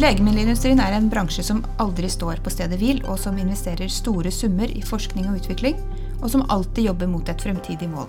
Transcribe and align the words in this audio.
Legemiddelindustrien 0.00 0.78
er 0.80 0.94
en 0.96 1.10
bransje 1.12 1.42
som 1.44 1.58
aldri 1.82 2.08
står 2.08 2.38
på 2.40 2.48
stedet 2.54 2.78
hvil, 2.80 3.02
og 3.04 3.18
som 3.20 3.36
investerer 3.36 3.90
store 3.92 4.30
summer 4.32 4.70
i 4.72 4.80
forskning 4.80 5.26
og 5.28 5.42
utvikling, 5.42 5.74
og 6.22 6.30
som 6.32 6.44
alltid 6.48 6.86
jobber 6.86 7.10
mot 7.10 7.28
et 7.28 7.42
fremtidig 7.44 7.88
mål. 7.92 8.08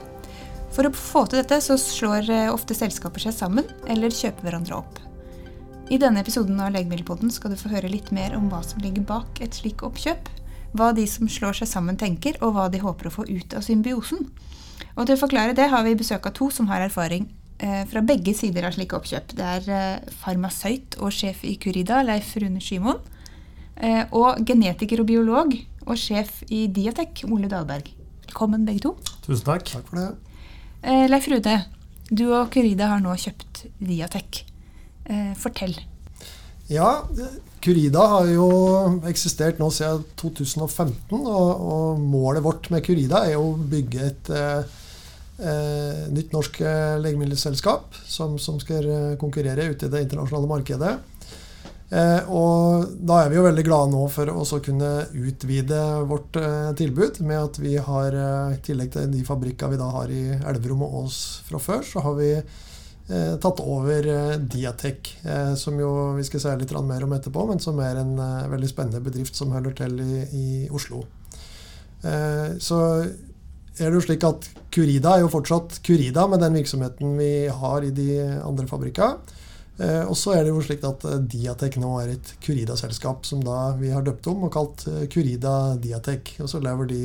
For 0.71 0.87
å 0.87 0.93
få 0.95 1.25
til 1.27 1.41
dette 1.41 1.57
så 1.59 1.75
slår 1.75 2.29
eh, 2.31 2.51
ofte 2.53 2.77
selskaper 2.77 3.25
seg 3.25 3.35
sammen, 3.35 3.67
eller 3.91 4.15
kjøper 4.15 4.47
hverandre 4.47 4.77
opp. 4.77 5.01
I 5.91 5.99
denne 5.99 6.23
episoden 6.23 6.63
av 6.63 6.71
Legemiddelpodden 6.77 7.33
skal 7.35 7.51
du 7.51 7.59
få 7.59 7.73
høre 7.73 7.91
litt 7.91 8.13
mer 8.15 8.37
om 8.39 8.47
hva 8.47 8.61
som 8.63 8.79
ligger 8.79 9.03
bak 9.11 9.43
et 9.43 9.59
slikt 9.59 9.83
oppkjøp, 9.83 10.31
hva 10.71 10.93
de 10.95 11.03
som 11.11 11.27
slår 11.27 11.59
seg 11.59 11.73
sammen 11.73 11.99
tenker, 11.99 12.39
og 12.39 12.55
hva 12.55 12.69
de 12.71 12.79
håper 12.79 13.11
å 13.11 13.15
få 13.17 13.27
ut 13.27 13.57
av 13.57 13.67
symbiosen. 13.67 14.29
Og 14.95 15.03
til 15.03 15.17
å 15.17 15.23
forklare 15.25 15.59
det 15.59 15.67
har 15.75 15.83
vi 15.83 15.99
besøk 15.99 16.31
av 16.31 16.39
to 16.39 16.47
som 16.55 16.71
har 16.71 16.87
erfaring 16.87 17.27
fra 17.89 18.01
begge 18.05 18.33
sider 18.37 18.65
av 18.67 18.75
slike 18.75 18.97
oppkjøp. 18.97 19.35
Det 19.37 19.49
er 19.57 19.67
eh, 19.75 20.13
farmasøyt 20.23 20.97
og 21.01 21.13
sjef 21.15 21.43
i 21.47 21.57
Curida, 21.61 22.01
Leif 22.05 22.33
Rune 22.41 22.61
Skymoen. 22.63 23.01
Eh, 23.81 24.03
og 24.17 24.41
genetiker 24.47 25.03
og 25.03 25.09
biolog 25.09 25.53
og 25.87 25.93
sjef 25.99 26.41
i 26.49 26.65
Diatek, 26.73 27.25
Ole 27.29 27.49
Dahlberg. 27.51 27.91
Velkommen, 28.27 28.65
begge 28.65 28.85
to. 28.87 28.95
Tusen 29.25 29.45
takk. 29.47 29.67
Takk 29.69 29.87
for 29.89 30.01
det. 30.01 30.09
Leif 31.11 31.29
Rune, 31.29 31.59
du 32.09 32.25
og 32.31 32.49
Curida 32.53 32.89
har 32.95 33.03
nå 33.03 33.13
kjøpt 33.21 33.65
Diatek. 33.77 34.43
Fortell. 35.37 35.75
Ja, 36.71 37.01
Curida 37.61 38.05
har 38.13 38.29
jo 38.31 38.45
eksistert 39.09 39.59
nå 39.61 39.67
siden 39.75 40.05
2015. 40.17 41.17
Og, 41.19 41.49
og 41.61 41.99
målet 41.99 42.45
vårt 42.45 42.69
med 42.73 42.85
Curida 42.85 43.25
er 43.27 43.37
å 43.37 43.53
bygge 43.53 44.05
et 44.07 44.31
eh, 44.33 44.77
nytt 46.11 46.35
norsk 46.35 46.61
eh, 46.61 46.97
legemiddelselskap 47.01 47.97
som, 48.05 48.37
som, 48.39 48.59
skal 48.61 48.85
eh, 48.85 49.15
konkurrere 49.21 49.71
ute 49.71 49.87
i 49.87 49.93
det 49.93 50.05
internasjonale 50.05 50.49
markedet. 50.51 50.97
Eh, 51.91 52.29
og 52.31 52.87
da 53.03 53.17
er 53.19 53.31
vi 53.31 53.35
jo 53.35 53.43
veldig 53.43 53.63
glade 53.67 53.91
nå 53.91 54.05
for 54.13 54.29
å 54.31 54.45
kunne 54.63 54.91
utvide 55.11 55.79
vårt 56.07 56.37
eh, 56.39 56.69
tilbud 56.79 57.19
med 57.27 57.39
at 57.41 57.59
vi 57.59 57.73
har, 57.75 58.15
eh, 58.15 58.53
i 58.55 58.61
tillegg 58.63 58.93
til 58.93 59.09
de 59.11 59.23
fabrikkene 59.27 59.73
vi 59.73 59.79
da 59.81 59.89
har 59.97 60.13
i 60.13 60.21
Elverum 60.39 60.85
og 60.87 61.01
Ås 61.01 61.17
fra 61.49 61.59
før, 61.59 61.83
så 61.87 62.03
har 62.07 62.19
vi 62.19 62.33
tatt 63.11 63.59
over 63.59 64.05
Diatek, 64.47 65.09
som 65.59 65.75
jo 65.81 65.89
vi 66.15 66.23
skal 66.23 66.39
si 66.39 66.51
litt 66.61 66.69
mer 66.87 67.03
om 67.03 67.11
etterpå, 67.11 67.41
men 67.49 67.59
som 67.59 67.75
er 67.83 67.97
en 67.99 68.13
veldig 68.53 68.69
spennende 68.69 69.01
bedrift 69.03 69.35
som 69.35 69.51
holder 69.51 69.73
til 69.81 69.97
i, 69.99 70.21
i 70.31 70.45
Oslo. 70.71 71.01
Så 71.99 72.77
er 73.79 73.91
det 73.91 73.99
jo 73.99 74.03
slik 74.03 74.25
at 74.27 74.49
Curida 74.73 75.15
er 75.15 75.25
jo 75.25 75.31
fortsatt 75.31 75.79
Curida 75.85 76.25
med 76.31 76.43
den 76.43 76.57
virksomheten 76.59 77.15
vi 77.19 77.31
har 77.47 77.85
i 77.87 77.93
de 77.95 78.09
andre 78.43 78.67
fabrikkene. 78.67 79.39
Eh, 79.81 80.03
og 80.05 80.17
så 80.19 80.35
er 80.35 80.45
det 80.45 80.51
jo 80.51 80.61
slik 80.63 80.83
at 80.85 81.05
eh, 81.07 81.21
Diatek 81.31 81.77
nå 81.81 81.93
er 82.03 82.13
et 82.13 82.33
Curida-selskap 82.43 83.25
som 83.25 83.41
da 83.45 83.71
vi 83.79 83.89
har 83.93 84.03
døpt 84.05 84.27
om 84.29 84.45
og 84.45 84.53
kalt 84.53 84.85
eh, 84.91 85.05
Curida 85.11 85.77
Diatek. 85.81 86.35
Og 86.43 86.51
så 86.51 86.61
lever 86.61 86.91
de 86.91 87.01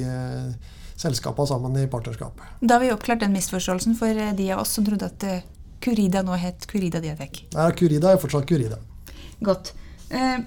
selskapene 0.97 1.49
sammen 1.49 1.79
i 1.81 1.87
partnerskap. 1.93 2.43
Da 2.61 2.77
har 2.77 2.85
vi 2.85 2.93
oppklart 2.93 3.23
den 3.25 3.37
misforståelsen 3.37 3.97
for 3.99 4.21
de 4.37 4.51
av 4.53 4.65
oss 4.65 4.75
som 4.77 4.85
trodde 4.87 5.09
at 5.09 5.27
Curida 5.85 6.25
nå 6.27 6.37
het 6.41 6.69
Curida 6.69 7.01
Diatek. 7.05 7.47
Nei, 7.57 7.73
Curida 7.79 8.13
er 8.13 8.21
fortsatt 8.21 8.49
Curida. 8.49 8.81
Godt. 9.45 9.75
Uh, 10.07 10.39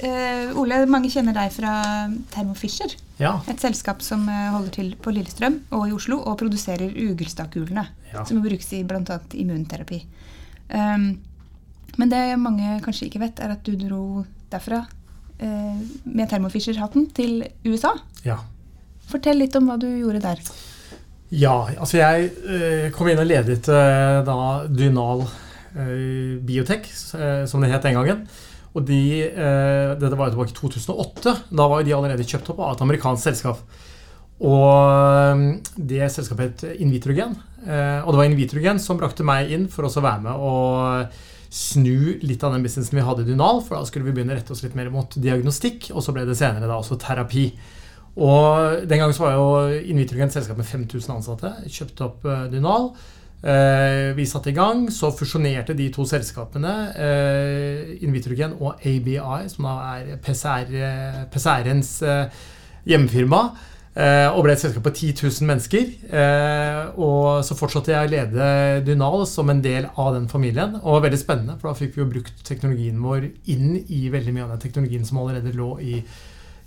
uh, 0.00 0.56
Ole, 0.56 0.78
mange 0.88 1.10
kjenner 1.12 1.36
deg 1.36 1.52
fra 1.52 1.74
Thermo 2.32 2.54
Fisher. 2.56 2.92
Ja. 3.20 3.36
Et 3.52 3.60
selskap 3.60 4.00
som 4.04 4.24
uh, 4.30 4.54
holder 4.54 4.72
til 4.72 4.90
på 5.00 5.12
Lillestrøm 5.12 5.58
og 5.76 5.90
i 5.90 5.92
Oslo 5.92 6.22
og 6.22 6.38
produserer 6.40 6.88
ugelstakulene. 6.88 7.84
Ja. 8.14 8.24
Som 8.24 8.40
brukes 8.44 8.70
i 8.72 8.80
bl.a. 8.86 9.18
immunterapi. 9.36 10.00
Um, 10.72 11.10
men 12.00 12.10
det 12.10 12.22
mange 12.40 12.78
kanskje 12.84 13.10
ikke 13.10 13.20
vet, 13.26 13.42
er 13.44 13.54
at 13.54 13.66
du 13.66 13.76
dro 13.78 14.24
derfra 14.52 14.84
med 15.34 16.28
Thermo 16.30 16.48
Fisher-hatten 16.48 17.08
til 17.12 17.42
USA. 17.66 17.90
Ja. 18.24 18.38
Fortell 19.10 19.40
litt 19.42 19.54
om 19.58 19.66
hva 19.68 19.74
du 19.82 19.88
gjorde 19.90 20.22
der. 20.22 20.40
Ja, 21.34 21.66
altså 21.74 21.98
jeg 21.98 22.92
kom 22.94 23.10
inn 23.10 23.20
og 23.20 23.26
ledet 23.28 23.66
da 23.66 24.36
Dynal 24.70 25.26
Biotech, 26.46 26.86
som 27.50 27.66
det 27.66 27.72
het 27.74 27.84
den 27.84 27.98
gangen. 27.98 28.22
Og 28.74 28.82
de, 28.82 29.02
eh, 29.22 29.94
Dette 30.00 30.16
var 30.18 30.28
jo 30.28 30.34
tilbake 30.34 30.54
i 30.54 30.58
2008. 30.58 31.34
Da 31.54 31.66
var 31.70 31.80
jo 31.80 31.86
de 31.86 31.94
allerede 31.94 32.26
kjøpt 32.26 32.50
opp 32.50 32.62
av 32.62 32.74
et 32.74 32.82
amerikansk 32.82 33.28
selskap. 33.28 33.60
Og 34.42 34.72
eh, 34.90 35.44
det 35.78 36.10
selskapet 36.10 36.64
het 36.64 36.82
Invitrogen. 36.82 37.36
Eh, 37.62 38.00
og 38.02 38.10
det 38.10 38.18
var 38.18 38.26
Invitrogen 38.26 38.82
som 38.82 38.98
brakte 38.98 39.26
meg 39.26 39.54
inn 39.54 39.68
for 39.70 39.86
å 39.86 39.94
være 39.94 40.26
med 40.26 40.42
og 40.42 41.22
snu 41.54 42.18
litt 42.26 42.42
av 42.42 42.50
den 42.50 42.64
businessen 42.66 42.98
vi 42.98 43.06
hadde 43.06 43.22
i 43.22 43.28
Dunal, 43.28 43.62
For 43.62 43.78
da 43.78 43.86
skulle 43.86 44.08
vi 44.08 44.16
begynne 44.16 44.34
å 44.34 44.40
rette 44.40 44.50
oss 44.50 44.64
litt 44.64 44.74
mer 44.74 44.90
mot 44.90 45.14
diagnostikk, 45.14 45.92
og 45.94 46.02
så 46.02 46.10
ble 46.16 46.26
det 46.26 46.34
senere 46.34 46.66
da 46.66 46.80
også 46.80 46.98
terapi. 46.98 47.52
Og 48.18 48.82
Den 48.90 48.98
gangen 48.98 49.14
så 49.14 49.28
var 49.28 49.36
jo 49.38 49.84
Invitrogen 49.86 50.26
et 50.26 50.34
selskap 50.34 50.58
med 50.58 50.66
5000 50.66 51.14
ansatte. 51.14 51.54
Kjøpte 51.70 52.08
opp 52.08 52.26
Dynal. 52.50 52.90
Eh, 53.44 54.14
vi 54.16 54.24
satte 54.24 54.48
i 54.48 54.56
gang, 54.56 54.86
så 54.88 55.10
fusjonerte 55.12 55.74
de 55.76 55.90
to 55.92 56.06
selskapene, 56.08 56.72
eh, 56.96 57.90
Invitrogen 58.06 58.54
og 58.56 58.80
ABI, 58.80 59.18
som 59.52 59.66
da 59.68 59.74
er 59.98 60.16
PCR, 60.16 61.26
PCR-ens 61.30 62.02
eh, 62.02 62.42
hjemmefirma. 62.88 63.44
og 63.94 64.40
ble 64.42 64.52
et 64.52 64.58
selskap 64.58 64.82
på 64.82 64.90
10 64.90 65.12
000 65.22 65.46
mennesker. 65.46 65.84
og 66.98 67.44
så 67.46 67.54
fortsatte 67.54 67.92
jeg 67.92 68.08
å 68.08 68.10
lede 68.10 68.84
Dynal 68.84 69.24
som 69.24 69.48
en 69.50 69.62
del 69.62 69.86
av 69.96 70.14
den 70.14 70.26
familien. 70.26 70.74
Og 70.82 70.82
det 70.82 70.94
var 70.94 71.04
veldig 71.04 71.20
spennende, 71.20 71.58
for 71.60 71.68
da 71.68 71.78
fikk 71.78 71.94
vi 71.94 72.02
jo 72.02 72.10
brukt 72.10 72.42
teknologien 72.44 72.98
vår 72.98 73.30
inn 73.46 73.84
i 73.86 74.08
veldig 74.10 74.34
mye 74.34 74.42
av 74.42 74.50
den 74.50 74.64
teknologien 74.66 75.04
som 75.04 75.18
allerede 75.18 75.54
lå 75.54 75.78
i 75.78 76.02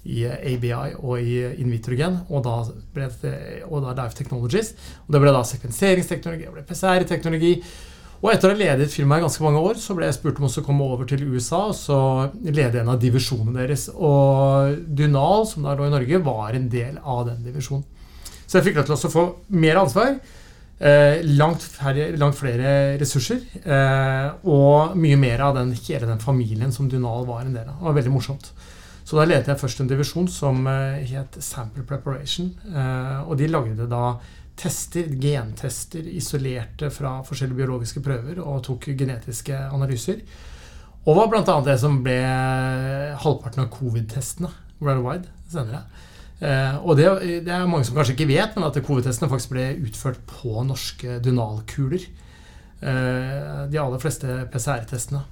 i 0.07 0.23
ABI 0.27 0.95
og 1.01 1.19
i 1.19 1.41
Invitrogen, 1.59 2.21
og 2.31 2.45
da, 2.45 2.55
ble 2.95 3.09
det, 3.21 3.35
og 3.67 3.83
da 3.83 3.93
Life 3.97 4.15
Technologies. 4.17 4.73
Og 5.05 5.13
det 5.13 5.21
ble 5.23 5.35
da 5.35 5.43
sekvenseringsteknologi, 5.47 6.47
det 6.47 6.55
ble 6.55 6.65
PCR-teknologi. 6.69 7.53
Og 8.17 8.31
etter 8.31 8.49
å 8.49 8.55
ha 8.55 8.57
ledet 8.57 8.89
firmaet 8.89 9.21
i 9.21 9.25
ganske 9.27 9.43
mange 9.45 9.61
år, 9.61 9.77
så 9.81 9.93
ble 9.97 10.07
jeg 10.07 10.17
spurt 10.17 10.39
om 10.41 10.47
å 10.47 10.63
komme 10.65 10.87
over 10.87 11.05
til 11.09 11.27
USA 11.27 11.67
og 11.69 11.75
så 11.77 11.99
lede 12.41 12.81
en 12.81 12.89
av 12.95 13.01
divisjonene 13.01 13.53
deres. 13.59 13.89
Og 13.93 14.79
Dynal, 14.87 15.45
som 15.49 15.67
da 15.67 15.75
lå 15.77 15.85
i 15.85 15.93
Norge, 15.93 16.23
var 16.25 16.57
en 16.57 16.65
del 16.71 16.97
av 17.03 17.27
den 17.29 17.43
divisjonen. 17.45 17.85
Så 18.47 18.57
jeg 18.57 18.69
fikk 18.69 18.79
lov 18.79 18.87
til 18.87 18.97
å 18.97 19.13
få 19.13 19.25
mer 19.59 19.81
ansvar. 19.83 20.15
Eh, 20.77 21.23
langt, 21.37 21.61
færre, 21.61 22.11
langt, 22.17 22.37
flere 22.37 22.97
ressurser. 23.01 23.43
Eh, 23.61 24.27
og 24.49 24.97
mye 24.97 25.17
mer 25.19 25.43
av 25.49 25.57
den, 25.57 25.75
hele 25.77 26.09
den 26.09 26.21
familien 26.23 26.73
som 26.73 26.89
Dynal 26.89 27.25
var 27.27 27.43
en 27.43 27.53
del 27.53 27.67
av. 27.67 27.77
Det 27.77 27.89
var 27.89 27.97
veldig 27.99 28.13
morsomt. 28.13 28.49
Så 29.07 29.15
da 29.15 29.23
ledet 29.23 29.47
jeg 29.47 29.59
først 29.61 29.79
en 29.79 29.87
divisjon 29.87 30.25
som 30.27 30.65
eh, 30.67 31.05
het 31.13 31.37
Sample 31.43 31.85
Preparation. 31.87 32.49
Eh, 32.67 33.21
og 33.23 33.37
de 33.39 33.47
lagde 33.47 33.87
da 33.87 34.17
tester, 34.59 35.07
gentester 35.21 36.09
isolerte 36.11 36.89
fra 36.91 37.21
forskjellige 37.23 37.61
biologiske 37.61 38.03
prøver 38.03 38.41
og 38.43 38.65
tok 38.67 38.89
genetiske 38.99 39.55
analyser. 39.71 40.19
Og 41.05 41.15
var 41.15 41.31
bl.a. 41.31 41.55
det 41.63 41.77
som 41.79 42.01
ble 42.03 42.17
halvparten 43.23 43.63
av 43.63 43.71
covid-testene 43.77 44.51
worldwide 44.83 45.31
senere. 45.53 45.85
Eh, 46.43 46.75
og 46.83 46.99
det, 46.99 47.07
det, 47.47 47.53
er 47.53 47.63
mange 47.69 47.87
som 47.87 47.95
kanskje 47.95 48.17
ikke 48.17 48.27
vet, 48.33 48.59
men 48.59 48.67
at 48.67 48.81
covid-testene 48.83 49.31
faktisk 49.31 49.55
ble 49.55 49.69
utført 49.87 50.19
på 50.33 50.67
norske 50.67 51.21
dynalkuler. 51.23 52.11
de 52.77 53.79
aller 53.81 54.01
fleste 54.03 54.43
PCR-testene. 54.53 55.23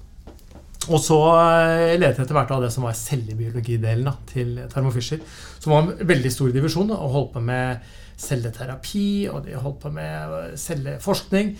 Og 0.92 1.02
så 1.02 1.18
eh, 1.34 1.96
ledet 1.98 2.20
jeg 2.20 2.26
etter 2.26 2.38
hvert 2.38 2.52
av 2.56 2.66
det 2.66 2.72
som 2.74 2.86
var 2.86 2.98
cellebiologidelen 2.98 4.12
til 4.30 4.58
Thermo 4.72 4.92
Fisher. 4.94 5.22
Som 5.60 5.74
var 5.74 5.86
en 5.86 6.12
veldig 6.14 6.34
stor 6.34 6.52
divisjon 6.54 6.94
og 6.96 7.16
holdt 7.16 7.34
på 7.38 7.46
med 7.46 7.88
celleterapi 8.22 9.08
og 9.32 9.42
de 9.48 9.58
holdt 9.60 9.82
på 9.84 9.92
med 9.96 10.38
eh, 10.42 10.54
celleforskning. 10.60 11.56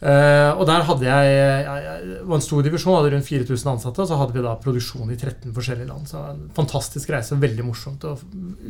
Uh, 0.00 0.56
og 0.56 0.62
der 0.64 0.80
hadde 0.88 1.04
jeg, 1.04 1.32
jeg 1.60 2.20
var 2.24 2.38
en 2.38 2.44
stor 2.44 2.62
divisjon, 2.64 2.94
hadde 2.96 3.10
rundt 3.12 3.26
4000 3.26 3.72
ansatte. 3.74 4.00
Og 4.00 4.08
så 4.08 4.16
hadde 4.16 4.32
vi 4.32 4.44
da 4.46 4.54
produksjon 4.56 5.12
i 5.12 5.18
13 5.18 5.52
forskjellige 5.56 5.90
land. 5.90 6.08
Så 6.08 6.22
en 6.24 6.46
fantastisk 6.56 7.12
reise, 7.12 7.36
veldig 7.42 7.66
morsomt 7.68 8.06
og 8.08 8.22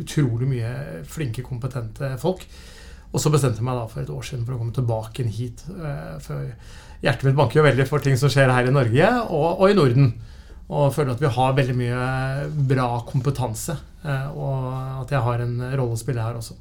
utrolig 0.02 0.48
mye 0.50 0.72
flinke, 1.06 1.44
kompetente 1.46 2.16
folk. 2.18 2.42
Og 3.10 3.18
så 3.18 3.32
bestemte 3.32 3.58
jeg 3.58 3.66
meg 3.66 3.78
da 3.78 3.88
for 3.90 4.04
et 4.04 4.12
år 4.14 4.26
siden 4.26 4.44
for 4.46 4.54
å 4.54 4.60
komme 4.60 4.74
tilbake 4.76 5.26
hit. 5.34 5.64
Uh, 5.66 6.16
for 6.22 6.52
hjertet 7.04 7.28
mitt 7.28 7.38
banker 7.38 7.60
jo 7.60 7.66
veldig 7.66 7.86
for 7.88 8.04
ting 8.04 8.18
som 8.20 8.32
skjer 8.32 8.52
her 8.52 8.68
i 8.68 8.74
Norge 8.74 9.12
og, 9.28 9.48
og, 9.60 9.66
i 9.70 9.76
Norden. 9.78 10.12
Og 10.70 10.92
føler 10.94 11.16
at 11.16 11.22
vi 11.22 11.30
har 11.34 11.56
veldig 11.56 11.74
mye 11.74 12.02
bra 12.70 12.90
kompetanse, 13.08 13.74
eh, 14.06 14.28
og 14.30 14.68
at 15.02 15.10
jeg 15.10 15.24
har 15.24 15.42
en 15.42 15.56
rolle 15.64 15.96
å 15.96 15.98
spille 15.98 16.22
her 16.22 16.36
også. 16.38 16.54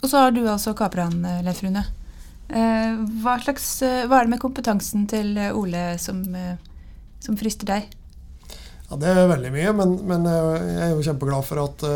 Og 0.00 0.10
så 0.10 0.26
har 0.26 0.34
du 0.36 0.42
altså 0.44 0.74
kapran, 0.76 1.16
eh, 1.24 1.40
Leif 1.46 1.62
Rune. 1.64 1.86
Eh, 2.50 3.00
hva, 3.22 3.38
slags, 3.40 3.70
hva 3.80 4.18
er 4.18 4.28
det 4.28 4.34
med 4.34 4.42
kompetansen 4.42 5.06
til 5.08 5.38
Ole 5.56 5.94
som, 6.02 6.20
som 7.24 7.40
frister 7.40 7.70
deg? 7.70 7.88
Ja, 8.90 8.98
Det 9.00 9.08
er 9.08 9.32
veldig 9.32 9.54
mye, 9.56 9.72
men, 9.78 9.96
men 10.04 10.28
jeg 10.28 10.90
er 10.90 10.92
jo 10.92 11.06
kjempeglad 11.08 11.48
for 11.48 11.64
at 11.64 11.88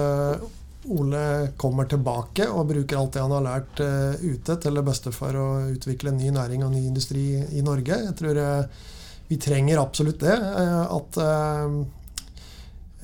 Ole 0.93 1.53
kommer 1.57 1.89
tilbake 1.89 2.47
og 2.51 2.69
bruker 2.69 2.99
alt 3.01 3.17
det 3.17 3.23
han 3.23 3.33
har 3.33 3.45
lært 3.45 3.81
uh, 3.81 4.21
ute, 4.21 4.57
til 4.61 4.79
det 4.79 4.85
beste 4.85 5.13
for 5.15 5.37
å 5.39 5.47
utvikle 5.73 6.13
ny 6.13 6.29
næring 6.35 6.65
og 6.67 6.75
ny 6.75 6.83
industri 6.89 7.27
i 7.41 7.65
Norge. 7.65 8.01
Jeg 8.09 8.17
tror 8.21 8.41
uh, 8.41 8.89
vi 9.31 9.39
trenger 9.41 9.81
absolutt 9.81 10.21
det. 10.21 10.35
At, 10.37 11.17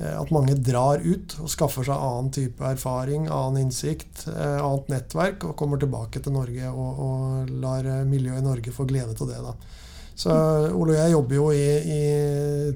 at 0.05 0.33
mange 0.37 0.53
drar 0.61 1.01
ut 1.01 1.33
og 1.41 1.49
skaffer 1.49 1.87
seg 1.89 1.97
annen 1.97 2.29
type 2.37 2.61
erfaring, 2.61 3.25
annen 3.33 3.63
innsikt, 3.65 4.27
annet 4.29 4.93
nettverk, 4.93 5.47
og 5.49 5.57
kommer 5.57 5.81
tilbake 5.81 6.21
til 6.21 6.37
Norge 6.37 6.69
og, 6.69 7.01
og 7.07 7.55
lar 7.65 7.89
miljøet 8.05 8.45
i 8.45 8.45
Norge 8.45 8.77
få 8.77 8.85
glede 8.93 9.17
av 9.17 9.33
det. 9.33 9.41
da. 9.49 9.55
Så 10.21 10.33
Ole 10.77 10.93
og 10.93 10.99
jeg 10.99 11.15
jobber 11.15 11.39
jo 11.39 11.47
i, 11.57 11.67
i 11.81 12.01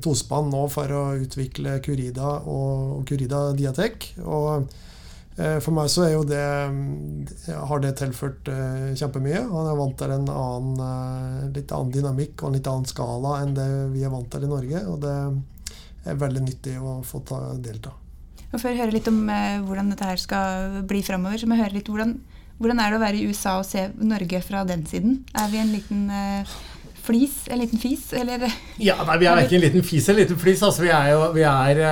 tospann 0.00 0.48
nå 0.48 0.64
for 0.72 0.88
å 0.96 1.02
utvikle 1.20 1.76
Curida 1.84 2.38
og, 2.40 3.00
og 3.00 3.02
Curida 3.10 3.50
Diatek. 3.58 4.08
Og 4.24 4.64
for 5.34 5.74
meg 5.74 5.88
så 5.90 6.04
er 6.06 6.12
jo 6.14 6.22
det 6.28 6.42
har 7.50 7.82
det 7.82 7.96
tilført 7.98 8.48
eh, 8.50 8.92
kjempemye. 8.94 9.40
Han 9.50 9.70
er 9.70 9.78
vant 9.78 9.96
til 9.98 10.12
en 10.14 10.28
annen, 10.30 10.84
eh, 10.84 11.48
litt 11.56 11.74
annen 11.74 11.90
dynamikk 11.94 12.42
og 12.42 12.50
en 12.50 12.58
litt 12.58 12.70
annen 12.70 12.86
skala 12.88 13.40
enn 13.42 13.56
det 13.56 13.68
vi 13.94 14.04
er 14.06 14.12
vant 14.14 14.30
til 14.30 14.46
i 14.46 14.50
Norge. 14.50 14.84
Og 14.90 15.00
det 15.02 15.14
er 16.04 16.20
veldig 16.20 16.44
nyttig 16.44 16.76
å 16.78 17.00
få 17.06 17.24
ta, 17.26 17.40
delta. 17.58 17.94
Og 18.52 18.60
Før 18.60 18.70
jeg 18.70 18.84
hører 18.84 18.94
litt 18.94 19.10
om 19.10 19.18
eh, 19.32 19.58
hvordan 19.64 19.90
dette 19.90 20.12
her 20.12 20.22
skal 20.22 20.78
bli 20.86 21.02
framover, 21.06 21.40
så 21.40 21.50
må 21.50 21.58
jeg 21.58 21.66
høre 21.66 21.78
litt 21.80 21.90
hvordan, 21.90 22.14
hvordan 22.60 22.84
er 22.84 22.92
det 22.92 23.00
å 23.00 23.04
være 23.04 23.18
i 23.18 23.26
USA 23.26 23.58
og 23.58 23.66
se 23.66 23.88
Norge 23.98 24.42
fra 24.46 24.62
den 24.68 24.86
siden? 24.86 25.24
Er 25.34 25.50
vi 25.50 25.62
en 25.62 25.74
liten 25.74 26.06
eh, 26.14 26.54
flis? 27.04 27.44
En 27.52 27.60
liten 27.60 27.80
fis, 27.80 28.06
eller? 28.16 28.46
Ja, 28.80 28.96
nei, 29.04 29.18
Vi 29.20 29.28
er 29.28 29.42
ikke 29.44 29.58
en 29.58 29.64
liten 29.66 29.84
fis 29.86 30.08
eller 30.08 30.22
en 30.22 30.28
liten 30.28 30.40
flis. 30.40 30.62
altså 30.62 30.84
vi 30.84 30.90
er 30.94 31.12
jo, 31.12 31.20
vi 31.34 31.44
er, 31.48 31.82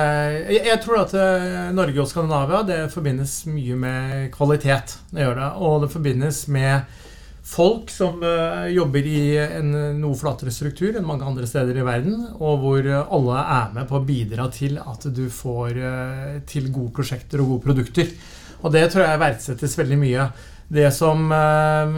jeg, 0.49 0.59
jeg, 0.65 0.81
tror 0.83 1.03
at 1.03 1.15
eh, 1.19 1.69
Norge 1.75 2.01
og 2.01 2.09
Skandinavia 2.09 2.63
det 2.67 2.81
forbindes 2.93 3.37
mye 3.49 3.77
med 3.79 4.27
kvalitet. 4.33 4.97
Det 5.11 5.25
gjør 5.25 5.39
det. 5.39 5.49
Og 5.61 5.79
det 5.83 5.91
forbindes 5.93 6.43
med 6.47 6.99
folk 7.43 7.89
som 7.91 8.21
uh, 8.23 8.69
jobber 8.71 9.03
i 9.03 9.23
en 9.43 9.73
noe 9.99 10.15
flatere 10.15 10.53
struktur 10.55 10.95
enn 10.95 11.03
mange 11.03 11.27
andre 11.27 11.43
steder 11.49 11.75
i 11.75 11.83
verden, 11.83 12.21
og 12.39 12.61
hvor 12.61 12.87
alle 12.87 13.41
er 13.57 13.73
med 13.75 13.89
på 13.89 13.99
å 13.99 14.05
bidra 14.07 14.47
til 14.47 14.79
at 14.79 15.09
du 15.11 15.25
får 15.27 15.75
til 16.47 16.71
gode 16.71 16.93
prosjekter 16.95 17.43
og 17.43 17.51
gode 17.51 17.65
produkter. 17.67 18.15
Og 18.63 18.71
det 18.71 18.85
tror 18.93 19.03
jeg 19.03 19.19
verdsettes 19.19 19.75
veldig 19.75 19.99
mye. 19.99 20.27
Det 20.73 20.87
som 20.95 21.27
eh, 21.31 21.97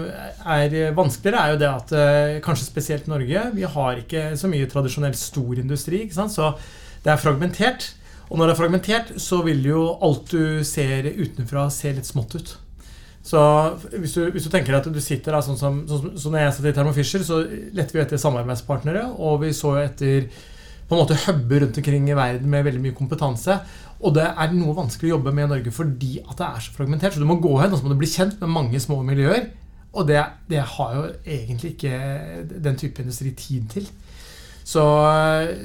er 0.51 0.95
vanskeligere, 0.98 1.44
er 1.44 1.54
jo 1.54 1.60
det 1.62 1.69
at 1.69 1.94
eh, 1.95 2.39
kanskje 2.44 2.68
spesielt 2.68 3.06
Norge 3.07 3.45
Vi 3.56 3.63
har 3.75 4.01
ikke 4.01 4.33
så 4.39 4.50
mye 4.51 4.68
tradisjonell 4.72 5.16
storindustri. 5.16 6.01
Så 6.12 6.51
det 7.06 7.13
er 7.13 7.22
fragmentert. 7.22 7.94
Og 8.27 8.39
når 8.39 8.50
det 8.50 8.54
er 8.56 8.60
fragmentert, 8.60 9.16
så 9.22 9.39
vil 9.45 9.63
jo 9.69 9.88
alt 10.04 10.31
du 10.33 10.63
ser 10.66 11.07
utenfra, 11.07 11.69
se 11.72 11.94
litt 11.94 12.10
smått 12.10 12.36
ut. 12.36 12.56
Så 13.25 13.39
hvis 13.95 14.13
du, 14.13 14.25
hvis 14.33 14.45
du 14.45 14.51
tenker 14.54 14.75
at 14.78 14.86
du 14.86 15.00
sitter 15.01 15.33
da, 15.33 15.42
sånn 15.42 15.57
som, 15.57 15.80
sånn 15.89 16.18
som 16.21 16.33
når 16.33 16.44
jeg 16.44 16.57
satt 16.57 16.68
i 16.69 16.74
Thermo 16.78 16.92
Fisher, 16.94 17.24
så 17.25 17.39
lette 17.74 17.95
vi 17.95 18.01
etter 18.04 18.21
samarbeidspartnere, 18.21 19.07
og 19.18 19.39
vi 19.42 19.54
så 19.56 19.71
etter 19.81 20.28
på 20.86 20.96
en 20.96 21.02
måte 21.02 21.18
hubber 21.26 21.64
rundt 21.64 21.78
omkring 21.82 22.10
i 22.12 22.18
verden 22.18 22.50
med 22.52 22.66
veldig 22.68 22.84
mye 22.84 22.96
kompetanse. 22.98 23.58
Og 24.06 24.14
det 24.18 24.26
er 24.28 24.54
noe 24.54 24.76
vanskelig 24.78 25.10
å 25.10 25.16
jobbe 25.16 25.34
med 25.34 25.48
i 25.48 25.52
Norge 25.56 25.74
fordi 25.74 26.18
at 26.22 26.38
det 26.38 26.48
er 26.48 26.66
så 26.66 26.74
fragmentert. 26.76 27.16
Så 27.16 27.24
du 27.24 27.30
må 27.30 27.40
gå 27.42 27.54
hen 27.62 27.74
og 27.74 27.80
så 27.80 27.86
må 27.86 27.94
du 27.94 28.02
bli 28.02 28.12
kjent 28.12 28.38
med 28.44 28.54
mange 28.54 28.82
små 28.84 29.00
miljøer. 29.08 29.50
Og 29.96 30.08
det, 30.10 30.20
det 30.52 30.62
har 30.76 30.98
jo 30.98 31.06
egentlig 31.24 31.76
ikke 31.76 32.00
den 32.66 32.78
type 32.78 33.02
industri 33.02 33.32
tid 33.40 33.70
til. 33.72 33.88
Så, 34.66 34.82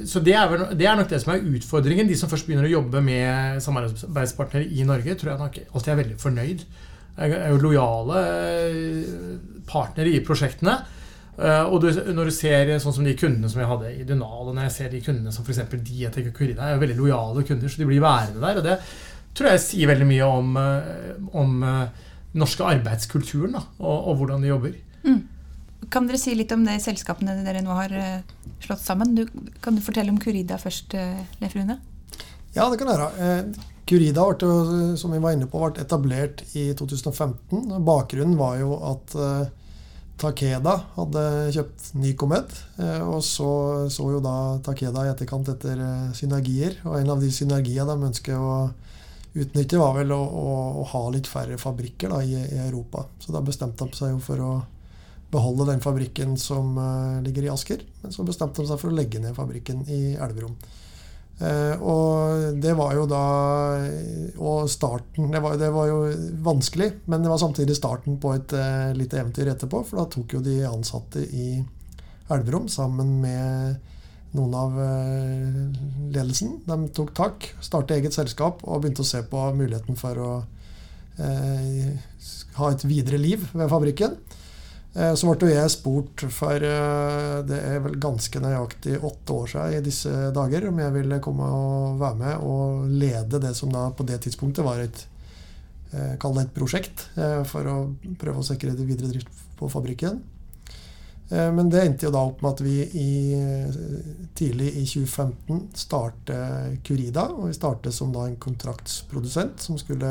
så 0.05 0.21
det, 0.21 0.35
er, 0.37 0.51
det, 0.77 0.85
er 0.85 0.95
nok 0.97 1.09
det 1.09 1.19
som 1.23 1.33
er 1.33 1.45
utfordringen. 1.57 2.07
De 2.09 2.17
som 2.17 2.29
først 2.29 2.45
begynner 2.47 2.69
å 2.69 2.75
jobbe 2.75 3.01
med 3.03 3.61
samarbeidspartnere 3.65 4.69
i 4.69 4.85
Norge, 4.87 5.17
tror 5.17 5.33
jeg 5.33 5.41
nok 5.41 5.59
alltid 5.65 5.93
er 5.93 6.01
veldig 6.03 6.17
fornøyd. 6.21 6.65
Er 7.21 7.49
jo 7.51 7.61
lojale 7.61 8.21
partnere 9.69 10.13
i 10.13 10.21
prosjektene. 10.25 10.77
Uh, 11.41 11.73
og 11.73 11.79
du, 11.81 11.87
når 12.13 12.29
du 12.29 12.33
ser 12.35 12.69
sånn 12.83 12.93
som 12.93 13.05
de 13.07 13.15
kundene 13.17 13.49
som 13.49 13.63
jeg 13.63 13.69
hadde 13.69 13.91
i 13.97 14.03
Dunal, 14.05 14.43
og 14.51 14.53
når 14.53 14.67
jeg 14.67 14.73
ser 14.75 14.91
de 14.91 14.99
kundene 15.01 15.31
som 15.33 15.45
f.eks. 15.45 15.63
Dietek 15.87 16.27
og 16.29 16.35
Curida, 16.37 16.67
er 16.67 16.75
jo 16.75 16.81
veldig 16.83 16.97
lojale 16.99 17.45
kunder, 17.47 17.71
så 17.71 17.81
de 17.81 17.87
blir 17.89 18.03
værende 18.03 18.43
der. 18.43 18.59
Og 18.59 18.67
det 18.67 18.75
tror 19.37 19.49
jeg 19.49 19.63
sier 19.63 19.89
veldig 19.89 20.05
mye 20.05 20.27
om, 20.27 20.51
uh, 20.59 21.15
om 21.41 21.55
uh, 21.65 22.11
den 22.29 22.43
norske 22.43 22.67
arbeidskulturen 22.67 23.57
da, 23.57 23.63
og, 23.79 23.95
og, 23.95 24.19
hvordan 24.19 24.45
de 24.45 24.51
jobber. 24.51 24.75
Mm. 25.07 25.23
Kan 25.91 26.05
dere 26.07 26.19
si 26.21 26.35
litt 26.37 26.53
om 26.53 26.61
de 26.67 26.75
selskapene 26.83 27.39
dere 27.41 27.63
nå 27.65 27.73
har 27.73 27.95
slått 28.61 28.83
sammen? 28.83 29.15
Du, 29.17 29.23
kan 29.65 29.73
du 29.73 29.81
fortelle 29.81 30.13
om 30.13 30.19
Curida 30.21 30.59
først, 30.61 30.93
Leif 31.41 31.55
Rune? 31.57 31.79
Ja, 32.53 32.67
det 32.69 32.77
kan 32.77 32.91
jeg 32.91 32.99
gjøre. 33.01 33.39
Curida 33.89 34.27
ble, 34.29 34.51
som 35.01 35.15
vi 35.15 35.23
var 35.23 35.33
inne 35.33 35.49
på, 35.49 35.63
ble 35.65 35.81
etablert 35.81 36.45
i 36.53 36.67
2015. 36.77 37.81
Bakgrunnen 37.87 38.37
var 38.39 38.61
jo 38.61 38.77
at 38.91 39.17
Takeda 40.21 40.75
hadde 40.95 41.23
kjøpt 41.55 41.91
Nycomed. 41.97 42.53
Eh, 42.81 43.01
og 43.01 43.21
så 43.25 43.51
så 43.91 44.07
jo 44.13 44.21
da 44.23 44.35
Takeda 44.65 45.05
i 45.05 45.11
etterkant 45.11 45.49
etter 45.53 45.81
eh, 45.81 46.11
synergier. 46.17 46.77
Og 46.85 46.99
en 46.99 47.13
av 47.15 47.23
de 47.23 47.31
synergiene 47.33 47.95
de 47.95 48.09
ønsker 48.11 48.37
å 48.37 48.53
utnytte, 49.31 49.79
var 49.79 49.95
vel 49.95 50.11
å, 50.13 50.19
å, 50.19 50.53
å 50.81 50.85
ha 50.91 51.01
litt 51.13 51.29
færre 51.29 51.57
fabrikker 51.61 52.11
da, 52.11 52.21
i, 52.23 52.35
i, 52.35 52.59
Europa. 52.67 53.05
Så 53.23 53.33
da 53.33 53.41
bestemte 53.45 53.87
de 53.87 53.97
seg 53.97 54.13
jo 54.13 54.21
for 54.23 54.43
å 54.43 54.51
beholde 55.31 55.69
den 55.69 55.79
fabrikken 55.79 56.35
som 56.35 56.75
uh, 56.75 57.21
ligger 57.23 57.47
i 57.47 57.51
Asker. 57.53 57.85
Men 58.01 58.11
så 58.11 58.25
bestemte 58.27 58.59
de 58.59 58.67
seg 58.67 58.81
for 58.81 58.91
å 58.91 58.97
legge 58.97 59.21
ned 59.23 59.37
fabrikken 59.37 59.85
i 59.87 60.01
Elverum. 60.19 60.57
Eh, 61.41 61.81
og 61.81 62.57
det 62.61 62.73
var 62.77 62.91
jo 62.93 63.07
da 63.09 63.21
Og 64.37 64.67
starten 64.69 65.31
det 65.33 65.39
var, 65.41 65.55
det 65.57 65.71
var, 65.73 65.87
jo 65.89 66.01
vanskelig, 66.45 66.91
men 67.09 67.23
det 67.23 67.31
var 67.31 67.41
samtidig 67.41 67.77
starten 67.79 68.19
på 68.21 68.35
et 68.35 68.53
uh, 68.53 68.91
lite 68.97 69.17
eventyr 69.21 69.49
etterpå. 69.49 69.81
For 69.87 70.01
da 70.01 70.09
tok 70.11 70.37
jo 70.37 70.43
de 70.45 70.59
ansatte 70.69 71.23
i 71.25 71.55
Elverum 72.31 72.67
sammen 72.71 73.17
med 73.23 73.89
noen 74.37 74.53
av 74.55 74.77
uh, 74.77 75.65
ledelsen. 76.13 76.59
De 76.67 76.77
tok 76.95 77.13
tak, 77.17 77.49
startet 77.59 77.97
eget 77.97 78.15
selskap 78.15 78.61
og 78.63 78.83
begynte 78.83 79.05
å 79.05 79.11
se 79.11 79.23
på 79.27 79.47
muligheten 79.57 79.99
for 79.99 80.21
å 80.21 80.33
ha 81.21 82.67
et 82.71 82.83
videre 82.87 83.19
liv 83.21 83.43
ved 83.53 83.67
fabrikken. 83.69 84.15
Eh, 84.91 85.13
så 85.15 85.29
ble 85.31 85.53
jeg 85.53 85.71
spurt 85.71 86.25
for 86.35 86.65
eh, 86.67 87.37
det 87.47 87.59
er 87.63 87.79
vel 87.85 87.95
ganske 88.01 88.41
nøyaktig 88.43 88.97
åtte 88.99 89.37
år 89.37 89.53
siden 89.53 89.77
i 89.77 89.85
disse 89.85 90.11
dager 90.35 90.67
om 90.67 90.81
jeg 90.83 90.95
ville 90.97 91.21
komme 91.23 91.47
og 91.47 92.01
være 92.01 92.19
med 92.19 92.43
og 92.43 92.89
lede 92.91 93.39
det 93.39 93.53
som 93.55 93.71
da 93.71 93.87
på 93.95 94.03
det 94.07 94.19
tidspunktet 94.25 94.67
var 94.67 94.83
et 94.83 95.05
eh, 95.95 96.17
Kall 96.19 96.35
det 96.35 96.49
et 96.49 96.53
prosjekt 96.55 97.07
for 97.47 97.67
å 97.71 97.77
prøve 98.19 98.43
å 98.43 98.47
sikre 98.47 98.75
det 98.75 98.87
videre 98.87 99.13
drift 99.13 99.31
på 99.59 99.69
fabrikken. 99.71 100.21
Men 101.31 101.69
det 101.71 101.79
endte 101.85 102.07
jo 102.07 102.11
da 102.11 102.21
opp 102.27 102.41
med 102.43 102.49
at 102.49 102.61
vi 102.63 102.73
i, 102.99 103.11
tidlig 104.35 104.71
i 104.81 104.83
2015 104.83 105.61
startet 105.79 106.81
Curida. 106.83 107.29
Og 107.37 107.47
vi 107.47 107.55
startet 107.55 107.95
som 107.95 108.11
da 108.11 108.25
en 108.27 108.35
kontraktsprodusent 108.39 109.63
som 109.63 109.77
skulle 109.79 110.09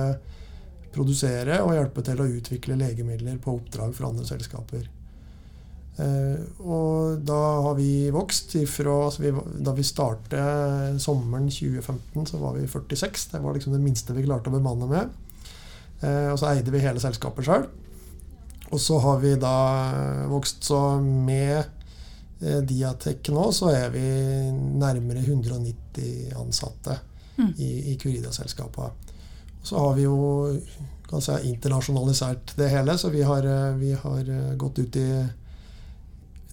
produsere 0.95 1.61
og 1.65 1.75
hjelpe 1.77 2.03
til 2.07 2.23
å 2.23 2.31
utvikle 2.31 2.79
legemidler 2.79 3.39
på 3.43 3.55
oppdrag 3.59 3.93
for 3.97 4.11
andre 4.11 4.27
selskaper. 4.29 4.89
Eh, 6.01 6.43
og 6.65 7.21
da 7.27 7.39
har 7.67 7.75
vi 7.77 8.09
vokst 8.15 8.55
ifra 8.61 8.93
altså 9.09 9.25
vi, 9.25 9.33
Da 9.67 9.75
vi 9.77 9.85
startet 9.85 11.01
sommeren 11.03 11.51
2015, 11.51 12.31
så 12.31 12.41
var 12.41 12.57
vi 12.57 12.67
46. 12.67 13.27
Det 13.35 13.43
var 13.43 13.57
liksom 13.57 13.75
det 13.75 13.83
minste 13.85 14.17
vi 14.17 14.25
klarte 14.25 14.53
å 14.53 14.57
bemanne 14.57 14.89
med. 14.91 15.11
Eh, 16.01 16.31
og 16.33 16.39
så 16.41 16.55
eide 16.55 16.73
vi 16.73 16.83
hele 16.83 17.03
selskapet 17.03 17.47
sjøl. 17.47 17.69
Og 18.71 18.81
så 18.81 19.01
har 19.03 19.21
vi 19.21 19.35
da 19.41 19.57
vokst 20.31 20.65
så 20.71 20.81
med 21.03 21.59
eh, 21.59 22.61
Diatek 22.65 23.33
nå 23.35 23.51
så 23.53 23.73
er 23.75 23.91
vi 23.95 24.07
nærmere 24.81 25.25
190 25.27 26.37
ansatte 26.39 27.01
mm. 27.37 27.55
i, 27.59 27.71
i 27.93 27.97
Curida-selskapet. 28.01 29.10
Så 29.63 29.79
har 29.79 29.95
vi 29.95 30.07
jo 30.07 30.17
si, 31.19 31.37
internasjonalisert 31.49 32.57
det 32.57 32.69
hele. 32.69 32.99
Så 32.99 33.09
vi 33.09 33.23
har, 33.23 33.45
eh, 33.45 33.75
vi 33.75 33.93
har, 33.93 34.21
eh, 34.21 34.55
gått 34.55 34.79
ut 34.79 34.97
i 34.97 35.29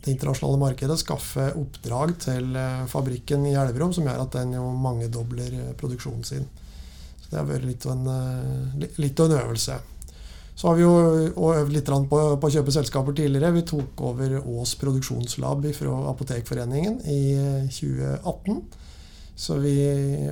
det 0.02 0.12
internasjonale 0.12 0.60
markedet, 0.60 1.00
skaffe 1.00 1.54
oppdrag 1.56 2.18
til 2.20 2.56
eh, 2.56 2.86
fabrikken 2.86 3.46
i 3.46 3.56
Elverum 3.56 3.94
som 3.94 4.06
gjør 4.06 4.22
at 4.22 4.32
den 4.32 4.54
jo 4.54 4.72
mangedobler 4.72 5.74
produksjonen 5.78 6.24
sin. 6.26 6.48
Så 7.22 7.30
det 7.30 7.40
har 7.40 7.46
vært 7.46 7.66
litt 7.66 7.86
av 7.86 7.92
en, 7.92 8.90
litt 8.98 9.20
av 9.20 9.32
en 9.32 9.40
øvelse. 9.40 9.80
Så 10.56 10.68
har 10.68 10.76
vi 10.76 10.82
jo 10.82 11.54
øvd 11.54 11.72
litt 11.72 11.86
på, 11.86 12.20
på 12.42 12.48
å 12.48 12.50
kjøpe 12.50 12.74
selskaper 12.74 13.14
tidligere. 13.14 13.54
Vi 13.54 13.62
tok 13.62 14.02
over 14.02 14.40
Ås 14.42 14.74
produksjonslab 14.76 15.68
fra 15.76 15.98
Apotekforeningen 16.10 17.02
i 17.06 17.68
2018. 17.70 18.64
Så 19.38 19.60
vi 19.62 19.78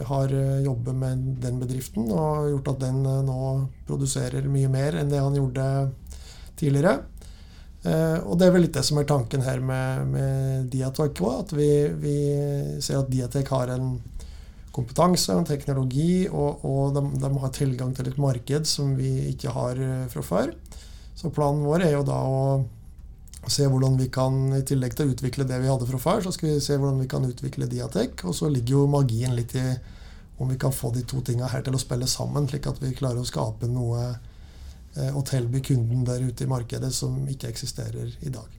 har 0.06 0.34
eh, 0.34 0.64
jobbet 0.66 0.96
med 0.98 1.18
den 1.38 1.60
bedriften 1.62 2.08
og 2.10 2.48
gjort 2.50 2.72
at 2.72 2.80
den 2.88 3.04
eh, 3.06 3.20
nå 3.28 3.42
produserer 3.86 4.48
mye 4.50 4.72
mer 4.74 4.98
enn 4.98 5.12
det 5.12 5.20
han 5.22 5.38
gjorde 5.38 5.66
tidligere. 6.58 6.96
Eh, 7.86 8.18
og 8.26 8.40
det 8.42 8.48
er 8.48 8.56
vel 8.56 8.66
litt 8.66 8.74
det 8.74 8.82
som 8.88 8.98
er 8.98 9.06
tanken 9.06 9.46
her 9.46 9.62
med, 9.62 10.10
med 10.10 10.72
Diatek 10.74 11.22
òg. 11.22 11.44
At 11.44 11.54
vi, 11.54 11.70
vi, 12.02 12.16
ser 12.82 13.04
at 13.04 13.12
Diatek 13.14 13.54
har 13.54 13.76
en 13.76 13.94
kompetanse 14.74 15.38
en 15.38 15.46
teknologi, 15.48 16.26
og, 16.26 16.66
og 16.66 16.98
de, 16.98 17.06
de, 17.22 17.34
har 17.46 17.54
tilgang 17.54 17.94
til 17.96 18.10
et 18.10 18.18
marked 18.20 18.66
som 18.68 18.98
vi 18.98 19.14
ikke 19.36 19.54
har 19.54 19.86
fra 20.12 20.26
før. 20.26 20.56
Så 21.14 21.30
planen 21.30 21.62
vår 21.64 21.86
er 21.86 21.94
jo 21.94 22.02
da 22.10 22.18
å 22.26 22.42
se 23.52 23.68
hvordan 23.70 23.98
vi 24.00 24.08
kan, 24.14 24.38
i 24.58 24.64
tillegg 24.66 24.96
til 24.96 25.08
å 25.08 25.14
utvikle 25.14 25.46
det 25.48 25.60
vi 25.62 25.70
hadde 25.70 25.88
fra 25.90 26.00
før, 26.02 26.24
så 26.26 26.34
skal 26.34 26.50
vi 26.50 26.64
se 26.64 26.78
hvordan 26.80 27.02
vi 27.04 27.10
kan 27.12 27.28
utvikle 27.28 27.70
Diatek. 27.70 28.26
Og 28.26 28.36
så 28.38 28.50
ligger 28.52 28.80
jo 28.80 28.88
magien 28.92 29.36
litt 29.38 29.56
i 29.60 29.66
om 30.38 30.50
vi 30.52 30.58
kan 30.60 30.74
få 30.76 30.92
de 30.92 31.06
to 31.08 31.22
tinga 31.24 31.48
her 31.48 31.64
til 31.64 31.78
å 31.78 31.80
spille 31.80 32.08
sammen, 32.12 32.48
slik 32.50 32.68
at 32.68 32.82
vi 32.84 32.96
klarer 32.96 33.22
å 33.22 33.28
skape 33.28 33.70
noe 33.72 34.02
eh, 34.10 35.12
og 35.16 35.24
tilby 35.30 35.62
kunden 35.64 36.04
der 36.08 36.26
ute 36.26 36.44
i 36.44 36.52
markedet 36.52 36.92
som 36.94 37.22
ikke 37.32 37.48
eksisterer 37.54 38.12
i 38.20 38.34
dag. 38.34 38.50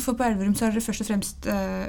For 0.00 0.16
på 0.18 0.26
Elverum 0.26 0.56
så 0.58 0.66
er 0.66 0.74
det 0.74 0.82
først 0.82 1.04
og 1.04 1.10
fremst 1.10 1.46
eh, 1.50 1.86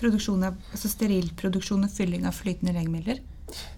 produksjon 0.00 0.44
av, 0.48 0.58
altså 0.74 0.90
sterilproduksjon 0.92 1.86
og 1.86 1.94
fylling 1.94 2.26
av 2.28 2.36
flytende 2.36 2.76
legemidler? 2.76 3.22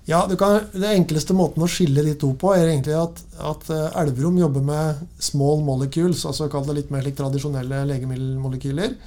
Ja, 0.05 0.21
kan, 0.39 0.67
Det 0.73 0.91
enkleste 0.93 1.37
måten 1.37 1.65
å 1.65 1.71
skille 1.71 2.05
de 2.05 2.13
to 2.21 2.35
på 2.37 2.53
er 2.53 2.69
egentlig 2.69 2.97
at, 2.99 3.23
at 3.41 3.71
eh, 3.73 4.01
Elverum 4.03 4.37
jobber 4.41 4.65
med 4.65 5.01
small 5.23 5.65
molecules, 5.65 6.27
altså 6.29 6.51
kall 6.53 6.67
det 6.69 6.77
litt 6.79 6.93
mer 6.93 7.07
like 7.07 7.17
tradisjonelle 7.17 7.85
legemiddelmolekyler, 7.89 8.99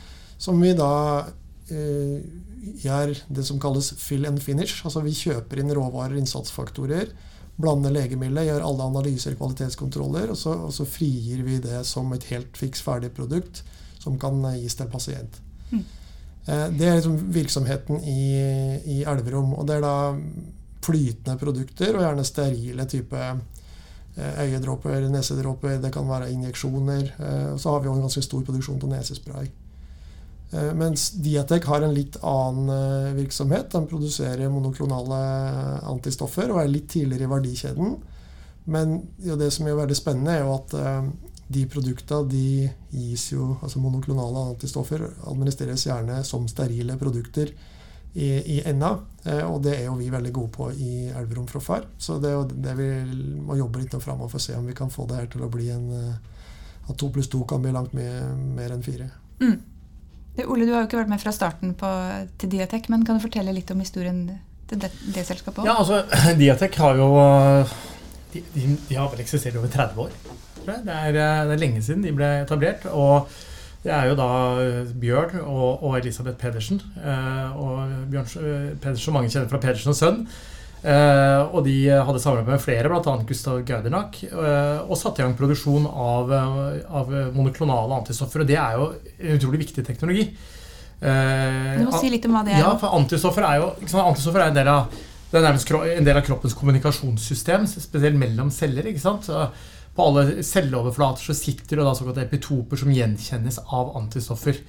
som 0.42 0.58
vi 0.62 0.74
da 0.78 0.92
eh, 1.70 2.18
gjør 2.84 3.14
det 3.30 3.46
som 3.46 3.62
kalles 3.62 3.92
fill 4.02 4.26
and 4.30 4.42
finish. 4.42 4.82
Altså 4.86 5.06
vi 5.06 5.14
kjøper 5.18 5.62
inn 5.62 5.74
råvarer, 5.78 6.18
innsatsfaktorer, 6.18 7.14
blander 7.62 7.94
legemiddelet, 7.94 8.50
gjør 8.50 8.66
alle 8.66 8.90
analyser, 8.90 9.38
kvalitetskontroller, 9.38 10.34
og 10.34 10.40
så, 10.40 10.56
og 10.68 10.74
så, 10.74 10.86
frigir 10.90 11.46
vi 11.46 11.62
det 11.62 11.84
som 11.90 12.10
et 12.14 12.26
helt 12.32 12.58
fiks 12.58 12.82
ferdig 12.86 13.14
produkt 13.18 13.64
som 14.02 14.18
kan 14.22 14.42
gis 14.58 14.78
til 14.78 14.90
pasient. 14.90 15.40
Mm. 15.70 15.86
Eh, 16.48 16.68
det 16.74 16.88
er 16.88 17.00
liksom 17.00 17.18
virksomheten 17.36 18.02
i, 18.02 18.22
i 18.98 19.02
Elverum. 19.06 19.54
Og 19.58 19.68
det 19.68 19.78
er 19.78 19.86
da 19.86 19.96
flytende 20.88 21.38
produkter, 21.40 21.96
og 21.96 22.04
gjerne 22.06 22.26
sterile 22.28 22.88
type 22.90 23.22
eh, 23.22 24.42
øyedråper, 24.46 25.08
nesedråper, 25.12 25.78
det 25.84 25.94
kan 25.94 26.08
være 26.10 26.32
injeksjoner. 26.34 27.14
Eh, 27.20 27.48
og 27.54 27.62
så 27.62 27.74
har 27.74 27.84
vi 27.84 27.92
jo 27.92 27.96
en 27.98 28.06
ganske 28.08 28.26
stor 28.26 28.44
produksjon 28.48 28.82
av 28.82 28.94
nesespray. 28.96 29.50
Eh, 30.52 30.74
mens 30.80 31.10
Diatek 31.24 31.68
har 31.70 31.86
en 31.86 31.96
litt 31.96 32.20
annen 32.24 33.16
virksomhet. 33.20 33.72
De 33.74 33.84
produserer 33.92 34.52
monoklonale 34.54 35.22
antistoffer 35.92 36.54
og 36.54 36.64
er 36.64 36.72
litt 36.72 36.90
tidligere 36.96 37.28
i 37.28 37.34
verdikjeden. 37.36 37.98
Men 38.68 39.00
det 39.18 39.52
som 39.56 39.68
er 39.68 39.80
veldig 39.80 39.96
spennende, 39.96 40.34
er 40.36 40.44
jo 40.44 40.56
at 40.58 40.74
de 41.48 41.62
produktene 41.72 42.28
de 42.28 42.68
gis 42.92 43.30
jo, 43.32 43.54
altså 43.64 43.80
monoklonale 43.80 44.42
antistoffer 44.50 45.06
administreres 45.32 45.86
gjerne 45.88 46.20
som 46.28 46.44
sterile 46.52 46.98
produkter 47.00 47.54
i, 48.18 48.28
i 48.58 48.58
enda. 48.66 48.96
Og 49.46 49.58
det 49.62 49.74
er 49.76 49.86
jo 49.90 49.98
vi 50.00 50.08
veldig 50.10 50.32
gode 50.34 50.52
på 50.56 50.70
i 50.72 51.10
Elverum 51.12 51.48
fra 51.52 51.60
før. 51.62 51.88
Så 52.00 52.16
det 52.24 52.32
er 52.32 52.38
jo 52.38 52.46
det 52.48 52.76
vi 52.80 52.88
må 53.44 53.58
jobbe 53.60 53.82
litt 53.82 53.96
framover 54.00 54.32
for 54.32 54.40
å 54.40 54.46
se 54.46 54.56
om 54.58 54.66
vi 54.66 54.76
kan 54.78 54.90
få 54.94 55.06
det 55.10 55.20
her 55.20 55.28
til 55.34 55.44
å 55.44 55.52
bli 55.52 55.68
en 55.74 55.90
At 56.88 56.96
to 56.96 57.10
pluss 57.12 57.28
to 57.28 57.42
kan 57.44 57.60
bli 57.60 57.74
langt 57.76 57.92
mer, 57.94 58.30
mer 58.56 58.72
enn 58.72 58.86
fire. 58.86 59.10
Mm. 59.42 59.58
Ole, 60.46 60.66
du 60.66 60.72
har 60.72 60.84
jo 60.84 60.88
ikke 60.88 61.00
vært 61.02 61.12
med 61.12 61.22
fra 61.22 61.34
starten 61.34 61.74
på, 61.78 61.90
til 62.38 62.52
Diatek, 62.54 62.88
men 62.94 63.04
kan 63.04 63.18
du 63.18 63.24
fortelle 63.24 63.52
litt 63.56 63.72
om 63.74 63.82
historien 63.82 64.22
til 64.70 64.82
det, 64.84 64.92
det 65.16 65.26
selskapet 65.26 65.64
òg? 65.64 65.68
Ja, 65.68 65.78
altså, 65.82 66.04
Diatek 66.42 66.78
har 66.80 67.00
jo 67.00 67.10
de, 68.34 68.44
de, 68.54 68.66
de, 68.90 68.96
har 68.98 69.10
vel 69.12 69.24
eksistert 69.24 69.58
over 69.58 69.72
30 69.74 70.04
år. 70.04 70.16
Det 70.68 70.76
er, 70.76 71.14
det 71.16 71.24
er, 71.24 71.54
lenge 71.60 71.82
siden 71.84 72.04
de 72.04 72.14
ble 72.16 72.28
etablert. 72.44 72.86
og 72.92 73.32
det 73.84 73.94
er 73.94 74.10
jo 74.10 74.18
da 74.20 74.30
Bjørn 75.00 75.40
og, 75.44 75.84
og 75.86 75.98
Elisabeth 76.00 76.38
Pedersen. 76.42 76.82
Eh, 76.98 77.58
og 77.62 78.08
Bjørn 78.12 78.78
Pedersen, 78.84 79.16
mange 79.16 79.32
kjenner 79.32 79.52
fra 79.52 79.62
Pedersen 79.64 79.94
og 79.94 80.00
Sønn. 80.00 80.24
Uh, 80.78 81.50
og 81.58 81.64
de 81.66 81.88
hadde 81.90 82.20
samarbeid 82.22 82.54
med 82.54 82.62
flere, 82.62 82.90
bl.a. 82.92 83.14
Gustav 83.26 83.64
Gaudernak, 83.66 84.20
uh, 84.30 84.86
og 84.86 84.94
satte 85.00 85.24
i 85.24 85.26
gang 85.26 85.34
produksjon 85.36 85.88
av, 85.90 86.30
uh, 86.30 86.78
av, 87.00 87.10
monoklonale 87.34 87.98
antistoffer. 87.98 88.44
Og 88.44 88.48
det 88.48 88.60
er 88.62 88.78
jo 88.78 88.92
en 89.18 89.40
utrolig 89.40 89.64
viktig 89.66 89.86
teknologi. 89.88 90.30
du 91.02 91.84
må 91.86 91.98
si 91.98 92.12
litt 92.14 92.26
om 92.30 92.38
hva 92.38 92.46
det 92.46 92.56
er. 92.56 92.62
Ja, 92.64 92.76
for 92.80 92.94
Antistoffer 92.98 93.46
er 93.46 93.60
jo 93.60 93.72
antistoffer 93.82 94.46
er 94.46 94.52
en 94.52 94.58
del, 94.58 94.70
av, 94.70 94.94
en 95.34 96.08
del 96.08 96.22
av 96.22 96.24
kroppens 96.26 96.56
kommunikasjonssystem, 96.58 97.68
spesielt 97.70 98.18
mellom 98.22 98.54
celler. 98.54 98.88
ikke 98.94 99.04
sant? 99.04 99.28
På 99.98 100.06
alle 100.12 100.44
celleoverflater 100.46 101.26
så 101.26 101.34
sitter 101.34 101.80
det 101.80 101.86
da 101.88 101.96
såkalte 101.98 102.22
epitoper 102.28 102.78
som 102.78 102.94
gjenkjennes 102.94 103.58
av 103.66 103.96
antistoffer. 103.98 104.62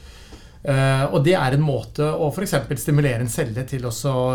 Uh, 0.58 1.04
og 1.14 1.22
det 1.26 1.36
er 1.38 1.54
en 1.54 1.62
måte 1.62 2.02
å 2.02 2.32
f.eks. 2.32 2.56
stimulere 2.80 3.22
en 3.22 3.30
celle 3.30 3.62
til 3.68 3.84
å 3.86 3.92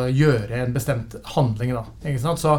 gjøre 0.08 0.62
en 0.62 0.76
bestemt 0.76 1.18
handling. 1.34 1.74
Da, 1.76 2.38
så, 2.40 2.56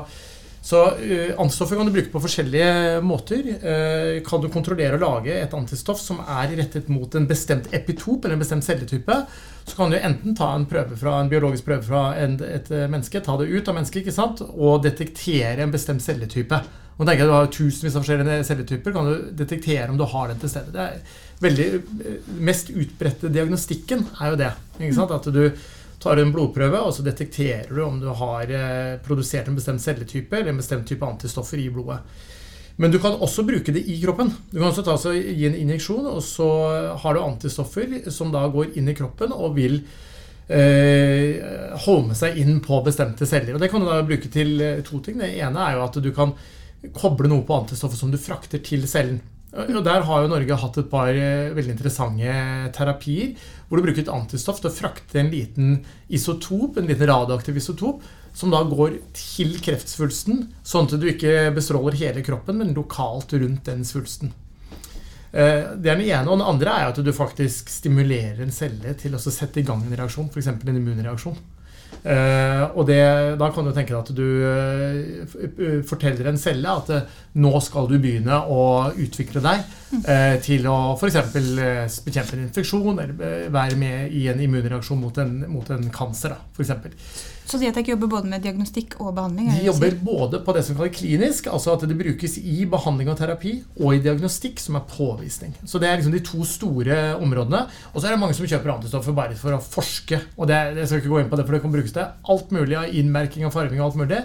så 0.60 0.82
uh, 0.98 1.30
antistoffer 1.40 1.78
kan 1.78 1.88
du 1.88 1.94
bruke 1.94 2.12
på 2.12 2.24
forskjellige 2.26 3.00
måter. 3.06 3.48
Uh, 3.62 4.20
kan 4.26 4.42
du 4.42 4.50
kontrollere 4.52 4.98
og 4.98 5.06
lage 5.06 5.38
et 5.38 5.56
antistoff 5.56 6.02
som 6.02 6.20
er 6.26 6.58
rettet 6.58 6.90
mot 6.92 7.14
en 7.14 7.30
bestemt 7.30 7.70
epitop 7.70 8.26
eller 8.26 8.36
en 8.36 8.44
bestemt 8.44 8.66
celletype, 8.66 9.22
så 9.64 9.78
kan 9.78 9.94
du 9.94 10.00
enten 10.02 10.36
ta 10.36 10.50
en, 10.58 10.68
prøve 10.68 10.98
fra, 11.00 11.20
en 11.22 11.30
biologisk 11.32 11.70
prøve 11.70 11.86
fra 11.86 12.08
en, 12.20 12.36
et 12.44 12.66
menneske, 12.82 13.22
ta 13.24 13.38
det 13.40 13.48
ut 13.48 13.70
av 13.70 13.78
mennesket 13.78 14.42
og 14.50 14.82
detektere 14.84 15.62
en 15.62 15.72
bestemt 15.72 16.04
celletype. 16.04 16.60
Nå 16.94 17.06
tenker 17.06 17.24
jeg 17.24 17.30
Du 17.30 17.34
har 17.34 17.48
tusenvis 17.50 17.94
av 17.96 18.04
forskjellige 18.04 18.48
celletyper. 18.48 18.94
Kan 18.94 19.08
du 19.08 19.30
detektere 19.42 19.88
om 19.90 19.98
du 19.98 20.04
har 20.08 20.28
den 20.30 20.42
til 20.42 20.52
stede? 20.52 20.74
Det 20.74 20.84
er 20.84 21.00
veldig 21.42 21.70
eh, 21.74 22.28
mest 22.50 22.70
utbredte 22.70 23.32
diagnostikken 23.34 24.06
er 24.20 24.34
jo 24.34 24.38
det. 24.44 24.52
At 25.04 25.32
du 25.34 25.42
tar 26.04 26.20
en 26.20 26.32
blodprøve, 26.34 26.78
og 26.84 26.92
så 26.94 27.04
detekterer 27.06 27.72
du 27.72 27.82
om 27.84 27.98
du 28.02 28.10
har 28.14 28.50
eh, 28.52 28.94
produsert 29.02 29.48
en 29.48 29.58
bestemt 29.58 29.82
celletype 29.82 30.38
eller 30.38 30.52
en 30.52 30.62
bestemt 30.62 30.86
type 30.88 31.06
antistoffer 31.06 31.62
i 31.62 31.70
blodet. 31.72 32.00
Men 32.76 32.90
du 32.90 32.98
kan 32.98 33.14
også 33.22 33.44
bruke 33.46 33.72
det 33.72 33.84
i 33.86 34.00
kroppen. 34.02 34.32
Du 34.50 34.58
kan 34.58 34.70
også 34.72 34.82
ta 34.86 34.96
så, 34.98 35.12
gi 35.14 35.46
en 35.46 35.54
injeksjon, 35.54 36.08
og 36.10 36.22
så 36.26 36.48
har 37.02 37.14
du 37.14 37.22
antistoffer 37.22 38.00
som 38.10 38.32
da 38.34 38.42
går 38.50 38.74
inn 38.78 38.90
i 38.90 38.96
kroppen 38.98 39.34
og 39.34 39.54
vil 39.58 39.78
eh, 40.48 41.38
holde 41.86 42.18
seg 42.18 42.40
inn 42.42 42.58
på 42.64 42.80
bestemte 42.86 43.28
celler. 43.30 43.54
Og 43.54 43.62
Det 43.62 43.70
kan 43.70 43.82
du 43.82 43.88
da 43.90 44.02
bruke 44.06 44.30
til 44.32 44.58
eh, 44.60 44.82
to 44.86 44.98
ting. 45.04 45.20
Det 45.22 45.30
ene 45.38 45.68
er 45.68 45.78
jo 45.78 45.86
at 45.86 46.00
du 46.02 46.10
kan 46.16 46.34
koble 46.92 47.30
noe 47.30 47.46
på 47.46 47.56
antistoffet 47.56 48.00
som 48.00 48.10
du 48.12 48.18
frakter 48.20 48.62
til 48.64 48.84
cellen. 48.90 49.22
Og 49.54 49.84
Der 49.86 50.02
har 50.02 50.22
jo 50.22 50.30
Norge 50.32 50.56
hatt 50.58 50.78
et 50.80 50.90
par 50.90 51.14
eh, 51.14 51.54
veldig 51.54 51.76
interessante 51.76 52.34
terapier 52.74 53.36
hvor 53.68 53.78
du 53.78 53.86
bruker 53.86 54.02
et 54.02 54.10
antistoff 54.10 54.58
til 54.60 54.70
å 54.70 54.74
frakte 54.74 55.20
en 55.20 55.30
liten 55.30 55.76
isotop, 56.10 56.76
en 56.76 56.90
liten 56.90 57.06
radioaktiv 57.06 57.60
isotop, 57.60 58.02
som 58.34 58.50
da 58.50 58.64
går 58.66 58.98
til 59.14 59.54
kreftsvulsten, 59.62 60.48
sånn 60.66 60.88
at 60.88 60.96
du 60.98 61.06
ikke 61.06 61.52
bestråler 61.54 61.94
hele 62.00 62.24
kroppen, 62.26 62.58
men 62.58 62.74
lokalt 62.74 63.36
rundt 63.38 63.70
den 63.70 63.86
svulsten. 63.86 64.34
Eh, 65.30 65.70
det 65.78 65.90
er 65.90 65.98
den 65.98 66.06
ene. 66.06 66.26
Og 66.28 66.38
den 66.38 66.46
andre 66.46 66.74
er 66.74 66.90
at 66.90 66.98
du 66.98 67.12
faktisk 67.14 67.70
stimulerer 67.70 68.42
en 68.42 68.54
celle 68.54 68.94
til 68.98 69.14
å 69.14 69.22
sette 69.22 69.62
i 69.62 69.66
gang 69.66 69.82
en 69.86 69.96
reaksjon, 69.98 70.30
f.eks. 70.34 70.50
en 70.50 70.78
immunreaksjon. 70.82 71.38
Uh, 72.04 72.68
og 72.76 72.84
det, 72.84 73.00
da 73.40 73.46
kan 73.48 73.64
du 73.64 73.70
tenke 73.72 73.94
deg 73.94 74.02
at 74.02 74.10
du 74.12 74.26
uh, 74.44 75.78
forteller 75.88 76.28
en 76.28 76.40
celle 76.40 76.68
at 76.68 76.90
uh, 76.92 77.14
nå 77.40 77.52
skal 77.64 77.88
du 77.88 77.94
begynne 77.96 78.42
å 78.44 78.90
utvikle 78.92 79.40
deg 79.44 79.62
til 80.42 80.66
å 80.66 80.76
f.eks. 80.98 81.16
bekjempe 82.02 82.34
en 82.34 82.42
infeksjon 82.48 82.98
eller 82.98 83.48
være 83.54 83.78
med 83.78 84.14
i 84.18 84.24
en 84.32 84.40
immunreaksjon 84.42 84.98
mot 84.98 85.20
en, 85.22 85.36
mot 85.46 85.68
en 85.70 85.86
cancer. 85.94 86.34
Da, 86.34 86.52
for 86.56 86.66
eksempel. 86.66 86.96
Så 87.44 87.58
Dietek 87.60 87.90
jobber 87.92 88.08
både 88.08 88.30
med 88.30 88.42
diagnostikk 88.44 88.96
og 89.02 89.12
behandling? 89.16 89.50
De 89.52 89.66
jobber 89.66 89.96
både 90.00 90.40
på 90.46 90.54
det 90.56 90.62
som 90.64 90.78
kalles 90.78 90.96
klinisk, 90.96 91.50
altså 91.52 91.74
at 91.74 91.84
det 91.88 91.96
brukes 91.98 92.38
i 92.40 92.64
behandling 92.70 93.10
og 93.12 93.18
terapi, 93.20 93.58
og 93.80 93.92
i 93.92 94.00
diagnostikk, 94.04 94.62
som 94.62 94.78
er 94.80 94.86
påvisning. 94.88 95.52
Så 95.68 95.80
det 95.82 95.90
er 95.90 96.00
liksom 96.00 96.14
de 96.16 96.22
to 96.24 96.40
store 96.48 96.98
områdene. 97.20 97.66
Og 97.92 98.00
så 98.00 98.08
er 98.08 98.16
det 98.16 98.22
mange 98.22 98.36
som 98.38 98.48
kjøper 98.48 98.74
antistoffer 98.78 99.16
bare 99.16 99.36
for 99.38 99.56
å 99.56 99.60
forske. 99.60 100.22
Og 100.38 100.48
det, 100.48 100.60
jeg 100.80 100.88
skal 100.88 101.02
ikke 101.02 101.12
gå 101.12 101.20
inn 101.20 101.30
på 101.32 101.40
det, 101.40 101.44
for 101.44 101.56
det 101.56 101.62
kan 101.66 101.76
brukes 101.76 101.94
til 101.96 102.32
alt 102.34 102.56
mulig 102.56 102.80
av 102.80 102.98
innmerking 103.02 103.46
og 103.48 103.54
farging 103.54 103.82
og 103.82 103.90
alt 103.90 104.02
mulig. 104.04 104.24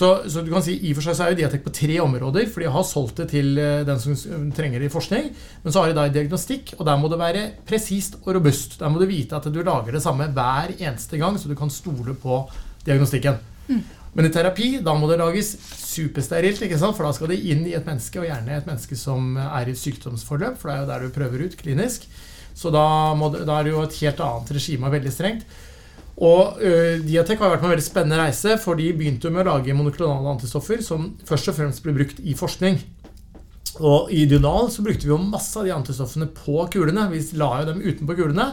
Så, 0.00 0.30
så, 0.32 0.40
du 0.40 0.48
kan 0.48 0.62
si, 0.64 0.78
I 0.80 0.94
og 0.94 0.96
for 0.96 1.10
seg 1.10 1.16
så 1.18 1.26
er 1.26 1.34
jo 1.34 1.40
Diatek 1.42 1.64
på 1.66 1.74
tre 1.76 1.98
områder, 2.00 2.46
for 2.48 2.64
de 2.64 2.70
har 2.72 2.84
solgt 2.88 3.18
det 3.20 3.26
til 3.34 3.58
eh, 3.60 3.82
den 3.84 3.98
som 4.00 4.46
trenger 4.56 4.80
det 4.80 4.88
i 4.88 4.92
forskning. 4.94 5.26
Men 5.60 5.74
så 5.74 5.82
har 5.82 5.90
de 5.90 5.96
da 5.98 6.06
i 6.08 6.14
diagnostikk, 6.14 6.72
og 6.78 6.86
der 6.88 6.96
må 6.96 7.10
det 7.12 7.18
være 7.20 7.42
presist 7.68 8.16
og 8.22 8.30
robust. 8.38 8.78
Der 8.80 8.88
må 8.88 9.02
du 9.02 9.04
vite 9.10 9.36
at 9.36 9.50
du 9.52 9.60
lager 9.60 9.92
det 9.92 10.00
samme 10.00 10.30
hver 10.32 10.72
eneste 10.78 11.20
gang, 11.20 11.36
så 11.36 11.52
du 11.52 11.56
kan 11.58 11.72
stole 11.74 12.16
på 12.16 12.40
diagnostikken. 12.86 13.36
Mm. 13.68 13.84
Men 14.16 14.26
i 14.26 14.32
terapi 14.32 14.70
da 14.82 14.96
må 14.96 15.10
det 15.10 15.20
lages 15.20 15.52
supersterilt, 15.84 16.64
ikke 16.64 16.80
sant? 16.80 16.96
for 16.96 17.04
da 17.04 17.12
skal 17.14 17.34
det 17.34 17.42
inn 17.52 17.66
i 17.68 17.76
et 17.76 17.84
menneske, 17.84 18.22
og 18.22 18.30
gjerne 18.30 18.56
et 18.56 18.72
menneske 18.72 18.96
som 18.96 19.34
er 19.42 19.68
i 19.68 19.76
et 19.76 19.84
sykdomsforløp, 19.84 20.56
for 20.62 20.70
det 20.70 20.78
er 20.78 20.80
jo 20.80 20.92
der 20.94 21.04
du 21.04 21.16
prøver 21.18 21.44
ut 21.44 21.60
klinisk. 21.60 22.08
Så 22.56 22.72
da, 22.72 22.86
det, 23.36 23.44
da 23.44 23.60
er 23.60 23.68
det 23.68 23.76
jo 23.76 23.84
et 23.84 24.00
helt 24.00 24.24
annet 24.24 24.56
regime, 24.56 24.96
veldig 24.96 25.12
strengt. 25.12 25.60
Og 26.20 26.60
uh, 26.60 27.00
Diatek 27.00 27.40
har 27.40 27.54
vært 27.54 27.62
på 27.62 27.68
en 27.68 27.74
veldig 27.74 27.86
spennende 27.86 28.20
reise, 28.20 28.56
for 28.60 28.76
de 28.76 28.90
begynte 28.96 29.32
med 29.32 29.46
å 29.46 29.54
lage 29.54 29.76
monoklonale 29.76 30.34
antistoffer 30.34 30.82
som 30.84 31.14
først 31.28 31.52
og 31.52 31.56
fremst 31.56 31.84
ble 31.84 31.96
brukt 31.96 32.20
i 32.20 32.36
forskning. 32.36 32.76
Og 33.80 34.10
i 34.12 34.26
Dynal 34.28 34.68
så 34.72 34.84
brukte 34.84 35.06
vi 35.06 35.14
jo 35.14 35.20
masse 35.22 35.56
av 35.56 35.64
de 35.64 35.72
antistoffene 35.72 36.28
på 36.36 36.66
kulene. 36.72 37.06
Vi 37.12 37.22
la 37.40 37.50
jo 37.62 37.70
dem 37.70 37.80
utenpå 37.80 38.18
kulene, 38.18 38.50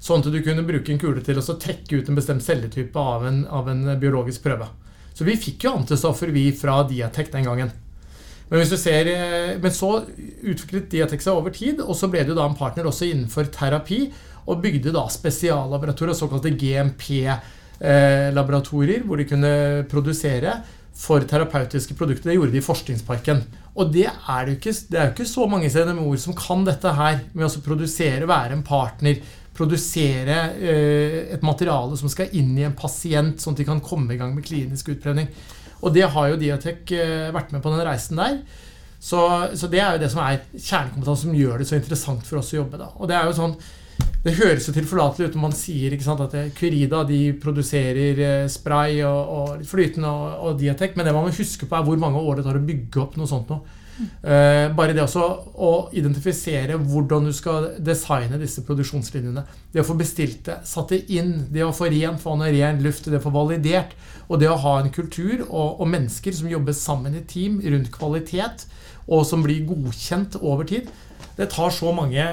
sånn 0.00 0.24
at 0.24 0.30
du 0.32 0.40
kunne 0.44 0.64
bruke 0.64 0.94
en 0.94 1.02
kule 1.02 1.20
til 1.24 1.40
å 1.42 1.44
trekke 1.44 2.00
ut 2.00 2.08
en 2.08 2.16
bestemt 2.16 2.44
celletype 2.46 2.96
av 2.96 3.26
en, 3.28 3.42
av 3.52 3.68
en 3.68 3.84
biologisk 4.00 4.46
prøve. 4.46 4.70
Så 5.12 5.26
vi 5.28 5.36
fikk 5.36 5.66
jo 5.66 5.76
antistoffer 5.76 6.32
vi 6.32 6.46
fra 6.56 6.80
Diatek 6.88 7.32
den 7.34 7.44
gangen. 7.44 7.74
Men, 8.50 8.66
ser, 8.66 9.06
eh, 9.06 9.58
men 9.62 9.74
så 9.74 10.00
utviklet 10.42 10.88
Diatek 10.90 11.22
seg 11.22 11.36
over 11.38 11.52
tid, 11.54 11.82
og 11.84 11.94
så 11.98 12.08
ble 12.10 12.24
det 12.24 12.32
jo 12.32 12.38
da 12.38 12.48
en 12.48 12.56
partner 12.58 12.88
også 12.88 13.06
innenfor 13.10 13.50
terapi. 13.54 14.06
Og 14.48 14.62
bygde 14.62 14.92
da 14.94 15.08
spesiallaboratorier, 15.12 16.14
såkalte 16.16 16.56
GMP-laboratorier, 16.56 19.02
hvor 19.04 19.16
de 19.20 19.24
kunne 19.28 19.84
produsere 19.90 20.52
for 21.00 21.24
terapeutiske 21.24 21.94
produkter. 21.96 22.30
Det 22.30 22.36
gjorde 22.36 22.52
de 22.52 22.58
i 22.60 22.64
Forskningsparken. 22.64 23.42
Og 23.78 23.92
det 23.94 24.08
er, 24.10 24.46
jo 24.46 24.52
ikke, 24.56 24.74
det 24.90 24.98
er 24.98 25.04
jo 25.06 25.12
ikke 25.14 25.32
så 25.32 25.46
mange 25.48 25.70
CDMO-er 25.72 26.20
som 26.20 26.34
kan 26.36 26.64
dette 26.66 26.90
her, 26.96 27.20
med 27.32 27.46
å 27.46 27.62
produsere, 27.64 28.28
være 28.28 28.52
en 28.58 28.66
partner, 28.66 29.14
produsere 29.56 30.36
eh, 30.56 31.34
et 31.36 31.44
materiale 31.44 31.96
som 31.98 32.10
skal 32.10 32.32
inn 32.36 32.52
i 32.58 32.66
en 32.66 32.76
pasient, 32.76 33.40
sånn 33.40 33.56
at 33.56 33.62
de 33.62 33.68
kan 33.68 33.84
komme 33.84 34.14
i 34.14 34.20
gang 34.20 34.34
med 34.34 34.46
klinisk 34.46 34.92
utprøvning. 34.94 35.30
Og 35.80 35.94
det 35.94 36.08
har 36.12 36.30
jo 36.30 36.40
Diatek 36.40 36.92
eh, 36.96 37.30
vært 37.34 37.54
med 37.54 37.64
på 37.64 37.72
den 37.72 37.84
reisen 37.86 38.20
der. 38.20 38.40
Så, 39.00 39.20
så, 39.56 39.68
det 39.72 39.80
er 39.80 39.96
jo 39.96 40.02
det 40.02 40.10
som 40.12 40.20
er 40.20 40.42
kjernekompetanse 40.52 41.24
som 41.24 41.36
gjør 41.36 41.60
det 41.60 41.70
så 41.70 41.78
interessant 41.78 42.26
for 42.28 42.42
oss 42.42 42.52
å 42.52 42.60
jobbe. 42.60 42.80
da. 42.80 42.90
Og 43.00 43.08
det 43.08 43.16
er 43.16 43.28
jo 43.28 43.36
sånn, 43.38 43.54
det 44.24 44.36
høres 44.36 44.66
jo 44.68 44.74
tilforlatelig 44.76 45.30
ut 45.30 45.36
når 45.36 45.44
man 45.46 45.56
sier 45.56 45.94
sant, 46.04 46.20
at 46.20 46.54
Curida 46.56 47.02
de 47.08 47.20
produserer 47.40 48.20
eh, 48.20 48.48
spray 48.52 49.00
og, 49.08 49.34
og 49.36 49.66
flytende 49.68 50.10
og, 50.10 50.32
og 50.44 50.58
Diatek, 50.60 50.96
men 50.96 51.08
det 51.08 51.14
man 51.16 51.28
må 51.28 51.34
huske 51.34 51.68
på, 51.68 51.76
er 51.76 51.86
hvor 51.86 52.00
mange 52.00 52.20
år 52.20 52.40
det 52.40 52.48
tar 52.48 52.58
å 52.60 52.66
bygge 52.70 53.04
opp 53.04 53.16
noe 53.20 53.30
sånt 53.30 53.52
noe. 53.52 53.76
Uh, 54.00 54.70
bare 54.72 54.94
det 54.96 55.02
også 55.02 55.22
å 55.60 55.70
identifisere 55.96 56.78
hvordan 56.78 57.26
du 57.28 57.34
skal 57.36 57.66
designe 57.84 58.38
disse 58.40 58.62
produksjonslinjene. 58.64 59.42
Det 59.72 59.82
å 59.82 59.86
få 59.86 59.96
bestilt 59.98 60.46
det, 60.46 60.56
satt 60.68 60.94
det 60.94 61.02
inn, 61.12 61.34
det 61.52 61.66
å 61.66 61.74
få 61.76 61.90
rent 61.92 62.22
vann 62.24 62.44
og 62.46 62.54
ren 62.54 62.80
luft, 62.84 63.10
det 63.10 63.20
å 63.20 63.24
få 63.26 63.34
validert, 63.34 63.92
og 64.28 64.40
det 64.40 64.48
å 64.48 64.56
ha 64.62 64.78
en 64.80 64.92
kultur 64.94 65.42
og, 65.42 65.82
og 65.82 65.90
mennesker 65.92 66.36
som 66.36 66.48
jobber 66.48 66.76
sammen 66.76 67.18
i 67.18 67.24
team 67.28 67.60
rundt 67.60 67.92
kvalitet, 67.92 68.64
og 69.10 69.26
som 69.28 69.44
blir 69.44 69.66
godkjent 69.68 70.38
over 70.40 70.68
tid, 70.70 70.88
det 71.36 71.50
tar 71.52 71.72
så 71.74 71.92
mange 71.96 72.24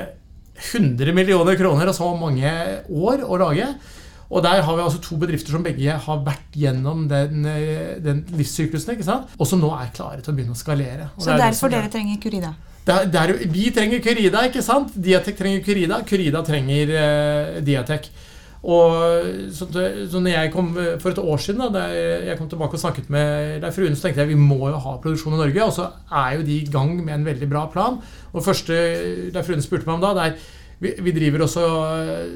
100 0.57 1.13
millioner 1.15 1.57
kroner 1.59 1.91
og 1.91 1.95
så 1.95 2.09
mange 2.17 2.51
år 2.89 3.23
å 3.23 3.39
lage. 3.41 3.71
Og 4.27 4.43
der 4.43 4.61
har 4.61 4.75
vi 4.75 4.83
altså 4.83 4.99
to 4.99 5.15
bedrifter 5.19 5.55
som 5.55 5.63
begge 5.63 5.93
har 6.03 6.23
vært 6.25 6.55
gjennom 6.59 7.05
den, 7.07 7.45
eh, 7.47 7.95
den 8.03 8.25
livssyklusen. 8.35 8.93
ikke 8.93 9.07
sant? 9.07 9.29
Og 9.39 9.47
som 9.47 9.61
nå 9.61 9.71
er 9.71 9.93
klare 9.95 10.21
til 10.21 10.33
å 10.33 10.35
begynne 10.35 10.55
å 10.55 10.59
skalere. 10.59 11.11
Og 11.15 11.23
så 11.23 11.37
derfor 11.37 11.71
dere 11.71 11.89
trenger 11.89 12.19
Curida? 12.19 12.53
Der, 12.87 13.05
der, 13.11 13.33
vi 13.51 13.69
trenger 13.71 13.99
Curida, 13.99 14.43
ikke 14.47 14.63
sant? 14.63 14.91
Diatek 14.95 15.37
trenger 15.37 15.63
Curida. 15.63 16.01
Curida 16.07 16.43
trenger 16.43 16.91
uh, 16.91 17.61
Diatek. 17.63 18.09
Og 18.67 19.53
så, 19.55 19.67
så 19.71 20.19
når 20.19 20.33
jeg 20.33 20.51
kom 20.51 20.73
For 20.75 21.13
et 21.13 21.21
år 21.21 21.39
siden 21.39 21.61
da 21.61 21.69
da 21.71 21.85
jeg 21.87 22.35
kom 22.35 22.49
tilbake 22.51 22.75
og 22.75 22.81
snakket 22.81 23.07
med 23.13 23.63
Leif 23.63 23.79
Rune, 23.79 23.95
så 23.95 24.07
tenkte 24.07 24.25
jeg 24.25 24.33
vi 24.33 24.41
må 24.41 24.59
jo 24.67 24.81
ha 24.83 24.97
produksjon 24.99 25.37
i 25.37 25.39
Norge. 25.39 25.63
Og 25.63 25.73
så 25.77 25.87
er 26.11 26.35
jo 26.35 26.45
de 26.49 26.59
i 26.59 26.69
gang 26.73 26.97
med 26.99 27.15
en 27.15 27.27
veldig 27.29 27.47
bra 27.47 27.63
plan. 27.71 28.01
Og 28.33 28.39
det 28.41 28.47
første 28.49 28.79
Leif 29.31 29.51
Rune 29.51 29.63
spurte 29.63 29.87
meg 29.87 29.95
om 29.95 30.03
da, 30.03 30.13
det 30.17 30.27
er 30.27 30.39
vi, 30.79 31.11
driver 31.11 31.41
også 31.41 31.63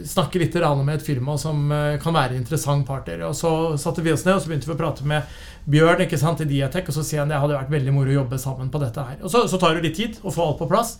snakker 0.07 0.41
litt 0.41 0.55
med 0.55 0.95
et 0.95 1.05
firma 1.05 1.35
som 1.37 1.71
eh, 1.71 1.99
kan 2.01 2.13
være 2.13 2.33
en 2.33 2.41
interessant 2.41 2.87
partner. 2.87 3.27
Og 3.27 3.35
så 3.37 3.77
satte 3.77 4.01
vi 4.01 4.13
oss 4.13 4.25
ned 4.25 4.35
og 4.35 4.41
så 4.41 4.49
begynte 4.49 4.69
vi 4.69 4.73
å 4.73 4.79
prate 4.79 5.05
med 5.05 5.21
Bjørn 5.69 6.01
ikke 6.07 6.17
sant, 6.17 6.41
i 6.41 6.49
Diatek, 6.49 6.89
og 6.89 6.95
så 6.95 7.03
sier 7.05 7.21
han 7.21 7.29
det 7.29 7.37
hadde 7.37 7.53
vært 7.59 7.69
veldig 7.69 7.93
moro 7.93 8.09
å 8.09 8.17
jobbe 8.23 8.39
sammen 8.41 8.71
på 8.73 8.81
dette 8.81 9.05
her. 9.05 9.19
Og 9.21 9.29
så, 9.29 9.43
så 9.45 9.61
tar 9.61 9.77
det 9.77 9.85
litt 9.85 9.99
tid 9.99 10.17
å 10.25 10.33
få 10.33 10.47
alt 10.47 10.57
på 10.57 10.69
plass, 10.71 10.95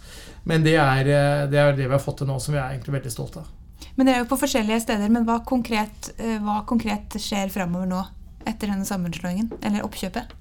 men 0.46 0.62
det 0.68 0.78
er, 0.78 1.02
eh, 1.10 1.48
det 1.50 1.64
er 1.64 1.74
det 1.74 1.90
vi 1.90 1.96
har 1.96 2.04
fått 2.04 2.22
til 2.22 2.30
nå, 2.30 2.38
som 2.38 2.54
vi 2.54 2.62
er 2.62 2.76
egentlig 2.76 3.00
veldig 3.00 3.16
stolte 3.16 3.42
av. 3.42 3.50
Men 3.96 4.08
det 4.08 4.16
er 4.16 4.24
jo 4.24 4.30
på 4.32 4.40
forskjellige 4.44 4.84
steder. 4.86 5.12
Men 5.14 5.28
hva 5.28 5.42
konkret, 5.48 6.14
eh, 6.18 6.38
hva 6.44 6.62
konkret 6.68 7.18
skjer 7.20 7.52
framover 7.54 7.90
nå 7.92 8.04
etter 8.48 8.72
denne 8.72 8.88
sammenslåingen, 8.88 9.52
eller 9.62 9.86
oppkjøpet? 9.86 10.38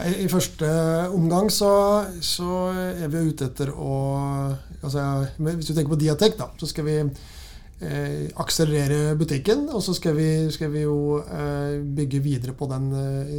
I 0.00 0.28
første 0.32 0.68
omgang 1.12 1.50
så, 1.52 1.72
så 2.24 2.70
er 2.72 3.10
vi 3.12 3.26
ute 3.28 3.50
etter 3.50 3.68
å 3.74 3.96
altså, 4.80 5.02
Hvis 5.36 5.68
du 5.68 5.74
tenker 5.74 5.92
på 5.92 6.00
Diatek, 6.00 6.38
da, 6.38 6.48
så 6.56 6.68
skal 6.70 6.86
vi 6.86 6.96
eh, 7.80 8.30
akselerere 8.40 9.16
butikken. 9.20 9.66
Og 9.74 9.82
så 9.84 9.94
skal 9.96 10.16
vi, 10.16 10.30
skal 10.54 10.72
vi 10.72 10.86
jo 10.86 11.20
eh, 11.20 11.80
bygge 11.84 12.22
videre 12.24 12.56
på 12.56 12.68
den 12.70 12.90
eh, 12.96 13.36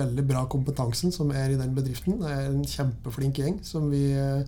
veldig 0.00 0.26
bra 0.28 0.46
kompetansen 0.50 1.12
som 1.12 1.32
er 1.36 1.52
i 1.52 1.60
den 1.60 1.76
bedriften. 1.76 2.20
Det 2.22 2.32
er 2.32 2.48
en 2.48 2.64
kjempeflink 2.64 3.42
gjeng 3.42 3.60
som 3.66 3.90
vi 3.92 4.06
eh, 4.14 4.44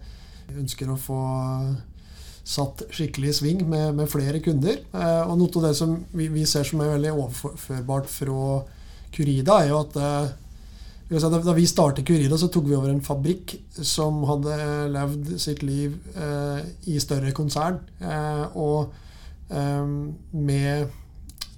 ønsker 0.57 0.91
å 0.93 1.01
få 1.01 1.23
satt 2.45 2.83
skikkelig 2.91 3.31
i 3.31 3.37
sving 3.37 3.65
med, 3.71 3.95
med 3.99 4.11
flere 4.11 4.41
kunder. 4.43 4.81
Eh, 4.93 5.23
og 5.27 5.37
noe 5.39 5.51
av 5.61 5.69
det 5.69 5.75
som 5.79 5.97
vi, 6.13 6.29
vi, 6.33 6.47
ser 6.49 6.67
som 6.67 6.83
er 6.83 6.95
veldig 6.97 7.13
overførbart 7.15 8.11
fra 8.11 8.63
Curida, 9.13 9.61
er 9.61 9.71
jo 9.71 9.83
at 9.83 9.99
eh, 10.01 10.33
da 11.13 11.55
vi 11.55 11.67
startet 11.69 12.07
Curida, 12.09 12.39
så 12.41 12.49
tok 12.49 12.67
vi 12.71 12.77
over 12.77 12.91
en 12.91 13.05
fabrikk 13.05 13.55
som 13.77 14.23
hadde 14.31 14.57
levd 14.95 15.35
sitt 15.43 15.63
liv 15.67 15.95
eh, 16.17 16.65
i 16.89 16.99
større 17.03 17.35
konsern. 17.37 17.79
Eh, 18.01 18.45
og 18.57 18.93
eh, 19.53 19.87
med 20.33 20.99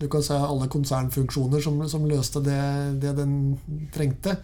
du 0.00 0.08
kan 0.10 0.24
si 0.26 0.34
alle 0.34 0.66
konsernfunksjoner 0.68 1.62
som, 1.62 1.78
som 1.88 2.06
løste 2.10 2.42
det, 2.44 2.60
det, 3.00 3.14
den 3.16 3.54
trengte. 3.94 4.34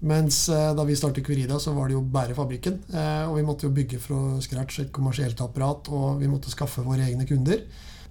Mens 0.00 0.44
eh, 0.48 0.70
da 0.78 0.84
vi 0.86 0.96
startet 0.96 1.26
Curida, 1.26 1.58
så 1.58 1.72
var 1.74 1.88
det 1.88 1.96
jo 1.96 2.04
bare 2.06 2.36
fabrikken. 2.36 2.78
Eh, 2.92 3.24
og 3.26 3.36
vi 3.38 3.46
måtte 3.46 3.66
jo 3.66 3.74
bygge 3.74 3.98
fra 4.02 4.18
scratch 4.44 4.84
et 4.84 4.92
kommersielt 4.94 5.40
apparat, 5.42 5.90
og 5.90 6.20
vi 6.22 6.30
måtte 6.30 6.52
skaffe 6.52 6.84
våre 6.86 7.08
egne 7.08 7.26
kunder. 7.26 7.64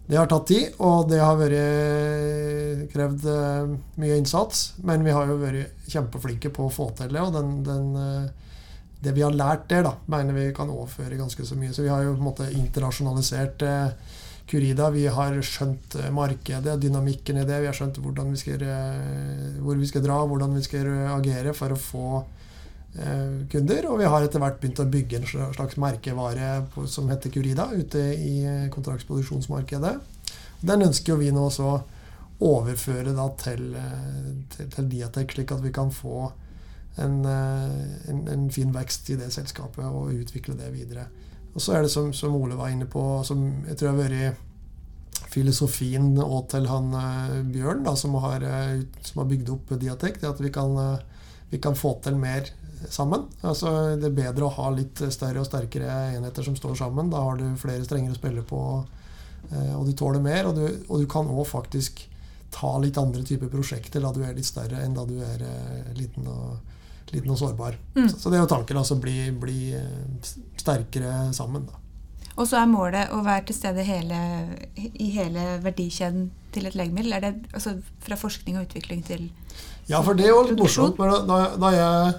Det 0.08 0.16
har 0.16 0.28
tatt 0.32 0.48
tid, 0.48 0.76
og 0.84 1.10
det 1.12 1.20
har 1.20 1.40
vært 1.40 2.92
krevd 2.94 3.30
eh, 3.32 3.72
mye 4.04 4.20
innsats. 4.20 4.74
Men 4.84 5.06
vi 5.08 5.16
har 5.16 5.32
jo 5.32 5.40
vært 5.40 5.88
kjempeflinke 5.88 6.52
på 6.56 6.68
å 6.68 6.74
få 6.74 6.90
til 6.98 7.14
det. 7.16 7.24
Og 7.24 7.34
den, 7.36 7.56
den, 7.68 7.90
det 9.04 9.16
vi 9.16 9.24
har 9.24 9.36
lært 9.36 9.68
der, 9.72 9.86
da, 9.88 9.96
mener 10.12 10.36
vi 10.36 10.52
kan 10.56 10.72
overføre 10.74 11.20
ganske 11.20 11.46
så 11.48 11.56
mye. 11.60 11.74
Så 11.76 11.86
vi 11.86 11.92
har 11.94 12.04
jo 12.04 12.16
på 12.16 12.22
en 12.22 12.30
måte 12.30 12.50
internasjonalisert 12.52 13.64
eh, 13.68 14.18
Curida. 14.48 14.90
Vi 14.94 15.06
har 15.12 15.36
skjønt 15.44 15.98
markedet, 16.16 16.78
dynamikken 16.82 17.42
i 17.42 17.46
det. 17.48 17.60
Vi 17.64 17.70
har 17.70 17.76
skjønt 17.76 18.00
vi 18.00 18.40
skal, 18.40 18.64
hvor 19.60 19.76
vi 19.76 19.90
skal 19.90 20.06
dra, 20.06 20.22
hvordan 20.24 20.56
vi 20.56 20.64
skal 20.64 20.88
agere 21.18 21.54
for 21.58 21.76
å 21.76 21.80
få 21.82 22.10
Eh, 22.98 23.48
kunder. 23.52 23.86
Og 23.92 24.00
vi 24.00 24.10
har 24.10 24.26
etter 24.26 24.42
hvert 24.42 24.58
begynt 24.62 24.82
å 24.82 24.88
bygge 24.90 25.20
en 25.20 25.28
slags 25.54 25.78
merkevare 25.78 26.66
som 26.90 27.12
heter 27.12 27.34
Curida, 27.34 27.68
ute 27.76 28.02
i 28.16 28.40
eh, 28.42 28.66
kontraktsproduksjonsmarkedet. 28.74 29.94
Den 30.66 30.88
ønsker 30.88 31.20
vi 31.20 31.30
nå 31.34 31.44
også 31.46 31.68
å 31.68 31.78
overføre 32.48 33.14
til, 33.44 33.70
eh, 33.78 34.34
til, 34.56 34.72
til 34.74 34.90
Diatek, 34.90 35.36
slik 35.36 35.54
at 35.54 35.62
vi 35.62 35.74
kan 35.76 35.94
få 35.94 36.32
en, 36.98 37.20
en, 37.30 38.22
en, 38.34 38.50
fin 38.50 38.72
vekst 38.74 39.12
i 39.14 39.20
det 39.20 39.30
selskapet 39.30 39.86
og 39.86 40.16
utvikle 40.18 40.56
det 40.58 40.72
videre. 40.74 41.06
Og 41.58 41.64
så 41.64 41.74
er 41.74 41.86
det 41.86 41.92
som, 41.94 42.12
som 42.14 42.36
Ole 42.38 42.58
var 42.60 42.70
inne 42.70 42.86
på, 42.90 43.02
som 43.26 43.42
jeg 43.66 43.80
tror 43.80 43.96
har 43.96 44.04
vært 44.04 44.44
filosofien 45.34 46.14
og 46.22 46.46
til 46.54 46.70
han 46.70 46.94
Bjørn, 47.50 47.82
da, 47.86 47.96
som, 47.98 48.14
har, 48.22 48.46
som 49.04 49.24
har 49.24 49.30
bygd 49.30 49.50
opp 49.54 49.74
Diatek, 49.82 50.22
det 50.22 50.30
at 50.30 50.40
vi 50.42 50.54
kan, 50.54 50.78
vi 51.50 51.60
kan 51.62 51.78
få 51.78 51.96
til 52.06 52.18
mer 52.22 52.48
sammen. 52.90 53.26
Altså, 53.42 53.72
det 53.98 54.10
er 54.10 54.20
bedre 54.20 54.48
å 54.48 54.54
ha 54.58 54.70
litt 54.74 55.02
større 55.14 55.42
og 55.42 55.48
sterkere 55.50 56.14
enheter 56.18 56.46
som 56.46 56.56
står 56.58 56.78
sammen. 56.80 57.10
Da 57.12 57.24
har 57.24 57.40
du 57.40 57.48
flere 57.60 57.86
strenger 57.86 58.14
å 58.14 58.20
spille 58.20 58.44
på, 58.48 58.62
eh, 59.52 59.74
og 59.76 59.88
du 59.88 59.94
tåler 59.98 60.24
mer. 60.24 60.50
Og 60.50 60.56
du, 60.58 60.66
og 60.88 61.02
du 61.02 61.08
kan 61.10 61.30
òg 61.30 61.46
faktisk 61.50 62.06
ta 62.54 62.78
litt 62.80 62.98
andre 62.98 63.26
typer 63.28 63.52
prosjekter 63.52 64.02
da 64.04 64.14
du 64.16 64.22
er 64.24 64.36
litt 64.38 64.48
større 64.48 64.80
enn 64.84 64.96
da 64.96 65.04
du 65.06 65.18
er 65.20 65.44
eh, 65.44 65.94
liten 65.98 66.30
og, 66.32 66.76
liten 67.16 67.34
og 67.34 67.40
sårbar. 67.40 67.78
Mm. 67.96 68.08
Så, 68.10 68.20
så, 68.20 68.30
det 68.30 68.40
er 68.40 68.46
jo 68.46 68.52
tanken. 68.52 68.78
altså 68.78 68.98
Bli, 69.02 69.18
bli 69.32 69.74
eh, 69.78 70.32
sterkere 70.60 71.34
sammen. 71.34 71.68
da. 71.68 71.84
Og 72.38 72.46
så 72.46 72.60
er 72.60 72.70
målet 72.70 73.14
å 73.16 73.24
være 73.26 73.48
til 73.50 73.58
stede 73.58 73.86
hele, 73.88 74.20
i 74.78 75.10
hele 75.16 75.58
verdikjeden 75.64 76.30
til 76.54 76.70
et 76.70 76.78
legemiddel? 76.78 77.18
Er 77.18 77.26
det 77.26 77.34
altså 77.54 77.78
fra 78.06 78.18
forskning 78.20 78.60
og 78.60 78.68
utvikling 78.68 79.04
til 79.06 79.30
Ja, 79.90 80.02
for 80.04 80.14
det 80.14 80.28
er 80.28 80.36
jo 80.36 80.44
litt 80.46 80.60
morsomt. 80.60 81.00
Da, 81.00 81.40
da 81.58 81.74
jeg 81.74 82.16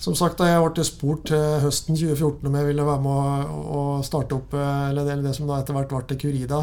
som 0.00 0.16
sagt, 0.16 0.38
da 0.40 0.48
jeg 0.48 0.60
ble 0.64 0.84
spurt 0.86 1.30
høsten 1.60 1.96
2014 1.98 2.48
om 2.48 2.54
jeg 2.56 2.68
ville 2.70 2.86
være 2.86 3.04
med 3.04 3.50
å, 3.76 3.82
starte 4.04 4.38
opp 4.38 4.54
eh, 4.56 4.88
eller 4.88 5.04
det, 5.04 5.18
det 5.26 5.34
som 5.36 5.48
da 5.50 5.58
etter 5.60 5.76
hvert 5.76 5.92
ble 5.92 6.16
Curida. 6.20 6.62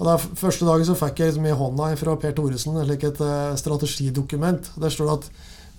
Og 0.00 0.08
da, 0.08 0.16
Første 0.18 0.66
dagen 0.66 0.88
så 0.88 0.96
fikk 0.98 1.22
jeg 1.22 1.30
liksom 1.30 1.46
i 1.46 1.54
hånda 1.54 1.92
fra 2.00 2.16
Per 2.18 2.34
Thoresen 2.34 2.78
et 2.82 3.20
uh, 3.22 3.54
strategidokument. 3.58 4.72
Der 4.82 4.90
står 4.90 5.10
det 5.10 5.14
at 5.14 5.28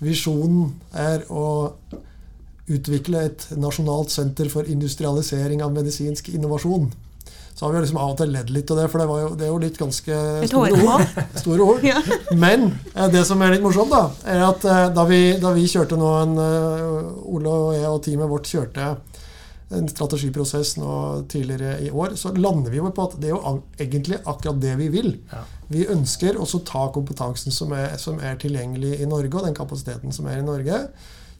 visjonen 0.02 0.72
er 0.96 1.24
å 1.30 1.74
utvikle 2.64 3.26
et 3.28 3.46
nasjonalt 3.60 4.12
senter 4.12 4.48
for 4.52 4.68
industrialisering 4.70 5.62
av 5.64 5.74
medisinsk 5.74 6.30
innovasjon. 6.32 6.90
Så 7.54 7.66
har 7.66 7.72
vi 7.72 7.80
liksom 7.84 7.98
av 8.02 8.14
og 8.14 8.18
til 8.18 8.32
ledd 8.34 8.48
litt 8.50 8.70
av 8.74 8.80
det, 8.80 8.88
for 8.90 8.98
det, 8.98 9.04
jo, 9.06 9.34
det 9.38 9.44
er 9.46 9.50
jo 9.52 9.58
litt 9.62 9.76
ganske 9.78 10.16
store 10.50 10.78
ord. 10.80 11.04
Store 11.38 11.66
ord. 11.68 11.84
ja. 11.92 12.00
Men 12.34 12.66
eh, 12.96 13.06
det 13.12 13.22
som 13.28 13.42
er 13.46 13.54
litt 13.54 13.62
morsomt, 13.62 13.94
da, 13.94 14.08
er 14.26 14.42
at 14.48 14.66
eh, 14.66 14.86
da 14.96 15.04
vi, 15.06 15.20
da 15.38 15.52
vi 15.54 15.68
kjørte 15.70 15.98
nå 16.00 16.08
en 16.24 16.34
uh, 16.40 17.30
Ole 17.30 17.52
og 17.52 17.76
jeg 17.76 17.92
og 17.92 18.00
teamet 18.02 18.32
vårt 18.32 18.50
kjørte 18.50 18.88
en 19.74 19.88
strategiprosess 19.90 20.76
nå 20.78 20.92
tidligere 21.30 21.78
i 21.84 21.90
år, 21.90 22.14
så 22.20 22.32
lander 22.36 22.72
vi 22.72 22.80
jo 22.80 22.90
på 22.94 23.08
at 23.08 23.16
det 23.20 23.30
er 23.30 23.34
jo 23.34 23.54
egentlig 23.80 24.20
akkurat 24.22 24.60
det 24.62 24.76
vi 24.80 24.88
vil. 24.92 25.10
Ja. 25.32 25.42
Vi 25.72 25.86
ønsker 25.90 26.38
også 26.40 26.60
å 26.60 26.66
ta 26.68 26.84
kompetansen 26.94 27.54
som 27.54 27.72
er, 27.76 27.96
som 28.00 28.20
er 28.22 28.38
tilgjengelig 28.40 29.00
i 29.00 29.10
Norge, 29.10 29.32
og 29.34 29.48
den 29.48 29.56
kapasiteten 29.56 30.14
som 30.14 30.28
er 30.30 30.40
i 30.40 30.46
Norge, 30.46 30.86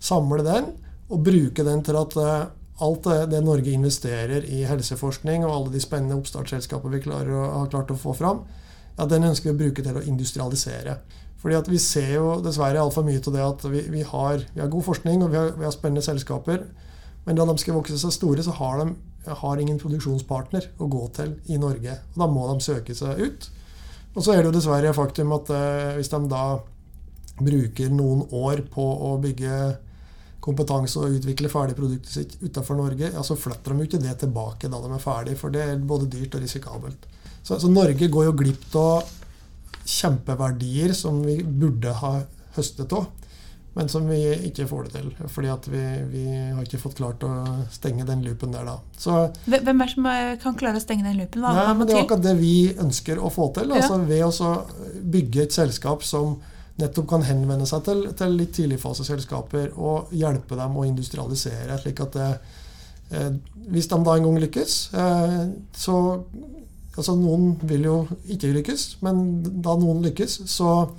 samle 0.03 0.45
den 0.47 0.73
og 1.13 1.25
bruke 1.25 1.65
den 1.67 1.83
til 1.85 1.99
at 2.01 2.17
eh, 2.21 2.47
alt 2.85 3.05
det, 3.07 3.19
det 3.31 3.43
Norge 3.45 3.71
investerer 3.71 4.47
i 4.51 4.65
helseforskning, 4.67 5.45
og 5.45 5.53
alle 5.55 5.75
de 5.75 5.83
spennende 5.83 6.17
oppstartsselskapene 6.19 6.97
vi 6.97 7.05
klarer 7.05 7.35
å, 7.37 7.45
har 7.61 7.73
klart 7.73 7.93
å 7.95 7.99
få 7.99 8.17
fram, 8.19 8.43
ja, 8.95 9.07
den 9.11 9.27
ønsker 9.29 9.51
vi 9.51 9.55
å 9.55 9.61
bruke 9.61 9.85
til 9.85 9.99
å 9.99 10.07
industrialisere. 10.07 10.99
Fordi 11.45 11.59
at 11.59 11.69
Vi 11.69 11.79
ser 11.79 12.15
jo 12.15 12.39
dessverre 12.41 12.81
altfor 12.81 13.05
mye 13.05 13.21
til 13.21 13.35
det 13.35 13.43
at 13.45 13.65
vi, 13.69 13.83
vi, 13.93 14.01
har, 14.01 14.41
vi, 14.55 14.63
har, 14.63 14.71
god 14.73 14.87
forskning 14.87 15.27
og 15.27 15.35
vi 15.35 15.37
har, 15.37 15.51
vi 15.59 15.67
har, 15.67 15.75
spennende 15.75 16.03
selskaper. 16.03 16.63
Men 17.25 17.39
da 17.39 17.47
de 17.49 17.57
skal 17.61 17.79
vokse 17.79 17.99
seg 18.01 18.13
store, 18.15 18.45
så 18.45 18.55
har 18.59 18.83
de 18.83 18.93
har 19.25 19.61
ingen 19.61 19.79
produksjonspartner 19.81 20.69
å 20.77 20.89
gå 20.93 21.07
til 21.17 21.37
i 21.49 21.59
Norge. 21.61 21.97
og 22.13 22.21
Da 22.21 22.29
må 22.29 22.45
de 22.51 22.65
søke 22.65 22.97
seg 22.97 23.23
ut. 23.23 23.49
Og 24.15 24.23
så 24.23 24.35
er 24.35 24.43
det 24.43 24.51
jo 24.51 24.59
dessverre 24.59 24.93
faktum 24.95 25.33
at 25.35 25.51
eh, 25.51 25.95
hvis 25.97 26.13
de 26.13 26.21
da 26.31 26.45
bruker 27.41 27.91
noen 27.91 28.23
år 28.37 28.63
på 28.71 28.85
å 29.09 29.17
bygge 29.23 29.57
kompetanse 30.45 31.01
og 31.01 31.17
utvikle 31.17 31.49
ferdigproduktet 31.51 32.13
sitt 32.13 32.37
utenfor 32.43 32.79
Norge, 32.79 33.09
ja, 33.11 33.23
så 33.25 33.37
flytter 33.39 33.73
de 33.73 33.81
jo 33.81 33.89
ikke 33.89 34.03
det 34.03 34.15
tilbake 34.21 34.71
da 34.71 34.81
de 34.83 34.93
er 34.93 35.03
ferdig, 35.03 35.37
for 35.41 35.55
det 35.55 35.65
er 35.65 35.81
både 35.81 36.11
dyrt 36.13 36.37
og 36.37 36.45
risikabelt. 36.45 37.09
Så, 37.41 37.57
så 37.59 37.71
Norge 37.73 38.11
går 38.13 38.29
jo 38.29 38.37
glipp 38.39 38.77
av 38.79 39.09
kjempeverdier 39.89 40.95
som 40.97 41.23
vi 41.25 41.41
burde 41.43 41.97
ha 41.99 42.13
høstet 42.55 42.93
av, 42.97 43.09
men 43.75 43.89
som 43.91 44.07
vi 44.07 44.21
ikke 44.49 44.69
får 44.71 44.87
det 44.87 44.93
til. 44.95 45.09
Fordi 45.35 45.51
at 45.51 45.67
vi, 45.67 45.83
vi, 46.13 46.25
har 46.55 46.63
ikke 46.63 46.79
fått 46.79 46.97
klart 47.01 47.25
å 47.27 47.33
stenge 47.75 48.07
den 48.07 48.23
loopen 48.23 48.55
der, 48.55 48.69
da. 48.69 48.79
Så, 48.99 49.17
Hvem 49.51 49.71
er 49.75 49.89
det 49.89 49.93
som 49.97 50.09
kan 50.43 50.59
klare 50.59 50.79
å 50.79 50.85
stenge 50.85 51.07
den 51.09 51.19
loopen? 51.19 51.43
Hva, 51.43 51.55
nei, 51.59 51.77
men 51.79 51.91
Det 51.91 51.97
er 51.97 52.05
akkurat 52.05 52.27
det 52.27 52.37
vi 52.39 52.57
ønsker 52.71 53.19
å 53.19 53.33
få 53.35 53.51
til. 53.57 53.75
Altså, 53.75 53.99
ja. 53.99 54.09
Ved 54.11 54.43
å 54.47 54.53
bygge 55.17 55.49
et 55.49 55.57
selskap 55.57 56.07
som 56.07 56.37
nettopp 56.81 57.09
kan 57.11 57.25
henvende 57.27 57.67
seg 57.71 57.85
til, 57.87 58.05
til 58.19 58.37
litt 58.39 58.55
tidligfaseselskaper 58.57 59.75
og 59.79 60.15
hjelpe 60.15 60.59
dem 60.59 60.79
å 60.79 60.87
industrialisere. 60.87 61.79
slik 61.83 62.01
at 62.03 62.13
det, 62.19 62.31
eh, 63.11 63.31
Hvis 63.71 63.89
de 63.89 63.99
da 64.05 64.17
en 64.17 64.25
gang 64.25 64.39
lykkes, 64.39 64.95
eh, 64.95 65.51
så 65.73 66.25
altså 66.97 67.17
Noen 67.19 67.57
vil 67.63 67.83
jo 67.83 68.09
ikke 68.29 68.53
lykkes, 68.55 69.03
men 69.03 69.43
da 69.63 69.75
noen 69.77 70.03
lykkes, 70.03 70.47
så 70.47 70.91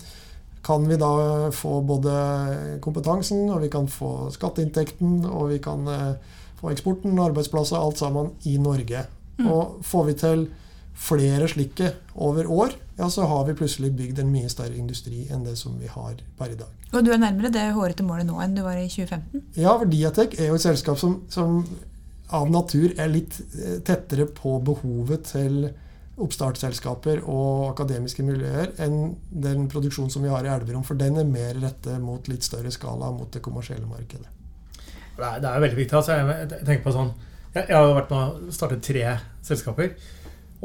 kan 0.66 0.88
vi 0.90 0.98
da 0.98 1.52
få 1.54 1.82
både 1.86 2.14
kompetansen, 2.82 3.44
og 3.54 3.62
vi 3.62 3.70
kan 3.70 3.86
få 3.92 4.32
skatteinntekten, 4.34 5.20
og 5.30 5.52
vi 5.52 5.60
kan 5.62 5.86
eh, 5.88 6.16
få 6.58 6.72
eksporten, 6.74 7.20
arbeidsplasser, 7.22 7.78
alt 7.78 8.02
sammen 8.02 8.32
i 8.50 8.58
Norge. 8.58 9.06
Mm. 9.38 9.52
Og 9.52 9.86
får 9.86 10.08
vi 10.10 10.16
til 10.24 10.48
flere 10.96 11.48
slike 11.52 11.92
over 12.16 12.50
år, 12.50 12.74
ja, 12.98 13.10
så 13.12 13.28
har 13.30 13.46
vi 13.46 13.58
plutselig 13.60 13.92
bygd 13.94 14.24
en 14.24 14.32
mye 14.32 14.50
større 14.50 14.78
industri 14.80 15.26
enn 15.30 15.44
det 15.46 15.58
som 15.60 15.76
vi 15.78 15.92
har 15.92 16.16
per 16.40 16.54
i 16.54 16.58
dag. 16.58 16.72
Og 16.96 17.04
du 17.04 17.12
er 17.12 17.20
nærmere 17.20 17.52
det 17.54 17.68
hårete 17.76 18.06
målet 18.08 18.26
nå 18.26 18.40
enn 18.42 18.56
du 18.56 18.64
var 18.64 18.80
i 18.80 18.88
2015? 18.88 19.44
Ja, 19.60 19.74
for 19.76 19.92
Diatek 19.92 20.38
er 20.40 20.50
jo 20.50 20.58
et 20.58 20.64
selskap 20.64 20.98
som, 21.02 21.20
som 21.30 21.60
av 22.34 22.50
natur 22.50 22.96
er 22.96 23.12
litt 23.12 23.38
eh, 23.54 23.82
tettere 23.86 24.26
på 24.32 24.58
behovet 24.66 25.28
til 25.36 25.68
oppstartsselskaper 26.16 27.24
og 27.28 27.74
akademiske 27.74 28.24
miljøer 28.24 28.72
enn 28.84 29.16
den 29.30 29.68
produksjonen 29.72 30.14
som 30.14 30.24
vi 30.24 30.32
har 30.32 30.48
i 30.48 30.52
Elverum. 30.54 30.86
For 30.88 31.00
den 31.00 31.20
er 31.20 31.28
mer 31.28 31.58
rette 31.60 31.98
mot 32.00 32.30
litt 32.32 32.46
større 32.48 32.72
skala 32.72 33.12
mot 33.16 33.32
det 33.34 33.44
kommersielle 33.44 33.88
markedet. 33.90 34.30
Det 35.16 35.24
er, 35.24 35.42
det 35.44 35.50
er 35.50 35.64
veldig 35.64 35.80
viktig. 35.80 35.98
Altså, 35.98 36.20
jeg, 36.20 36.52
tenker 36.62 36.86
på 36.86 36.96
sånn 36.96 37.12
jeg, 37.56 37.68
jeg 37.70 37.76
har 37.76 37.96
vært 37.96 38.14
med 38.14 38.22
og 38.48 38.56
startet 38.56 38.84
tre 38.84 39.04
selskaper. 39.46 39.92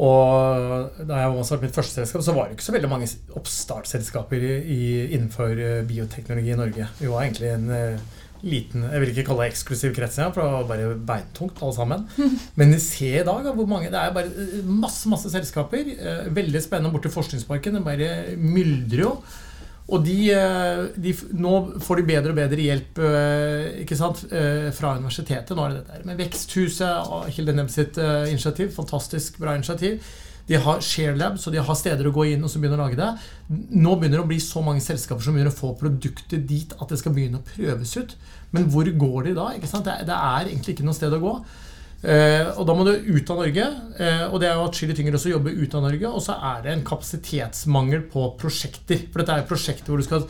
Og 0.01 1.03
da 1.05 1.19
jeg 1.19 1.45
startet 1.45 1.67
mitt 1.67 1.77
første 1.77 1.99
selskap, 1.99 2.25
så 2.25 2.35
var 2.35 2.49
det 2.49 2.57
ikke 2.57 2.69
så 2.69 2.75
veldig 2.77 2.91
mange 2.91 3.11
oppstartsselskaper 3.37 4.47
innenfor 4.47 5.59
eh, 5.61 5.83
bioteknologi 5.87 6.55
i 6.55 6.59
Norge. 6.59 6.87
Vi 7.01 7.11
var 7.11 7.27
egentlig 7.27 7.51
en 7.53 7.67
uh, 7.75 8.20
liten 8.47 8.87
Jeg 8.87 9.03
vil 9.03 9.13
ikke 9.13 9.27
kalle 9.29 9.47
det 9.47 9.53
eksklusiv 9.55 9.95
krets, 9.97 10.19
for 10.21 10.41
det 10.41 10.49
var 10.55 10.71
bare 10.71 10.95
beintungt 11.11 11.61
alle 11.61 11.77
sammen. 11.77 12.09
Men 12.61 12.79
se 12.81 13.13
i 13.21 13.27
dag 13.27 13.51
hvor 13.51 13.69
mange 13.69 13.91
Det 13.93 14.01
er 14.01 14.17
bare 14.17 14.33
eh, 14.33 14.65
masse 14.65 15.11
masse 15.11 15.31
selskaper. 15.33 15.95
Uh, 16.01 16.27
veldig 16.35 16.65
spennende 16.65 16.95
borti 16.95 17.13
Forskningsparken. 17.13 17.79
Det 17.79 17.87
bare 17.87 18.11
myldrer 18.41 19.07
jo. 19.07 19.15
Og 19.91 20.05
de, 20.07 20.17
eh, 20.31 20.85
de, 21.03 21.15
nå 21.35 21.55
får 21.83 22.01
de 22.01 22.07
bedre 22.13 22.33
og 22.33 22.39
bedre 22.39 22.63
hjelp 22.63 23.01
eh, 23.03 23.83
ikke 23.83 23.99
sant, 23.99 24.23
eh, 24.31 24.71
fra 24.75 24.95
universitetet. 24.99 25.51
Nå 25.57 25.67
er 25.67 25.75
det 25.75 25.85
dette 25.89 26.07
med 26.07 26.21
Veksthuset 26.21 27.11
og 27.11 27.31
Hilde 27.35 27.57
Nebb 27.57 27.73
sitt 27.75 27.99
initiativ. 27.99 28.71
Fantastisk 28.77 29.41
bra 29.43 29.57
initiativ. 29.59 29.99
De 30.49 30.59
har 30.59 30.83
ShareLab, 30.83 31.39
så 31.39 31.53
de 31.53 31.63
har 31.63 31.79
steder 31.79 32.09
å 32.09 32.15
gå 32.15 32.27
inn 32.33 32.45
og 32.45 32.51
så 32.51 32.61
begynne 32.63 32.79
å 32.79 32.83
lage 32.85 32.99
det. 32.99 33.11
Nå 33.51 33.95
begynner 33.97 34.19
det 34.19 34.25
å 34.25 34.31
bli 34.31 34.41
så 34.43 34.63
mange 34.67 34.83
selskaper 34.85 35.25
som 35.25 35.37
begynner 35.37 35.53
å 35.53 35.61
få 35.61 35.75
produkter 35.79 36.43
dit 36.43 36.75
at 36.77 36.91
det 36.91 36.99
skal 37.01 37.15
begynne 37.17 37.41
å 37.41 37.47
prøves 37.47 37.97
ut. 37.99 38.17
Men 38.55 38.71
hvor 38.73 38.89
går 38.89 39.29
de 39.29 39.35
da? 39.39 39.51
Det, 39.61 39.99
det 40.09 40.17
er 40.17 40.49
egentlig 40.49 40.77
ikke 40.77 40.89
noe 40.89 40.99
sted 40.99 41.15
å 41.15 41.23
gå. 41.23 41.35
Eh, 42.01 42.47
og 42.57 42.65
Da 42.65 42.75
må 42.77 42.87
du 42.89 42.95
ut 42.97 43.31
av 43.31 43.43
Norge, 43.43 43.67
eh, 44.01 44.23
og 44.31 44.39
det 44.41 44.49
er 44.49 44.57
jo 44.57 44.69
atskillig 44.69 44.97
tyngre 44.97 45.19
også 45.19 45.29
å 45.29 45.35
jobbe 45.37 45.53
ut 45.53 45.75
av 45.77 45.85
Norge. 45.85 46.13
Og 46.13 46.23
så 46.25 46.37
er 46.53 46.63
det 46.65 46.73
en 46.75 46.87
kapasitetsmangel 46.87 48.07
på 48.13 48.31
prosjekter. 48.41 49.05
For 49.11 49.21
dette 49.21 49.37
er 49.37 49.51
prosjekter 49.51 49.93
hvor 49.93 50.01
du 50.01 50.09
skal 50.09 50.25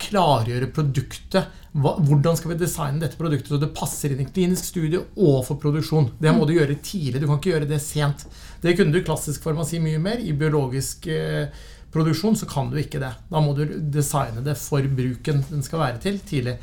klargjøre 0.00 0.68
produktet. 0.74 1.56
Hvordan 1.72 2.36
skal 2.36 2.52
vi 2.52 2.58
designe 2.60 3.00
dette 3.00 3.18
produktet 3.18 3.52
så 3.52 3.60
det 3.62 3.70
passer 3.76 4.12
inn 4.12 4.22
i 4.24 4.28
klinisk 4.28 4.66
studie 4.72 5.00
og 5.00 5.44
for 5.46 5.60
produksjon? 5.62 6.10
Det 6.20 6.32
må 6.36 6.44
du 6.46 6.56
gjøre 6.56 6.76
tidlig. 6.84 7.22
Du 7.22 7.28
kan 7.28 7.38
ikke 7.38 7.54
gjøre 7.54 7.70
det 7.70 7.80
sent. 7.84 8.26
Det 8.60 8.74
kunne 8.76 8.92
du 8.92 9.00
i 9.00 9.06
klassisk 9.06 9.46
farmasi 9.46 9.80
mye 9.82 10.00
mer. 10.02 10.20
I 10.20 10.34
biologisk 10.36 11.06
eh, 11.10 11.48
produksjon 11.94 12.36
så 12.36 12.48
kan 12.50 12.68
du 12.72 12.76
ikke 12.80 13.00
det. 13.02 13.14
Da 13.30 13.42
må 13.42 13.54
du 13.56 13.64
designe 13.94 14.44
det 14.44 14.58
for 14.60 14.84
bruken 14.84 15.44
den 15.48 15.64
skal 15.66 15.84
være 15.86 16.02
til, 16.02 16.20
tidlig. 16.26 16.58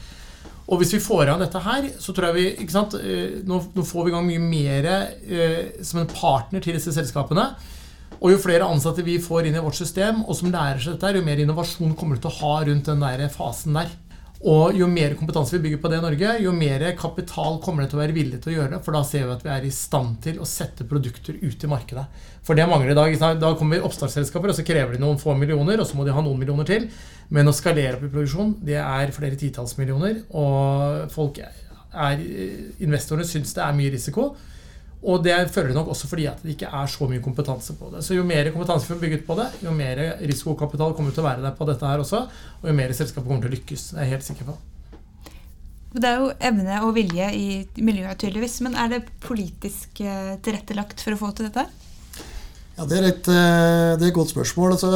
Og 0.67 0.82
hvis 0.82 0.93
vi 0.97 0.99
får 0.99 1.32
av 1.32 1.39
dette 1.39 1.62
her, 1.63 1.88
så 2.03 2.12
tror 2.12 2.30
jeg 2.30 2.38
vi 2.38 2.47
ikke 2.65 2.75
sant, 2.75 2.97
eh, 2.99 3.39
nå 3.47 3.62
får 3.88 4.03
vi 4.03 4.12
i 4.12 4.15
gang 4.17 4.27
mye 4.27 4.43
mer 4.43 4.91
eh, 4.91 5.82
som 5.82 6.01
en 6.03 6.12
partner 6.12 6.63
til 6.63 6.75
disse 6.75 6.91
selskapene. 6.95 7.53
Og 8.17 8.34
jo 8.34 8.41
flere 8.41 8.65
ansatte 8.65 9.06
vi 9.06 9.19
får 9.21 9.47
inn 9.47 9.60
i 9.60 9.63
vårt 9.63 9.77
system, 9.77 10.23
og 10.25 10.38
som 10.39 10.51
lærer 10.53 10.82
seg 10.82 10.97
dette, 10.97 11.17
jo 11.19 11.25
mer 11.25 11.41
innovasjon 11.43 11.95
kommer 11.97 12.17
du 12.17 12.25
til 12.25 12.34
å 12.34 12.38
ha 12.41 12.58
rundt 12.67 12.89
den 12.89 13.03
der 13.06 13.27
fasen 13.34 13.77
der. 13.77 13.93
Og 14.45 14.75
jo 14.77 14.86
mer 14.86 15.15
kompetanse 15.17 15.56
vi 15.56 15.63
bygger 15.63 15.80
på 15.82 15.89
det 15.89 15.97
i 15.97 16.03
Norge, 16.03 16.34
jo 16.43 16.51
mer 16.53 16.84
kapital 16.97 17.56
kommer 17.63 17.84
det 17.84 17.89
til 17.89 17.97
å 17.97 18.01
være 18.03 18.13
villig 18.13 18.38
til 18.43 18.51
å 18.51 18.58
gjøre. 18.60 18.80
For 18.86 18.93
da 18.93 19.01
ser 19.08 19.25
vi 19.25 19.34
at 19.34 19.45
vi 19.45 19.53
er 19.53 19.65
i 19.65 19.71
stand 19.73 20.19
til 20.21 20.38
å 20.38 20.49
sette 20.49 20.86
produkter 20.89 21.39
ut 21.41 21.63
i 21.65 21.69
markedet. 21.71 22.03
For 22.45 22.58
det 22.58 22.67
mangler 22.69 22.93
i 22.93 22.97
dag. 22.97 23.15
Da 23.41 23.53
kommer 23.58 23.86
oppstartsselskaper, 23.88 24.53
og 24.53 24.60
så 24.60 24.65
krever 24.67 24.93
de 24.93 25.01
noen 25.01 25.17
få 25.21 25.34
millioner, 25.38 25.82
og 25.82 25.89
så 25.89 25.97
må 25.97 26.06
de 26.06 26.13
ha 26.13 26.21
noen 26.21 26.38
millioner 26.38 26.69
til. 26.69 26.86
Men 27.34 27.49
å 27.49 27.56
skalere 27.56 27.97
opp 27.97 28.06
i 28.06 28.12
produksjon, 28.13 28.53
det 28.67 28.77
er 28.84 29.15
flere 29.15 29.39
titalls 29.41 29.73
millioner. 29.82 30.21
Og 30.38 31.10
folk 31.13 31.41
er, 31.41 32.21
investorene 32.86 33.25
syns 33.25 33.58
det 33.58 33.65
er 33.65 33.77
mye 33.80 33.95
risiko. 33.97 34.36
Og 35.06 35.22
det 35.24 35.36
følger 35.54 35.76
nok 35.78 35.92
også 35.94 36.08
fordi 36.10 36.26
at 36.30 36.40
det 36.42 36.56
ikke 36.56 36.72
er 36.74 36.88
så 36.90 37.06
mye 37.10 37.22
kompetanse 37.22 37.76
på 37.78 37.92
det. 37.94 38.02
Så 38.06 38.16
jo 38.18 38.24
mer 38.26 38.50
kompetanse 38.54 38.88
vi 38.88 38.96
får 38.96 39.04
bygget 39.04 39.28
på 39.28 39.36
det, 39.38 39.46
jo 39.62 39.74
mer 39.76 40.02
risikokapital 40.24 40.96
kommer 40.98 41.14
til 41.14 41.22
å 41.22 41.28
være 41.28 41.46
der 41.46 41.54
på 41.58 41.68
dette 41.70 41.92
her 41.92 42.02
også, 42.02 42.24
og 42.62 42.66
jo 42.72 42.74
mer 42.80 42.96
selskapet 42.98 43.30
kommer 43.30 43.46
til 43.46 43.54
å 43.54 43.58
lykkes. 43.60 43.92
Det 43.92 44.02
er 44.02 44.08
jeg 44.08 44.16
helt 44.16 44.28
sikker 44.32 44.50
på. 44.50 44.58
Det 45.98 46.10
er 46.10 46.20
jo 46.20 46.32
evne 46.50 46.82
og 46.84 46.92
vilje 46.98 47.28
i 47.34 47.48
miljøet, 47.80 48.18
tydeligvis. 48.22 48.60
Men 48.66 48.76
er 48.78 48.92
det 48.92 49.06
politisk 49.24 50.02
eh, 50.04 50.36
tilrettelagt 50.44 51.02
for 51.02 51.16
å 51.16 51.22
få 51.22 51.32
til 51.38 51.48
dette? 51.48 51.64
Ja, 52.78 52.86
Det 52.86 52.98
er 52.98 53.08
et, 53.08 53.30
eh, 53.32 53.94
det 53.98 54.04
er 54.04 54.10
et 54.12 54.18
godt 54.18 54.34
spørsmål. 54.34 54.76
Altså, 54.76 54.92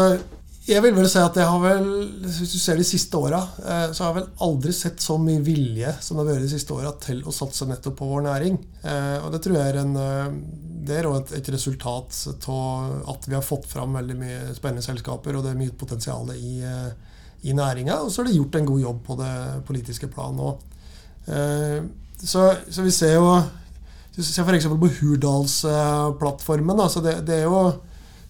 jeg 0.61 0.81
vil 0.83 0.93
vel 0.93 1.07
si 1.09 1.17
at 1.17 1.37
jeg 1.39 1.49
har 1.49 1.61
vel, 1.63 1.87
Hvis 2.21 2.53
du 2.53 2.59
ser 2.61 2.77
de 2.77 2.85
siste 2.85 3.17
åra, 3.17 3.41
eh, 3.65 3.87
så 3.95 4.03
har 4.03 4.11
jeg 4.11 4.17
vel 4.19 4.27
aldri 4.45 4.73
sett 4.77 5.01
så 5.01 5.17
mye 5.17 5.41
vilje 5.41 5.93
som 6.05 6.17
det 6.17 6.25
har 6.25 6.35
vært 6.35 6.45
de 6.45 6.51
siste 6.53 6.75
åra 6.75 6.91
til 7.01 7.23
å 7.25 7.33
satse 7.33 7.65
nettopp 7.65 7.97
på 7.97 8.09
vår 8.11 8.27
næring. 8.27 8.59
Eh, 8.83 9.17
og 9.25 9.31
det 9.33 9.41
tror 9.41 9.57
jeg 9.57 9.71
er 9.71 9.79
en 9.81 9.95
eh, 9.97 10.35
det 10.81 10.97
er 10.97 11.07
et, 11.09 11.33
et 11.37 11.49
resultat 11.53 12.17
av 12.49 13.09
at 13.13 13.25
vi 13.29 13.35
har 13.37 13.45
fått 13.45 13.67
fram 13.69 13.93
veldig 13.97 14.15
mye 14.17 14.37
spennende 14.57 14.85
selskaper, 14.85 15.37
og 15.37 15.45
det 15.45 15.51
er 15.51 15.59
mye 15.59 15.75
potensial 15.77 16.31
i, 16.33 16.55
i 17.45 17.53
næringa. 17.53 17.99
Og 18.01 18.09
så 18.09 18.23
er 18.23 18.29
det 18.29 18.37
gjort 18.39 18.57
en 18.57 18.69
god 18.71 18.81
jobb 18.81 19.03
på 19.05 19.17
det 19.19 19.35
politiske 19.67 20.09
plan 20.09 20.41
òg. 20.41 20.63
Så, 22.17 22.47
så, 22.65 22.81
vi 22.81 22.93
ser 22.93 23.13
jo 23.19 23.29
Se 24.17 24.41
f.eks. 24.41 24.65
på 24.67 24.89
Hurdalsplattformen. 24.97 26.81
Altså 26.81 27.05
det, 27.05 27.19
det 27.29 27.43
er 27.43 27.45
jo 27.45 27.61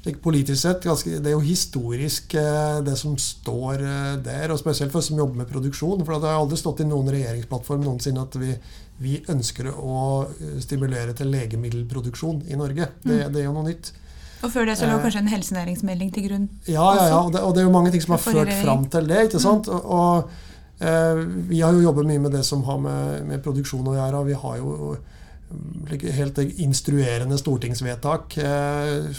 politisk 0.04 0.62
sett, 0.62 0.84
ganske, 0.84 1.20
Det 1.20 1.30
er 1.30 1.36
jo 1.36 1.40
historisk, 1.46 2.34
eh, 2.34 2.82
det 2.82 2.98
som 2.98 3.18
står 3.18 3.74
eh, 3.82 4.16
der. 4.24 4.52
Og 4.52 4.60
spesielt 4.60 4.92
for 4.92 5.00
oss 5.00 5.08
som 5.08 5.18
jobber 5.18 5.38
med 5.38 5.48
produksjon. 5.48 6.06
For 6.06 6.20
det 6.20 6.30
har 6.30 6.42
aldri 6.42 6.58
stått 6.58 6.82
i 6.82 6.90
noen 6.90 7.12
regjeringsplattform 7.14 7.84
noensinne 7.86 8.22
at 8.22 8.36
vi, 8.36 8.56
vi 8.98 9.20
ønsker 9.30 9.70
å 9.70 10.26
eh, 10.26 10.60
stimulere 10.60 11.14
til 11.14 11.30
legemiddelproduksjon 11.30 12.48
i 12.50 12.58
Norge. 12.58 12.90
Det, 13.04 13.28
mm. 13.28 13.34
det 13.34 13.44
er 13.44 13.46
jo 13.46 13.54
noe 13.54 13.68
nytt. 13.70 13.94
Og 14.42 14.50
før 14.50 14.66
det 14.66 14.78
så 14.80 14.90
lå 14.90 14.98
kanskje 15.04 15.22
en 15.22 15.30
helsenæringsmelding 15.30 16.14
til 16.16 16.26
grunn? 16.26 16.48
Ja, 16.66 16.88
ja, 16.98 17.08
ja 17.12 17.20
og, 17.22 17.34
det, 17.36 17.44
og 17.46 17.54
det 17.54 17.62
er 17.62 17.68
jo 17.68 17.74
mange 17.76 17.92
ting 17.94 18.02
som 18.02 18.16
har 18.16 18.24
ført 18.24 18.54
fram 18.64 18.88
til 18.90 19.10
det. 19.12 19.28
ikke 19.28 19.42
sant? 19.44 19.70
Mm. 19.70 19.78
Og, 19.78 19.86
og 19.86 20.82
eh, 20.82 21.26
Vi 21.52 21.62
har 21.62 21.78
jo 21.78 21.86
jobbet 21.86 22.10
mye 22.10 22.26
med 22.26 22.34
det 22.40 22.46
som 22.48 22.66
har 22.66 22.82
med, 22.82 23.28
med 23.30 23.44
produksjon 23.46 23.94
å 23.94 24.00
gjøre. 24.00 24.24
og 24.24 24.32
vi 24.32 24.40
har 24.46 24.58
jo 24.58 24.96
helt 26.16 26.38
instruerende 26.38 27.38
stortingsvedtak 27.38 28.38
eh, 28.38 29.10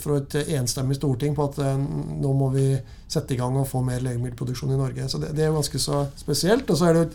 fra 0.00 0.16
et 0.18 0.36
enstemmig 0.56 0.96
storting 0.96 1.34
på 1.36 1.48
at 1.50 1.58
eh, 1.62 1.76
nå 2.22 2.32
må 2.36 2.48
vi 2.54 2.66
sette 3.10 3.34
i 3.34 3.40
gang 3.40 3.58
og 3.60 3.68
få 3.68 3.82
mer 3.84 4.00
legemiddelproduksjon 4.04 4.72
i 4.72 4.80
Norge. 4.80 5.08
Så 5.08 5.20
det, 5.20 5.34
er 5.36 5.50
jo 5.50 5.58
ganske 5.58 5.82
så 5.82 6.06
spesielt. 6.16 6.70
Og 6.70 6.80
så 6.80 6.88
er 6.88 6.98
det 7.02 7.06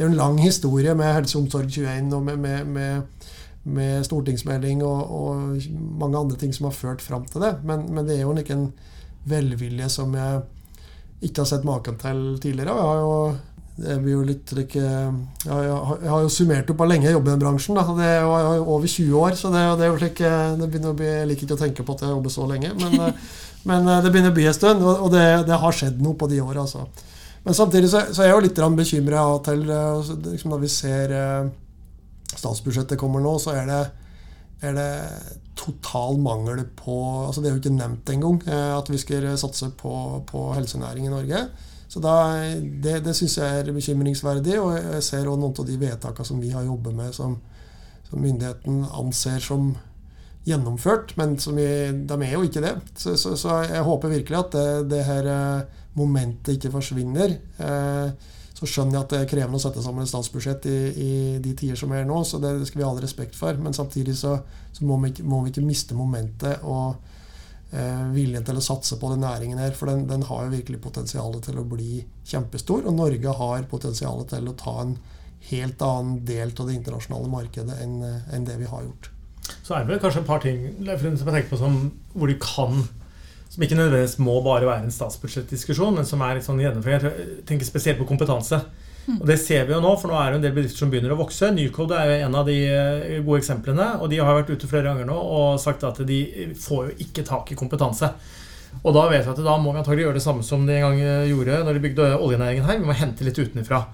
jo 0.00 0.08
en 0.08 0.18
lang 0.18 0.40
historie 0.40 0.94
med 0.98 1.12
Helse 1.12 1.36
og 1.38 1.44
omsorg 1.44 1.68
21 1.68 2.16
og 2.16 2.24
med, 2.24 2.40
med, 2.40 2.72
med, 2.72 3.28
med 3.64 4.08
stortingsmelding 4.08 4.82
og, 4.86 5.12
og, 5.12 5.68
mange 6.00 6.18
andre 6.18 6.40
ting 6.40 6.56
som 6.56 6.70
har 6.70 6.76
ført 6.78 7.04
fram 7.04 7.28
til 7.28 7.44
det. 7.44 7.58
Men, 7.68 7.86
men 7.92 8.08
det 8.08 8.16
er 8.16 8.24
jo 8.24 8.34
ikke 8.36 8.58
en 8.58 8.72
velvilje 9.28 9.88
som 9.92 10.14
jeg 10.18 10.42
ikke 11.22 11.44
har 11.44 11.50
sett 11.52 11.66
maken 11.66 11.98
til 12.00 12.22
tidligere. 12.42 12.74
Jeg 12.74 12.88
har 12.88 13.02
jo 13.04 13.16
det 13.76 13.94
blir 14.02 14.18
jo 14.18 14.24
litt 14.26 14.50
like, 14.52 14.80
jeg, 14.80 15.46
har 15.48 16.24
jo 16.24 16.32
summert 16.32 16.68
opp 16.68 16.82
hvor 16.82 16.90
lenge 16.90 17.08
jeg 17.08 17.16
jobber 17.16 17.30
i 17.30 17.34
den 17.34 17.44
bransjen. 17.44 17.78
Da. 17.78 17.86
Det 17.96 18.08
er 18.08 18.26
jo 18.26 18.66
over 18.66 18.90
20 18.90 19.14
år, 19.22 19.38
så 19.38 19.52
det, 19.54 19.62
det, 19.80 19.88
like, 20.02 20.34
det 20.60 20.68
begynner 20.68 20.92
å 20.92 20.98
bli, 20.98 21.08
jeg 21.08 21.30
liker 21.30 21.48
ikke 21.48 21.56
å 21.56 21.62
tenke 21.62 21.86
på 21.86 21.96
at 21.96 22.04
jeg 22.04 22.12
jobber 22.12 22.34
så 22.34 22.48
lenge. 22.50 22.74
Men, 22.82 23.16
men 23.70 23.88
det 24.04 24.12
begynner 24.12 24.34
å 24.34 24.36
bli 24.36 24.50
en 24.50 24.58
stund, 24.58 24.84
og 24.84 25.08
det, 25.14 25.24
det 25.48 25.62
har 25.64 25.78
skjedd 25.78 26.04
noe 26.04 26.18
på 26.20 26.28
de 26.30 26.42
åra. 26.44 26.66
Altså. 26.66 26.84
Men 27.42 27.54
samtidig 27.54 27.90
så, 27.90 28.04
så, 28.12 28.22
er 28.22 28.30
jeg 28.30 28.36
jo 28.36 28.44
litt 28.44 28.62
bekymra 28.78 29.24
til 29.46 29.64
eh, 29.66 30.10
liksom 30.28 30.54
Når 30.54 30.62
vi 30.62 30.70
ser 30.70 31.14
eh, 31.16 31.50
statsbudsjettet 32.32 33.00
kommer 33.00 33.22
nå, 33.24 33.34
så 33.42 33.56
er 33.56 33.66
det, 33.68 33.82
er 34.62 34.76
det 34.78 34.92
total 35.58 36.16
mangel 36.22 36.62
på 36.78 36.96
altså 37.26 37.42
Det 37.42 37.50
er 37.50 37.56
jo 37.56 37.62
ikke 37.62 37.74
nevnt 37.74 38.14
engang 38.14 38.38
eh, 38.46 38.70
at 38.76 38.88
vi 38.90 39.00
skal 39.00 39.26
satse 39.40 39.72
på, 39.78 40.22
på 40.28 40.46
helsenæring 40.56 41.08
i 41.08 41.12
Norge. 41.12 41.44
Så 41.92 42.00
da, 42.00 42.16
Det, 42.56 43.00
det 43.04 43.12
syns 43.16 43.36
jeg 43.36 43.62
er 43.62 43.72
bekymringsverdig, 43.76 44.56
og 44.62 44.76
jeg 44.78 45.04
ser 45.04 45.26
også 45.28 45.40
noen 45.42 45.56
av 45.60 45.66
de 45.68 45.78
vedtakene 45.80 46.28
som 46.30 46.40
vi 46.40 46.52
har 46.54 46.64
jobbet 46.64 46.96
med, 46.96 47.12
som, 47.12 47.36
som 48.08 48.22
myndigheten 48.22 48.86
anser 48.88 49.44
som 49.44 49.74
gjennomført, 50.48 51.12
men 51.20 51.36
vi, 51.54 51.66
de 52.08 52.16
er 52.24 52.32
jo 52.32 52.42
ikke 52.48 52.64
det. 52.64 52.74
Så, 52.98 53.14
så, 53.20 53.36
så 53.38 53.60
jeg 53.68 53.84
håper 53.86 54.16
virkelig 54.16 54.38
at 54.40 54.56
det, 54.56 54.68
det 54.90 55.02
her 55.06 55.28
momentet 55.98 56.56
ikke 56.56 56.72
forsvinner. 56.72 57.36
Eh, 57.60 58.30
så 58.56 58.68
skjønner 58.68 58.96
jeg 58.96 59.02
at 59.02 59.12
det 59.12 59.20
er 59.20 59.30
krevende 59.30 59.58
å 59.58 59.62
sette 59.62 59.82
sammen 59.82 60.06
et 60.06 60.10
statsbudsjett 60.10 60.66
i, 60.70 60.76
i 61.02 61.12
de 61.42 61.54
tider 61.58 61.78
som 61.78 61.92
er 61.94 62.06
nå, 62.08 62.20
så 62.24 62.38
det, 62.42 62.54
det, 62.60 62.68
skal 62.70 62.80
vi 62.80 62.86
ha 62.86 62.92
all 62.92 63.00
respekt 63.02 63.36
for. 63.38 63.58
Men 63.58 63.76
samtidig 63.76 64.16
så, 64.18 64.36
så 64.72 64.86
må, 64.86 64.98
vi 65.02 65.12
må, 65.26 65.42
vi 65.44 65.52
ikke, 65.52 65.66
miste 65.66 65.98
momentet 65.98 66.62
og 66.62 66.94
eh, 66.94 67.11
viljen 68.12 68.44
til 68.44 68.58
å 68.58 68.64
satse 68.64 68.98
på 69.00 69.08
den 69.12 69.22
næringen 69.24 69.60
her. 69.62 69.72
For 69.76 69.88
den, 69.88 70.04
den 70.10 70.26
har 70.28 70.44
jo 70.44 70.54
virkelig 70.56 70.82
potensial 70.84 71.38
til 71.44 71.60
å 71.60 71.66
bli 71.68 72.02
kjempestor. 72.28 72.84
Og 72.84 72.96
Norge 72.98 73.36
har 73.38 73.68
potensial 73.70 74.24
til 74.28 74.50
å 74.50 74.56
ta 74.60 74.76
en 74.84 74.96
helt 75.48 75.82
annen 75.82 76.20
del 76.28 76.52
av 76.52 76.68
det 76.68 76.76
internasjonale 76.78 77.30
markedet 77.32 77.78
enn, 77.82 77.98
enn 78.32 78.46
det 78.46 78.58
vi 78.60 78.68
har 78.70 78.84
gjort. 78.84 79.10
Så 79.66 79.74
er 79.74 79.82
det 79.82 79.94
vel 79.94 80.02
kanskje 80.02 80.22
et 80.22 80.28
par 80.28 80.42
ting 80.42 80.60
som 80.78 81.26
jeg 81.26 81.34
tenker 81.34 81.50
på 81.50 81.58
som, 81.60 81.78
hvor 82.14 82.30
de 82.30 82.36
kan 82.42 82.84
som 83.52 83.64
ikke 83.66 83.76
nødvendigvis 83.76 84.16
må 84.24 84.38
bare 84.40 84.64
være 84.64 84.86
en 84.86 84.94
statsbudsjettdiskusjon, 84.94 85.98
men 85.98 86.06
som 86.08 86.22
er 86.24 86.38
litt 86.38 86.46
sånn 86.46 86.60
gjennomført. 86.62 87.04
Jeg 87.04 87.42
tenker 87.48 87.68
spesielt 87.68 87.98
på 88.00 88.06
kompetanse. 88.08 88.62
Mm. 89.06 89.16
Og 89.18 89.26
Det 89.26 89.38
ser 89.42 89.64
vi 89.66 89.74
jo 89.74 89.80
nå, 89.82 89.94
for 89.98 90.12
nå 90.12 90.18
er 90.18 90.30
det 90.30 90.38
en 90.38 90.44
del 90.44 90.54
bedrifter 90.56 90.84
som 90.84 90.92
begynner 90.92 91.14
å 91.14 91.18
vokse. 91.18 91.50
Nycode 91.54 91.98
er 91.98 92.10
jo 92.10 92.28
en 92.28 92.38
av 92.38 92.46
de 92.46 92.58
eh, 92.68 93.16
gode 93.24 93.40
eksemplene. 93.42 93.88
Og 93.98 94.12
de 94.12 94.20
har 94.22 94.38
vært 94.38 94.52
ute 94.54 94.70
flere 94.70 94.90
ganger 94.90 95.08
nå 95.08 95.16
og 95.16 95.58
sagt 95.62 95.84
at 95.88 95.98
de 96.06 96.20
får 96.58 96.92
jo 96.92 96.96
ikke 97.06 97.26
tak 97.26 97.50
i 97.50 97.58
kompetanse. 97.58 98.12
Og 98.80 98.94
da 98.96 99.04
vet 99.10 99.26
vi 99.26 99.34
at 99.34 99.42
da 99.44 99.58
må 99.60 99.74
vi 99.74 99.82
antagelig 99.82 100.06
gjøre 100.06 100.18
det 100.18 100.24
samme 100.24 100.46
som 100.46 100.64
de 100.66 100.78
en 100.78 100.86
gang 100.86 101.02
eh, 101.02 101.28
gjorde 101.32 101.60
når 101.66 101.76
de 101.76 101.84
bygde 101.88 102.08
oljenæringen 102.16 102.68
her. 102.68 102.80
Vi 102.80 102.88
må 102.88 102.96
hente 102.96 103.26
litt 103.26 103.42
utenfra. 103.42 103.84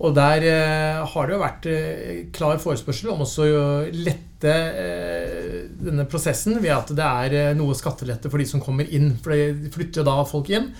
Og 0.00 0.14
der 0.16 0.44
eh, 0.48 1.00
har 1.12 1.26
det 1.26 1.34
jo 1.34 1.42
vært 1.42 1.66
eh, 1.68 2.20
klar 2.34 2.60
forespørsel 2.60 3.12
om 3.12 3.24
også 3.26 3.46
å 3.46 3.64
lette 3.92 4.54
eh, 4.84 5.58
denne 5.80 6.06
prosessen 6.08 6.56
ved 6.60 6.72
at 6.72 6.94
det 6.96 7.08
er 7.08 7.36
eh, 7.36 7.50
noe 7.58 7.76
skattelette 7.76 8.32
for 8.32 8.40
de 8.40 8.48
som 8.48 8.62
kommer 8.64 8.88
inn. 8.88 9.12
For 9.20 9.36
de 9.36 9.72
flytter 9.72 10.00
jo 10.00 10.08
da 10.08 10.16
folk 10.28 10.50
inn 10.56 10.72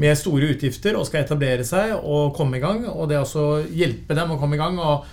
med 0.00 0.16
store 0.16 0.52
utgifter 0.54 0.96
og 0.96 1.04
skal 1.08 1.24
etablere 1.26 1.66
seg 1.68 1.96
og 1.98 2.32
komme 2.36 2.58
i 2.58 2.62
gang. 2.62 2.86
Og 2.88 3.10
det 3.10 3.20
også 3.20 3.66
hjelpe 3.72 4.16
dem 4.16 4.32
å 4.32 4.38
komme 4.40 4.56
i 4.56 4.62
gang. 4.62 4.78
og 4.80 5.08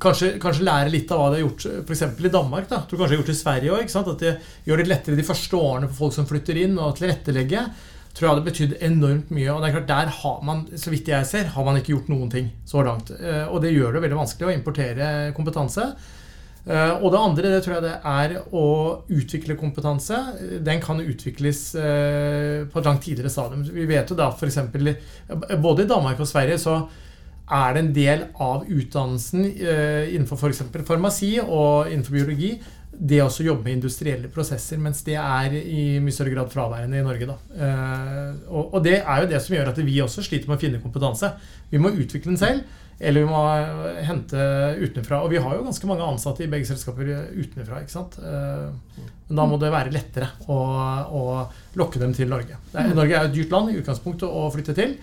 Kanskje, 0.00 0.36
kanskje, 0.38 0.62
lære 0.68 0.90
litt 0.92 1.10
av 1.10 1.18
hva 1.18 1.30
de 1.32 1.40
har 1.40 1.48
gjort 1.48 1.64
f.eks. 1.82 2.02
i 2.22 2.30
Danmark. 2.30 2.68
Da. 2.70 2.84
Tror 2.86 3.00
kanskje 3.00 3.16
har 3.16 3.18
gjort 3.18 3.30
det 3.32 3.34
i 3.34 3.40
Sverige 3.40 3.72
òg. 3.74 3.94
At 4.00 4.10
det 4.22 4.34
gjør 4.68 4.82
det 4.82 4.90
lettere 4.90 5.18
de 5.18 5.26
første 5.26 5.58
årene 5.58 5.88
for 5.90 6.04
folk 6.04 6.14
som 6.14 6.28
flytter 6.30 6.60
inn, 6.62 6.78
og 6.78 6.94
tilrettelegge 7.00 7.64
tror 8.14 8.26
jeg 8.26 8.30
hadde 8.32 8.46
betydd 8.46 8.76
enormt 8.86 9.34
mye. 9.34 9.50
Og 9.50 9.60
det 9.62 9.68
er 9.68 9.74
klart, 9.78 9.90
der 9.90 10.14
har 10.20 10.40
man, 10.46 10.62
så 10.78 10.92
vidt 10.92 11.10
jeg 11.10 11.26
ser, 11.26 11.50
har 11.54 11.66
man 11.66 11.78
ikke 11.78 11.94
gjort 11.94 12.10
noen 12.12 12.30
ting 12.32 12.50
så 12.68 12.82
langt. 12.86 13.12
Eh, 13.18 13.44
og 13.46 13.62
det 13.64 13.74
gjør 13.74 13.96
det 13.96 14.04
veldig 14.06 14.18
vanskelig 14.18 14.48
å 14.48 14.54
importere 14.54 15.10
kompetanse. 15.36 15.86
Eh, 16.66 16.94
og 17.00 17.08
det 17.12 17.20
andre 17.20 17.52
det 17.54 17.60
tror 17.64 17.76
jeg 17.78 17.86
det 17.86 17.94
er 18.12 18.34
å 18.52 18.64
utvikle 19.08 19.58
kompetanse. 19.60 20.18
Den 20.64 20.82
kan 20.84 21.00
utvikles 21.02 21.62
eh, 21.74 22.66
på 22.70 22.80
et 22.80 22.90
langt 22.90 23.04
tidligere 23.06 23.32
stadium. 23.32 23.64
Vi 23.64 23.86
vet 23.88 24.10
jo 24.10 24.18
da 24.18 24.30
f.eks. 24.34 24.60
både 25.62 25.86
i 25.86 25.90
Danmark 25.90 26.20
og 26.20 26.28
Sverige 26.28 26.58
så 26.60 26.82
er 27.50 27.72
det 27.74 27.80
en 27.82 27.94
del 27.94 28.20
av 28.38 28.68
utdannelsen 28.70 29.42
innenfor 29.42 30.38
f.eks. 30.38 30.60
farmasi 30.86 31.32
og 31.42 31.90
innenfor 31.90 32.14
biologi 32.14 32.52
det 33.00 33.20
å 33.22 33.30
jobbe 33.30 33.64
med 33.64 33.78
industrielle 33.78 34.28
prosesser, 34.32 34.80
mens 34.82 35.00
det 35.06 35.16
er 35.20 35.54
i 35.56 35.84
mye 36.02 36.14
større 36.14 36.34
grad 36.34 36.50
fraværende 36.52 37.00
i 37.00 37.06
Norge. 37.06 37.36
Eh, 37.54 38.26
og, 38.50 38.74
og, 38.74 38.78
det 38.84 38.98
er 39.00 39.22
jo 39.22 39.30
det 39.30 39.40
som 39.44 39.56
gjør 39.56 39.72
at 39.72 39.80
vi 39.86 39.96
også 40.04 40.24
sliter 40.26 40.50
med 40.50 40.58
å 40.58 40.60
finne 40.60 40.82
kompetanse. 40.82 41.32
Vi 41.70 41.80
må 41.80 41.94
utvikle 41.94 42.32
den 42.32 42.40
selv, 42.40 42.66
eller 43.00 43.24
vi 43.24 43.30
må 43.30 43.40
hente 44.04 44.46
utenfra. 44.80 45.22
Og 45.24 45.32
vi 45.32 45.40
har 45.40 45.56
jo 45.56 45.64
ganske 45.64 45.88
mange 45.88 46.04
ansatte 46.04 46.44
i 46.44 46.50
begge 46.52 46.68
selskaper 46.68 47.08
utenfra. 47.32 47.80
ikke 47.80 47.94
sant? 47.94 48.18
Eh, 48.20 49.00
men 49.30 49.40
da 49.40 49.46
må 49.48 49.56
det 49.62 49.72
være 49.72 49.94
lettere 49.94 50.28
å, 50.52 50.58
å 51.08 51.22
lokke 51.80 52.02
dem 52.02 52.12
til 52.16 52.28
Norge. 52.28 52.58
Norge 52.74 53.14
er 53.14 53.24
jo 53.24 53.30
et 53.30 53.36
dyrt 53.38 53.54
land 53.56 53.72
i 53.72 53.78
utgangspunktet 53.80 54.28
å 54.28 54.48
flytte 54.52 54.76
til, 54.76 54.96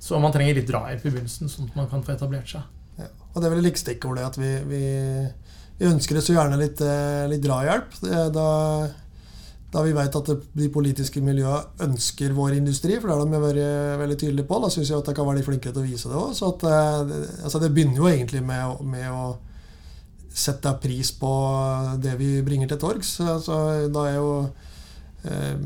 så 0.00 0.20
man 0.22 0.32
trenger 0.34 0.60
litt 0.60 0.70
drahjelp 0.70 1.04
i 1.04 1.12
begynnelsen, 1.12 1.50
sånn 1.50 1.68
at 1.68 1.78
man 1.82 1.90
kan 1.90 2.06
få 2.06 2.14
etablert 2.14 2.48
seg. 2.48 2.64
Ja, 3.00 3.08
og 3.32 3.40
det 3.40 3.48
er 3.48 3.54
vel 3.56 3.64
litt 3.66 3.80
stikkordet 3.80 4.28
at 4.28 4.38
vi, 4.40 4.52
vi 4.68 4.82
vi 5.82 5.88
ønsker 5.90 6.18
oss 6.20 6.28
gjerne 6.30 6.58
litt, 6.60 6.80
eh, 6.84 7.24
litt 7.30 7.42
drahjelp. 7.42 7.96
Da, 8.34 8.48
da, 9.72 9.80
vi 9.82 9.94
vet 9.96 10.16
at 10.18 10.28
de 10.52 10.66
politiske 10.72 11.22
miljøene 11.24 11.86
ønsker 11.86 12.34
vår 12.36 12.58
industri, 12.58 12.98
for 13.00 13.08
det 13.08 13.14
har 13.16 13.22
de 13.24 13.38
vært 13.40 14.00
veldig 14.02 14.18
tydelige 14.20 14.48
på. 14.50 14.58
Da 14.60 14.68
syns 14.72 14.90
jeg 14.90 15.00
at 15.00 15.08
de 15.08 15.14
kan 15.16 15.28
være 15.28 15.40
de 15.40 15.46
flinke 15.46 15.72
til 15.72 15.80
å 15.80 15.86
vise 15.86 16.10
det 16.10 16.18
òg. 16.18 16.34
Så 16.36 16.50
at, 16.52 16.66
eh, 16.68 17.14
altså 17.46 17.62
det 17.62 17.72
begynner 17.72 18.02
jo 18.02 18.10
egentlig 18.10 18.42
med, 18.44 18.82
med, 18.84 19.08
å 19.08 19.38
sette 20.32 20.74
pris 20.80 21.12
på 21.16 21.30
det 22.04 22.12
vi 22.20 22.34
bringer 22.44 22.68
til 22.68 22.82
torgs. 22.84 23.14
Altså, 23.24 23.56
da 23.92 24.04
er 24.10 24.18
jo 24.18 24.30
eh, 25.24 25.56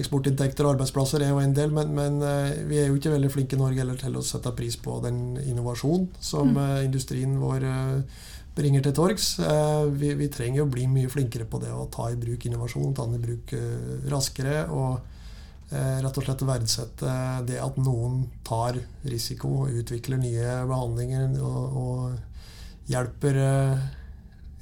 Eksportinntekter 0.00 0.64
og 0.64 0.78
arbeidsplasser 0.78 1.24
er 1.24 1.34
jo 1.34 1.40
en 1.44 1.56
del, 1.56 1.72
men, 1.72 1.92
men 1.96 2.20
eh, 2.24 2.64
vi 2.68 2.80
er 2.80 2.88
jo 2.88 2.96
ikke 2.96 3.12
veldig 3.12 3.32
flinke 3.32 3.58
i 3.58 3.60
Norge 3.60 3.98
til 4.00 4.16
å 4.16 4.24
sette 4.24 4.56
pris 4.56 4.80
på 4.80 5.02
den 5.04 5.36
innovasjonen 5.44 6.08
som 6.16 6.56
mm. 6.56 6.62
eh, 6.64 6.84
industrien 6.88 7.36
vår 7.44 7.68
eh, 7.68 8.24
bringer 8.54 8.84
til 8.84 8.94
torgs. 8.94 9.34
Eh, 9.42 9.86
vi, 9.98 10.12
vi, 10.18 10.28
trenger 10.32 10.64
å 10.64 10.70
bli 10.70 10.86
mye 10.90 11.10
flinkere 11.10 11.46
på 11.50 11.60
det 11.62 11.72
å 11.74 11.88
ta 11.92 12.10
i 12.10 12.18
bruk 12.20 12.46
innovasjon, 12.46 12.94
ta 12.94 13.06
den 13.08 13.18
i 13.18 13.24
bruk 13.24 13.54
eh, 13.56 14.06
raskere. 14.12 14.64
Og 14.74 15.74
eh, 15.74 15.98
rett 16.04 16.20
og 16.20 16.26
slett 16.26 16.46
verdsette 16.46 17.16
det 17.48 17.58
at 17.62 17.80
noen 17.82 18.22
tar 18.46 18.78
risiko 19.10 19.64
og 19.64 19.82
utvikler 19.82 20.22
nye 20.22 20.60
behandlinger 20.70 21.36
og, 21.42 21.78
og 21.84 22.90
hjelper 22.90 23.40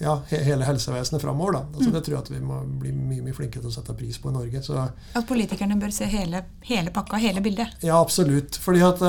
ja, 0.03 0.17
hele 0.29 0.67
helsevesenet 0.67 1.23
framover. 1.23 1.61
Altså, 1.63 1.89
mm. 1.89 1.95
Det 1.95 2.03
tror 2.05 2.17
jeg 2.17 2.25
at 2.25 2.31
vi 2.33 2.41
må 2.43 2.59
bli 2.83 2.93
mye 2.97 3.23
mye 3.23 3.37
flinkere 3.37 3.63
til 3.63 3.71
å 3.71 3.75
sette 3.75 3.95
pris 3.99 4.19
på 4.19 4.33
i 4.33 4.35
Norge. 4.35 4.63
Så, 4.67 4.79
at 5.15 5.29
politikerne 5.29 5.79
bør 5.81 5.95
se 5.95 6.09
hele, 6.11 6.43
hele, 6.67 6.93
pakka, 6.95 7.21
hele 7.23 7.43
bildet? 7.45 7.79
Ja, 7.87 8.01
absolutt. 8.01 8.59
Fordi 8.63 8.83
at 8.87 9.03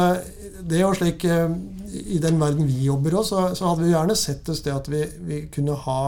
det 0.63 0.77
er 0.77 0.85
jo 0.85 0.93
slik 0.97 1.25
I 1.25 2.19
den 2.21 2.39
verden 2.41 2.69
vi 2.69 2.85
jobber 2.87 3.19
òg, 3.19 3.27
så, 3.27 3.45
så, 3.57 3.71
hadde 3.71 3.87
vi 3.87 3.93
gjerne 3.93 4.17
sett 4.19 4.49
oss 4.53 4.63
det 4.65 4.73
at 4.75 4.89
vi, 4.91 5.03
vi, 5.27 5.43
kunne 5.53 5.77
ha 5.85 6.01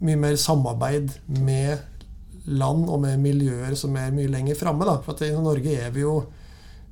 mye 0.00 0.20
mer 0.20 0.36
samarbeid 0.40 1.12
med 1.42 2.46
land 2.50 2.86
og 2.88 3.02
med 3.02 3.20
miljøer 3.20 3.74
som 3.78 3.96
er 4.00 4.14
mye 4.14 4.30
lenger 4.30 4.58
framme. 4.58 4.86
For 5.04 5.16
at 5.16 5.26
i 5.26 5.34
Norge 5.34 5.74
er 5.76 5.90
vi 5.94 6.06
jo 6.06 6.20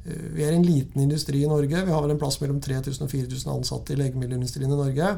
vi 0.08 0.44
er 0.46 0.54
en 0.54 0.64
liten 0.64 1.02
industri 1.02 1.42
i 1.44 1.48
Norge. 1.48 1.82
Vi 1.84 1.92
har 1.92 2.00
vel 2.00 2.14
en 2.14 2.20
plass 2.20 2.38
mellom 2.40 2.60
3000 2.64 3.04
og 3.04 3.10
4000 3.12 3.50
ansatte 3.52 3.92
i 3.92 3.98
legemiddelindustrien 3.98 4.70
i 4.70 4.78
Norge. 4.78 5.10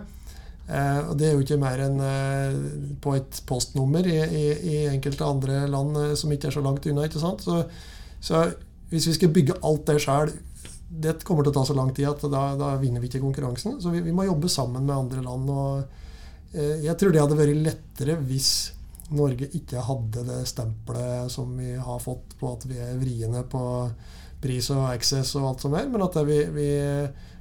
Eh, 0.71 1.01
og 1.11 1.17
Det 1.19 1.27
er 1.27 1.33
jo 1.35 1.43
ikke 1.43 1.59
mer 1.59 1.81
enn 1.83 1.99
eh, 2.05 2.59
på 3.03 3.17
et 3.19 3.41
postnummer 3.49 4.07
i, 4.07 4.19
i, 4.23 4.45
i, 4.55 4.77
enkelte 4.93 5.27
andre 5.27 5.65
land 5.71 5.97
eh, 5.99 6.13
som 6.19 6.31
ikke 6.31 6.51
er 6.51 6.55
så 6.55 6.63
langt 6.63 6.87
unna. 6.87 7.09
ikke 7.09 7.23
sant? 7.23 7.43
Så, 7.43 7.65
så 8.23 8.45
hvis 8.93 9.09
vi 9.11 9.17
skal 9.17 9.33
bygge 9.35 9.59
alt 9.67 9.89
det 9.91 9.99
sjøl, 10.05 10.31
det 10.91 11.21
kommer 11.27 11.47
til 11.47 11.53
å 11.53 11.59
ta 11.59 11.65
så 11.67 11.77
lang 11.79 11.91
tid 11.95 12.09
at 12.11 12.23
da, 12.31 12.45
da 12.59 12.75
vinner 12.79 13.03
vi 13.03 13.11
ikke 13.11 13.23
konkurransen. 13.23 13.81
Så 13.83 13.91
vi, 13.95 14.03
vi, 14.05 14.15
må 14.15 14.27
jobbe 14.27 14.51
sammen 14.51 14.87
med 14.87 14.97
andre 14.97 15.25
land. 15.27 15.51
og 15.51 16.55
Jeg 16.83 16.97
tror 16.99 17.15
det 17.15 17.23
hadde 17.23 17.39
vært 17.39 17.61
lettere 17.67 18.17
hvis 18.27 18.53
Norge 19.15 19.49
ikke 19.59 19.83
hadde 19.87 20.23
det 20.27 20.41
stempelet 20.47 21.31
som 21.35 21.51
vi 21.59 21.73
har 21.79 22.03
fått 22.03 22.37
på 22.39 22.51
at 22.55 22.67
vi 22.71 22.79
er 22.79 22.99
vriene 22.99 23.43
på 23.51 23.63
pris 24.43 24.71
og 24.75 24.87
access 24.89 25.35
og 25.39 25.49
alt 25.49 25.65
som 25.67 25.75
er, 25.79 25.89
men 25.91 26.03
at 26.07 26.15
vi, 26.27 26.39
vi 26.55 26.69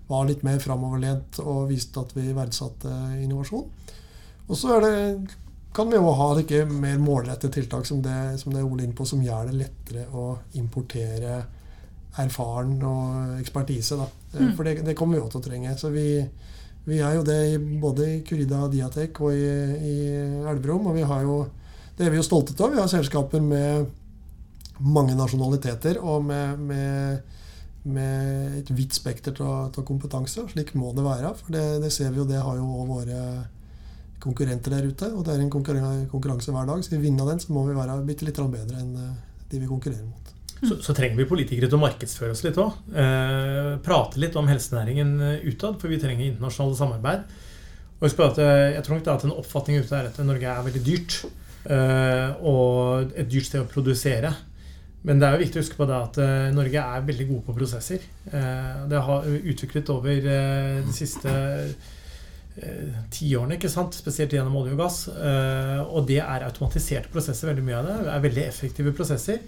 var 0.10 0.26
litt 0.26 0.42
mer 0.46 0.58
framoverlent 0.62 1.40
og 1.44 1.68
viste 1.70 2.02
at 2.02 2.16
vi 2.18 2.32
verdsatte 2.34 2.90
innovasjon. 3.22 3.68
Og 4.50 4.58
så 4.58 4.80
det, 4.82 4.94
kan 5.76 5.90
vi 5.90 6.00
jo 6.00 6.12
ha 6.18 6.32
like 6.34 6.64
mer 6.66 6.98
målrettede 6.98 7.54
tiltak 7.54 7.86
som 7.86 8.02
det, 8.02 8.40
som 8.42 8.54
det 8.54 8.64
er 8.64 8.68
Ole 8.68 8.88
inn 8.88 8.96
på, 8.98 9.06
som 9.06 9.22
gjør 9.22 9.52
det 9.52 9.60
lettere 9.60 10.08
å 10.18 10.32
importere 10.58 11.44
erfaren 12.20 12.80
og 12.84 13.38
ekspertise. 13.40 14.00
da. 14.00 14.08
Mm. 14.34 14.56
For 14.58 14.66
det, 14.66 14.80
det, 14.88 14.96
kommer 14.98 15.18
vi 15.18 15.24
også 15.24 15.38
til 15.38 15.44
å 15.44 15.48
trenge. 15.50 15.76
Så 15.78 15.94
vi, 15.94 16.08
vi 16.90 17.00
er 17.06 17.20
jo 17.20 17.26
det 17.28 17.60
både 17.82 18.10
i 18.16 18.20
Curida 18.26 18.66
Diatek 18.72 19.22
og 19.22 19.38
i, 19.38 19.46
i 19.92 19.96
Elverum. 20.50 20.90
Og 20.90 20.98
vi 20.98 21.06
har 21.06 21.24
jo, 21.28 21.44
det 21.98 22.08
er 22.08 22.16
vi 22.16 22.22
jo 22.22 22.26
stolte 22.26 22.58
av. 22.58 22.74
Vi 22.74 22.82
har 22.82 22.90
selskaper 22.92 23.46
med 23.46 23.86
mange 24.80 25.14
nasjonaliteter 25.20 26.00
og 26.02 26.24
med, 26.26 26.66
med, 26.72 27.38
med 27.88 28.58
et 28.60 28.72
vidt 28.76 28.98
spekter 28.98 29.38
av 29.46 29.78
kompetanse. 29.88 30.44
Slik 30.52 30.74
må 30.78 30.92
det 30.96 31.06
være. 31.06 31.32
For 31.40 31.56
det, 31.56 31.64
det 31.84 31.92
ser 31.96 32.12
vi 32.12 32.22
jo, 32.22 32.28
det 32.28 32.42
har 32.44 32.60
jo 32.60 32.86
våre 32.90 33.22
konkurrenter 34.24 34.76
der 34.76 34.90
ute. 34.90 35.12
Og 35.16 35.24
det 35.26 35.36
er 35.36 35.44
en 35.44 35.54
konkurranse 35.54 36.56
hver 36.56 36.68
dag. 36.70 36.84
Skal 36.86 37.00
vi 37.00 37.08
vinne 37.08 37.28
den, 37.28 37.40
så 37.42 37.56
må 37.56 37.64
vi 37.68 37.78
være 37.78 38.02
bitte 38.08 38.28
litt 38.28 38.42
bedre 38.42 38.82
enn 38.82 38.96
eh, 39.00 39.16
de 39.50 39.62
vi 39.64 39.70
konkurrerer 39.70 40.06
mot. 40.06 40.36
Så, 40.60 40.76
så, 40.84 40.92
trenger 40.92 41.16
vi 41.22 41.28
politikere 41.28 41.70
til 41.72 41.80
å 41.80 41.84
markedsføre 41.86 42.36
oss 42.36 42.44
litt 42.44 42.60
òg. 42.60 42.76
Eh, 42.92 43.76
prate 43.84 44.20
litt 44.20 44.36
om 44.40 44.50
helsenæringen 44.50 45.14
eh, 45.24 45.46
utad, 45.48 45.80
for 45.80 45.92
vi 45.92 46.02
trenger 46.02 46.28
internasjonale 46.28 46.80
samarbeid. 46.82 47.38
Og 48.00 48.08
husk 48.08 48.20
at 48.24 48.42
eh, 48.44 48.74
Jeg 48.76 48.84
tror 48.86 48.98
nok 48.98 49.06
det 49.06 49.12
er 49.14 49.22
at 49.22 49.28
en 49.28 49.38
oppfatning 49.40 49.80
ute 49.80 49.96
er 49.96 50.10
at 50.12 50.20
Norge 50.28 50.52
er 50.52 50.68
veldig 50.68 50.84
dyrt. 50.84 51.22
Eh, 51.70 52.44
og 52.48 53.16
et 53.16 53.32
dyrt 53.32 53.48
sted 53.48 53.64
å 53.64 53.72
produsere. 53.72 54.34
Men 55.08 55.22
det 55.22 55.28
er 55.28 55.38
jo 55.38 55.44
viktig 55.46 55.60
å 55.60 55.64
huske 55.64 55.80
på 55.80 55.88
det 55.88 55.96
at 55.96 56.20
eh, 56.24 56.50
Norge 56.56 56.82
er 56.84 57.08
veldig 57.08 57.30
gode 57.30 57.46
på 57.48 57.56
prosesser. 57.62 58.04
Eh, 58.28 58.82
det 58.92 59.06
har 59.08 59.30
utviklet 59.40 59.94
over 59.96 60.28
de 60.28 60.96
siste 60.96 61.32
tiårene, 63.14 63.56
ikke 63.56 63.70
sant? 63.72 63.96
spesielt 63.96 64.34
gjennom 64.36 64.58
olje 64.60 64.74
og 64.76 64.82
gass. 64.82 64.98
og 65.08 66.02
det 66.10 66.18
er 66.20 66.44
automatiserte 66.44 67.08
prosesser, 67.14 67.48
veldig 67.48 67.64
mye 67.64 67.78
av 67.78 67.86
det. 67.88 67.94
det 68.04 68.12
er 68.12 68.26
veldig 68.26 68.44
effektive 68.50 68.92
prosesser. 68.98 69.40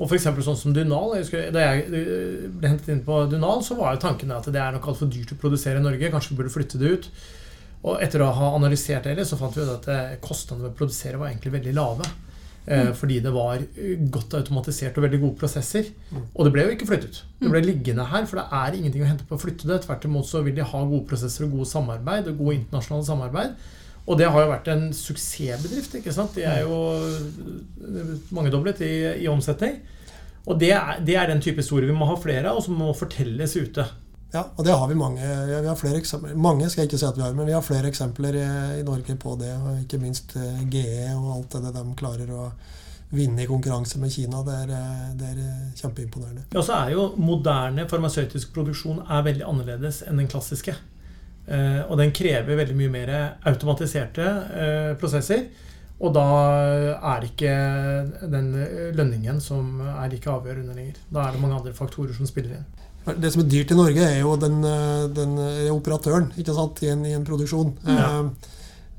Og 0.00 0.08
f.eks. 0.08 0.28
sånn 0.46 0.56
som 0.56 0.74
Dunal. 0.74 1.12
Jeg 1.16 1.26
husker, 1.26 1.50
da 1.52 1.66
jeg 1.66 1.84
eh, 1.88 2.46
ble 2.48 2.72
hentet 2.72 2.88
inn 2.94 3.04
på 3.04 3.18
Dunal, 3.28 3.60
så 3.66 3.76
var 3.76 3.94
jo 3.94 4.04
tanken 4.06 4.32
at 4.32 4.48
det 4.48 4.62
er 4.62 4.72
nok 4.76 4.88
altfor 4.92 5.10
dyrt 5.12 5.34
å 5.34 5.40
produsere 5.40 5.80
i 5.80 5.84
Norge. 5.84 6.12
Kanskje 6.12 6.32
vi 6.32 6.40
burde 6.40 6.54
flytte 6.54 6.80
det 6.80 6.94
ut. 6.94 7.10
Og 7.80 8.00
etter 8.04 8.24
å 8.24 8.30
ha 8.36 8.54
analysert 8.56 9.08
det, 9.08 9.26
så 9.28 9.38
fant 9.40 9.56
vi 9.56 9.64
ut 9.64 9.74
at 9.74 9.88
eh, 9.92 10.16
kostnadene 10.24 10.68
ved 10.68 10.72
å 10.72 10.78
produsere 10.78 11.20
var 11.20 11.28
egentlig 11.28 11.52
veldig 11.58 11.76
lave. 11.76 12.08
Eh, 12.66 12.86
mm. 12.86 12.94
Fordi 12.94 13.18
det 13.24 13.32
var 13.34 13.62
godt 14.12 14.36
automatisert 14.38 14.98
og 14.98 15.06
veldig 15.06 15.20
gode 15.24 15.40
prosesser. 15.40 15.90
Mm. 16.10 16.24
Og 16.34 16.46
det 16.46 16.52
ble 16.54 16.66
jo 16.66 16.76
ikke 16.76 16.88
flyttet. 16.90 17.22
Det 17.40 17.48
ble 17.48 17.62
mm. 17.62 17.68
liggende 17.68 18.08
her, 18.12 18.26
for 18.30 18.40
det 18.40 18.46
er 18.60 18.78
ingenting 18.78 19.04
å 19.04 19.10
hente 19.10 19.28
på 19.28 19.38
å 19.38 19.42
flytte 19.42 19.68
det. 19.70 19.82
Tvert 19.84 20.08
imot 20.08 20.28
så 20.28 20.44
vil 20.46 20.56
de 20.56 20.66
ha 20.66 20.82
gode 20.84 21.06
prosesser 21.10 21.46
og 21.46 21.56
gode 21.58 21.70
samarbeid 21.70 22.30
og 22.30 22.42
gode 22.42 22.58
internasjonale 22.60 23.08
samarbeid. 23.08 23.70
Og 24.10 24.18
det 24.18 24.26
har 24.32 24.42
jo 24.42 24.50
vært 24.50 24.68
en 24.72 24.84
suksessbedrift. 24.96 25.94
ikke 26.00 26.12
sant? 26.14 26.34
De 26.34 26.44
er 26.48 26.64
jo 26.64 26.76
mangedoblet 28.34 28.80
i, 28.82 28.94
i 29.24 29.30
omsetning. 29.30 29.80
Og 30.48 30.56
det 30.60 30.72
er, 30.74 31.02
det 31.04 31.16
er, 31.16 31.28
den 31.28 31.42
type 31.44 31.60
historier 31.60 31.90
vi 31.90 31.96
må 31.96 32.08
ha 32.08 32.16
flere 32.18 32.48
av, 32.48 32.58
og 32.58 32.64
som 32.64 32.78
må 32.80 32.90
fortelles 32.96 33.54
ute. 33.60 33.84
Ja, 34.30 34.44
og 34.54 34.64
det 34.64 34.74
har 34.78 34.86
vi 34.86 34.94
mange. 34.94 35.26
Vi 35.48 35.66
har 35.66 35.78
flere 35.78 35.98
eksempler. 35.98 36.36
Mange 36.38 36.68
skal 36.70 36.84
jeg 36.84 36.92
ikke 36.92 37.00
si 37.00 37.08
at 37.08 37.16
vi 37.18 37.24
har, 37.24 37.32
men 37.34 37.48
vi 37.48 37.56
har 37.56 37.64
flere 37.66 37.90
eksempler 37.90 38.36
i, 38.38 38.50
i 38.78 38.84
Norge 38.86 39.16
på 39.18 39.34
det. 39.40 39.50
Og 39.58 39.80
ikke 39.82 39.98
minst 40.02 40.36
eh, 40.38 40.60
GE 40.70 41.08
og 41.16 41.32
alt 41.34 41.56
det 41.58 41.74
de 41.74 41.82
klarer 41.98 42.30
å 42.30 42.50
vinne 43.10 43.42
i 43.42 43.48
konkurranse 43.50 43.98
med 43.98 44.12
Kina. 44.12 44.42
Det 44.46 44.58
er, 44.64 44.70
eh, 44.76 45.08
det 45.18 45.32
er 45.32 45.40
kjempeimponerende. 45.80 46.46
Ja, 46.54 46.62
så 46.62 46.78
er 46.78 46.94
jo 46.94 47.08
moderne 47.18 47.88
farmasøytisk 47.90 48.54
produksjon 48.54 49.02
er 49.02 49.26
veldig 49.26 49.46
annerledes 49.46 50.04
enn 50.06 50.22
den 50.22 50.30
klassiske. 50.30 50.76
Eh, 51.50 51.80
og 51.88 51.98
den 51.98 52.14
krever 52.14 52.60
veldig 52.60 52.76
mye 52.78 52.92
mer 52.92 53.12
automatiserte 53.50 54.28
eh, 54.54 54.92
prosesser. 55.00 55.48
Og 56.00 56.14
da 56.16 56.22
er 56.96 57.18
det 57.20 57.34
ikke 57.34 58.28
den 58.32 58.46
lønningen 58.96 59.40
som 59.44 59.82
er 59.84 60.06
like 60.08 60.30
avgjørende 60.32 60.72
lenger. 60.72 61.02
Da 61.12 61.26
er 61.26 61.34
det 61.34 61.42
mange 61.42 61.58
andre 61.58 61.74
faktorer 61.76 62.14
som 62.16 62.28
spiller 62.30 62.54
inn. 62.56 62.79
Det 63.06 63.30
som 63.32 63.42
er 63.42 63.48
dyrt 63.48 63.72
i 63.72 63.78
Norge, 63.78 64.06
er 64.06 64.18
jo 64.20 64.34
den, 64.36 64.60
den 65.16 65.38
operatøren 65.72 66.28
ikke 66.38 66.54
sant, 66.54 66.82
i 66.84 66.90
en, 66.92 67.06
i 67.08 67.14
en 67.16 67.24
produksjon. 67.26 67.72
Ja. 67.88 68.10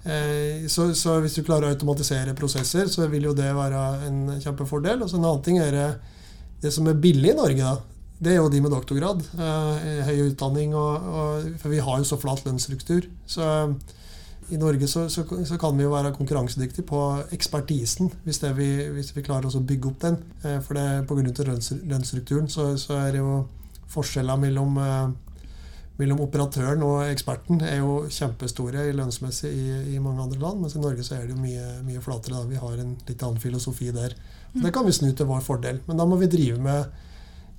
Eh, 0.04 0.68
så, 0.68 0.88
så, 0.98 1.20
hvis 1.22 1.38
du 1.38 1.44
klarer 1.46 1.70
å 1.70 1.76
automatisere 1.76 2.34
prosesser, 2.38 2.90
så 2.90 3.06
vil 3.12 3.30
jo 3.30 3.36
det 3.38 3.52
være 3.54 3.86
en 4.08 4.20
kjempefordel. 4.42 5.04
Og 5.04 5.12
så 5.12 5.20
en 5.20 5.28
annen 5.28 5.46
ting 5.46 5.62
er 5.62 5.76
det, 5.76 5.88
det 6.66 6.74
som 6.74 6.90
er 6.90 7.00
billig 7.02 7.34
i 7.34 7.38
Norge. 7.38 7.62
da, 7.62 7.78
det 8.22 8.36
er 8.36 8.38
jo 8.38 8.52
de 8.54 8.62
med 8.62 8.74
doktorgrad. 8.74 9.24
Eh, 9.34 10.04
høy 10.10 10.28
utdanning. 10.30 10.76
Og, 10.78 11.10
og, 11.22 11.50
for 11.62 11.74
vi 11.74 11.82
har 11.82 12.02
jo 12.02 12.08
så 12.08 12.20
flat 12.22 12.44
lønnsstruktur. 12.46 13.08
Så 13.30 13.46
eh, 13.46 13.98
i 14.52 14.60
Norge 14.60 14.88
så, 14.90 15.06
så, 15.10 15.24
så, 15.48 15.58
kan 15.58 15.78
vi 15.78 15.86
jo 15.86 15.94
være 15.94 16.12
konkurransedyktige 16.18 16.84
på 16.90 17.00
ekspertisen, 17.32 18.10
hvis, 18.26 18.42
vi, 18.58 18.68
hvis 18.92 19.14
vi, 19.16 19.24
klarer 19.24 19.48
å 19.48 19.64
bygge 19.64 19.90
opp 19.90 20.02
den. 20.04 20.22
Eh, 20.44 20.60
for 20.66 20.78
det, 20.78 20.88
pga. 21.10 21.48
Lønns, 21.48 21.72
lønnsstrukturen 21.88 22.50
så, 22.52 22.74
så, 22.82 22.98
er 23.00 23.16
det 23.16 23.24
jo 23.24 23.44
forskjeller 23.91 24.39
mellom, 24.41 24.80
eh, 24.82 25.45
mellom 26.01 26.23
operatøren 26.23 26.84
og 26.88 27.04
eksperten 27.06 27.62
er 27.67 27.82
jo 27.84 28.08
kjempestore 28.10 28.88
lønnsmessig 28.97 29.51
i, 29.51 29.67
i, 29.95 29.99
mange 29.99 30.23
andre 30.25 30.41
land. 30.41 30.63
Mens 30.63 30.75
i 30.75 30.82
Norge 30.82 31.06
så 31.06 31.17
er 31.17 31.27
det 31.27 31.36
jo 31.36 31.43
mye, 31.43 31.77
mye 31.86 32.01
flatere. 32.01 32.39
Da. 32.39 32.49
Vi 32.49 32.62
har 32.63 32.82
en 32.82 32.97
litt 33.08 33.23
annen 33.23 33.41
filosofi 33.43 33.91
der. 33.95 34.17
Så 34.51 34.65
det 34.65 34.73
kan 34.75 34.88
vi 34.88 34.95
snu 34.95 35.12
til 35.15 35.30
vår 35.30 35.43
fordel. 35.45 35.84
Men 35.88 35.99
da 36.01 36.08
må 36.10 36.17
vi 36.19 36.32
drive 36.32 36.60
med 36.60 36.89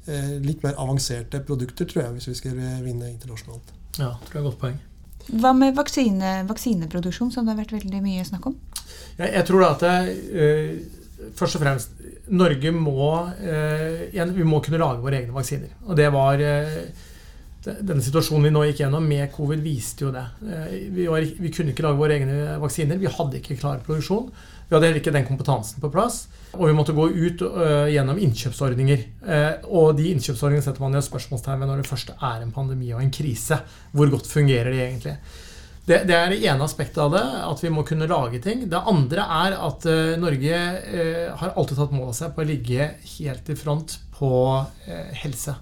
Eh, 0.06 0.40
litt 0.42 0.64
mer 0.64 0.74
avanserte 0.82 1.38
produkter, 1.46 1.86
tror 1.86 2.02
jeg, 2.02 2.14
hvis 2.16 2.28
vi 2.32 2.34
skal 2.34 2.56
vinne 2.82 3.06
internasjonalt. 3.06 3.68
Ja, 4.00 4.16
tror 4.24 4.32
jeg 4.32 4.40
er 4.40 4.40
et 4.40 4.48
godt 4.48 4.58
poeng. 4.62 4.80
Hva 5.38 5.52
med 5.54 5.76
vaksine, 5.78 6.32
vaksineproduksjon, 6.48 7.30
som 7.30 7.46
det 7.46 7.54
har 7.54 7.60
vært 7.60 7.76
veldig 7.76 8.00
mye 8.02 8.24
snakk 8.26 8.48
om? 8.50 8.56
Jeg, 9.20 9.28
jeg 9.28 9.44
tror 9.46 9.62
da 9.62 9.68
at 9.76 9.84
det, 9.84 10.16
uh, 10.34 11.28
først 11.38 11.58
og 11.58 11.62
fremst 11.62 12.01
Norge 12.30 12.70
må 12.70 13.06
uh, 13.18 14.34
Vi 14.36 14.44
må 14.46 14.60
kunne 14.62 14.78
lage 14.82 15.02
våre 15.02 15.18
egne 15.18 15.34
vaksiner. 15.34 15.72
Og 15.88 15.98
det 15.98 16.06
var 16.14 16.38
uh, 16.38 16.76
denne 17.62 18.02
situasjonen 18.02 18.48
vi 18.48 18.54
nå 18.54 18.64
gikk 18.66 18.82
gjennom 18.82 19.04
med 19.06 19.28
covid, 19.34 19.60
viste 19.62 20.06
jo 20.06 20.10
det. 20.14 20.24
Vi, 20.90 21.06
var, 21.06 21.22
vi, 21.22 21.50
kunne 21.54 21.70
ikke 21.70 21.84
lage 21.86 22.00
våre 22.00 22.16
egne 22.18 22.56
vaksiner. 22.62 22.98
Vi 22.98 23.10
hadde 23.10 23.38
ikke 23.38 23.58
klar 23.60 23.82
produksjon. 23.86 24.32
Vi 24.66 24.74
hadde 24.74 24.88
heller 24.88 25.02
ikke 25.02 25.12
den 25.14 25.28
kompetansen 25.28 25.82
på 25.82 25.90
plass. 25.92 26.24
Og 26.56 26.66
vi 26.68 26.74
måtte 26.76 26.94
gå 26.96 27.04
ut 27.12 27.42
uh, 27.44 27.86
gjennom 27.92 28.18
innkjøpsordninger. 28.20 29.04
Uh, 29.20 29.66
og 29.68 29.98
de 29.98 30.10
innkjøpsordningene 30.10 30.64
setter 30.64 30.84
man 30.84 30.98
i 30.98 31.04
spørsmålstegn 31.04 31.60
ved 31.62 31.70
når 31.70 31.82
det 31.82 31.90
først 31.90 32.12
er 32.14 32.42
en 32.42 32.54
pandemi 32.56 32.90
og 32.96 33.02
en 33.04 33.12
krise. 33.14 33.58
Hvor 33.92 34.10
godt 34.12 34.30
fungerer 34.32 34.72
de 34.72 34.80
egentlig? 34.80 35.14
Det, 35.82 36.04
det, 36.06 36.14
er 36.14 36.30
det 36.30 36.38
ene 36.46 36.62
aspektet 36.62 37.00
av 37.02 37.10
det, 37.10 37.22
at 37.42 37.62
vi 37.64 37.70
må 37.74 37.82
kunne 37.86 38.06
lage 38.10 38.38
ting. 38.44 38.68
Det 38.70 38.84
andre 38.86 39.24
er 39.46 39.56
at 39.58 39.86
uh, 39.90 40.14
Norge 40.20 40.60
har 41.40 41.56
alltid 41.56 41.80
tatt 41.80 41.94
mål 41.96 42.12
av 42.12 42.18
seg 42.20 42.36
på 42.36 42.44
å 42.44 42.46
ligge 42.46 42.90
helt 43.16 43.50
i 43.50 43.56
front 43.58 43.96
på 44.14 44.30
helse. 45.18 45.56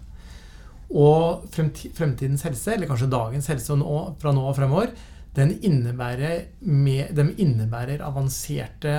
Og 0.91 1.47
fremtidens 1.55 2.45
helse, 2.45 2.75
eller 2.75 2.91
kanskje 2.91 3.09
dagens 3.13 3.49
helse 3.49 3.79
nå, 3.79 3.97
fra 4.21 4.35
nå 4.37 4.45
og 4.51 4.59
fremover, 4.59 4.93
den 5.33 5.55
innebærer, 5.63 6.51
med, 6.67 7.15
den 7.17 7.31
innebærer 7.41 8.03
avanserte 8.05 8.97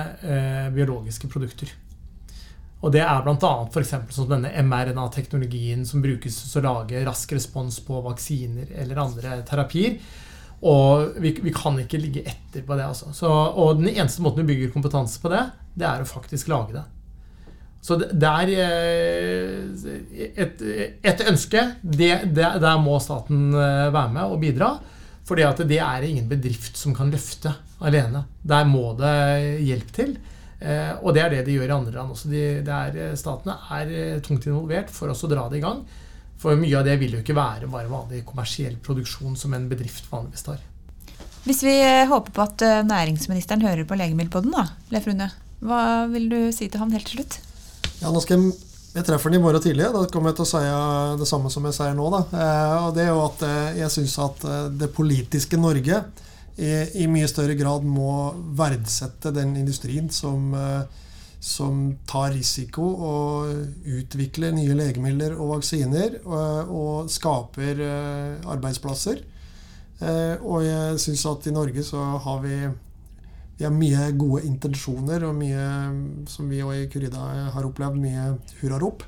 biologiske 0.74 1.30
produkter. 1.30 1.70
Og 2.82 2.90
det 2.90 3.04
er 3.04 3.22
bl.a. 3.22 3.52
f.eks. 3.70 3.94
sånn 4.10 4.30
denne 4.30 4.50
mRNA-teknologien 4.66 5.84
som 5.86 6.02
brukes 6.02 6.40
til 6.42 6.64
å 6.64 6.74
lage 6.80 7.04
rask 7.06 7.30
respons 7.36 7.78
på 7.86 8.00
vaksiner 8.02 8.72
eller 8.82 9.02
andre 9.04 9.38
terapier. 9.46 10.00
Og 10.62 11.18
vi, 11.18 11.32
vi 11.42 11.52
kan 11.54 11.78
ikke 11.82 11.98
ligge 11.98 12.22
etter 12.22 12.62
på 12.66 12.76
det. 12.78 12.86
Altså. 12.86 13.10
Så, 13.16 13.28
og 13.28 13.80
den 13.80 13.90
eneste 13.90 14.22
måten 14.22 14.44
vi 14.44 14.54
bygger 14.54 14.74
kompetanse 14.74 15.18
på 15.22 15.32
det, 15.32 15.44
det 15.74 15.88
er 15.88 16.04
å 16.04 16.08
faktisk 16.08 16.52
lage 16.52 16.76
det. 16.76 16.84
Så 17.82 17.96
det 17.98 18.28
er 18.28 18.50
eh, 18.62 20.26
et, 20.38 20.60
et 21.02 21.22
ønske. 21.26 21.64
Det, 21.82 22.12
det, 22.30 22.50
der 22.62 22.76
må 22.78 23.00
staten 23.02 23.48
eh, 23.50 23.88
være 23.90 24.12
med 24.14 24.34
og 24.36 24.38
bidra. 24.42 24.76
Fordi 25.26 25.46
det 25.66 25.80
er 25.82 26.06
ingen 26.06 26.28
bedrift 26.30 26.78
som 26.78 26.94
kan 26.94 27.10
løfte 27.10 27.50
alene. 27.82 28.24
Der 28.42 28.68
må 28.70 28.92
det 28.98 29.16
hjelp 29.66 29.90
til. 29.98 30.14
Eh, 30.62 30.94
og 31.02 31.10
det 31.16 31.24
er 31.24 31.34
det 31.34 31.42
de 31.48 31.58
gjør 31.58 31.72
i 31.72 31.76
andre 31.80 31.96
land 31.96 32.14
også. 32.14 32.30
De, 32.30 32.44
er, 32.62 33.18
statene 33.18 33.58
er 33.74 34.22
tungt 34.22 34.46
involvert 34.46 34.94
for 34.94 35.10
oss 35.10 35.26
å 35.26 35.30
dra 35.30 35.48
det 35.50 35.58
i 35.58 35.66
gang. 35.66 35.82
For 36.42 36.58
mye 36.58 36.74
av 36.80 36.88
det 36.88 36.98
vil 37.00 37.16
jo 37.16 37.22
ikke 37.22 37.38
være 37.38 37.70
bare 37.70 37.90
vanlig 37.90 38.24
kommersiell 38.26 38.74
produksjon 38.82 39.38
som 39.38 39.54
en 39.54 39.68
bedrift 39.70 40.10
vanligvis 40.10 40.46
tar. 40.48 40.58
Hvis 41.46 41.62
vi 41.66 41.76
håper 42.10 42.34
på 42.34 42.42
at 42.44 42.62
næringsministeren 42.86 43.64
hører 43.66 43.86
på 43.86 43.98
Legemiddelpodden, 43.98 44.52
da, 44.54 44.66
Leif 44.94 45.08
Rune, 45.10 45.30
hva 45.62 45.80
vil 46.10 46.28
du 46.30 46.38
si 46.54 46.68
til 46.70 46.82
han 46.82 46.94
helt 46.94 47.08
til 47.10 47.20
slutt? 47.22 47.38
Ja, 48.02 48.10
nå 48.10 48.22
skal 48.22 48.38
jeg 48.38 48.52
jeg 48.92 49.06
treffer 49.08 49.32
den 49.32 49.40
i 49.40 49.42
morgen 49.42 49.62
tidlig. 49.64 49.86
Da 49.88 50.02
kommer 50.12 50.32
jeg 50.32 50.38
til 50.40 50.44
å 50.44 50.50
si 50.50 51.20
det 51.22 51.28
samme 51.28 51.50
som 51.52 51.64
jeg 51.64 51.76
sier 51.78 51.94
nå. 51.96 52.08
Da. 52.12 52.20
Eh, 52.36 52.74
og 52.88 52.90
det 52.96 53.06
er 53.06 53.14
jo 53.14 53.22
at 53.24 53.44
eh, 53.48 53.78
jeg 53.80 53.94
syns 53.94 54.18
at 54.20 54.44
eh, 54.44 54.66
det 54.82 54.90
politiske 54.92 55.60
Norge 55.60 56.02
i, 56.60 56.72
i, 57.00 57.06
mye 57.08 57.30
større 57.30 57.56
grad 57.56 57.86
må 57.88 58.34
verdsette 58.58 59.32
den 59.32 59.54
industrien 59.56 60.10
som, 60.12 60.52
som 61.42 61.88
tar 62.06 62.30
risiko 62.36 62.84
og 63.02 63.88
utvikler 63.90 64.54
nye 64.54 64.76
legemidler 64.78 65.34
og 65.34 65.56
vaksiner 65.56 66.20
og, 66.22 66.70
og 66.70 67.10
skaper 67.10 67.82
arbeidsplasser. 68.46 69.24
Og 70.02 70.62
jeg 70.62 71.00
syns 71.02 71.24
at 71.30 71.48
i 71.50 71.54
Norge 71.54 71.82
så 71.86 72.04
har 72.22 72.38
vi 72.46 72.54
vi 73.62 73.66
har 73.66 73.74
mye 73.74 74.06
gode 74.18 74.40
intensjoner 74.48 75.22
og 75.28 75.36
mye 75.38 75.66
som 76.30 76.48
vi 76.50 76.62
i 76.62 76.86
Curida 76.90 77.50
har 77.54 77.66
opplevd, 77.68 78.00
mye 78.02 78.24
hurrarop. 78.62 79.04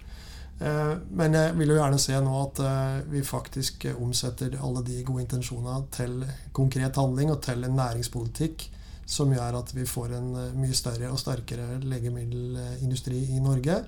Eh, 0.62 0.92
men 1.10 1.34
jeg 1.34 1.56
vil 1.58 1.72
jo 1.72 1.78
gjerne 1.80 1.98
se 1.98 2.18
nå 2.22 2.34
at 2.38 2.60
eh, 2.62 2.98
vi 3.10 3.24
faktisk 3.26 3.88
omsetter 3.96 4.54
alle 4.62 4.84
de 4.86 5.00
gode 5.06 5.24
intensjonene 5.24 5.88
til 5.94 6.20
konkret 6.54 7.00
handling 7.00 7.32
og 7.34 7.40
til 7.42 7.66
en 7.66 7.74
næringspolitikk 7.80 8.68
som 9.06 9.32
gjør 9.32 9.60
at 9.60 9.74
vi 9.76 9.86
får 9.88 10.16
en 10.18 10.32
mye 10.56 10.74
større 10.76 11.12
og 11.12 11.20
sterkere 11.20 11.78
legemiddelindustri 11.84 13.20
i 13.36 13.42
Norge. 13.44 13.78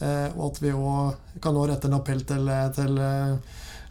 Og 0.00 0.44
at 0.46 0.60
vi 0.62 0.70
òg 0.72 1.40
kan 1.44 1.52
nå 1.56 1.66
rette 1.68 1.88
en 1.88 1.98
appell 1.98 2.22
til, 2.28 2.48
til 2.76 3.00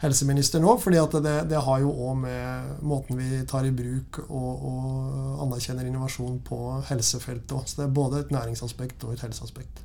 helseministeren 0.00 0.66
òg, 0.66 0.80
fordi 0.82 1.00
det, 1.22 1.34
det, 1.50 1.60
har 1.66 1.82
jo 1.82 1.92
òg 2.08 2.16
med 2.22 2.82
måten 2.86 3.18
vi 3.20 3.42
tar 3.48 3.68
i 3.68 3.74
bruk 3.74 4.22
og, 4.28 4.64
og 4.70 5.44
anerkjenner 5.46 5.86
innovasjon 5.86 6.40
på 6.46 6.60
helsefeltet 6.88 7.54
òg. 7.56 7.68
Så 7.68 7.82
det 7.82 7.86
er 7.86 7.94
både 8.00 8.24
et 8.24 8.34
næringsaspekt 8.34 9.06
og 9.06 9.14
et 9.14 9.24
helseaspekt. 9.26 9.84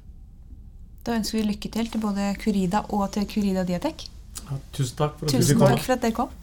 Da 1.05 1.19
ønsker 1.19 1.37
vi 1.37 1.45
lykke 1.51 1.69
til 1.69 1.91
til 1.91 2.01
både 2.01 2.31
Curida 2.41 2.81
og 2.95 3.11
til 3.13 3.27
Curida 3.29 3.65
Diatek. 3.67 4.07
Ja, 4.45 4.57
tusen 4.73 4.97
takk 4.97 5.19
for 5.19 5.27
at 5.27 5.35
tusen 5.35 5.61
takk 5.61 5.83
for 5.83 5.97
at 5.97 6.05
dere 6.05 6.17
kom. 6.17 6.33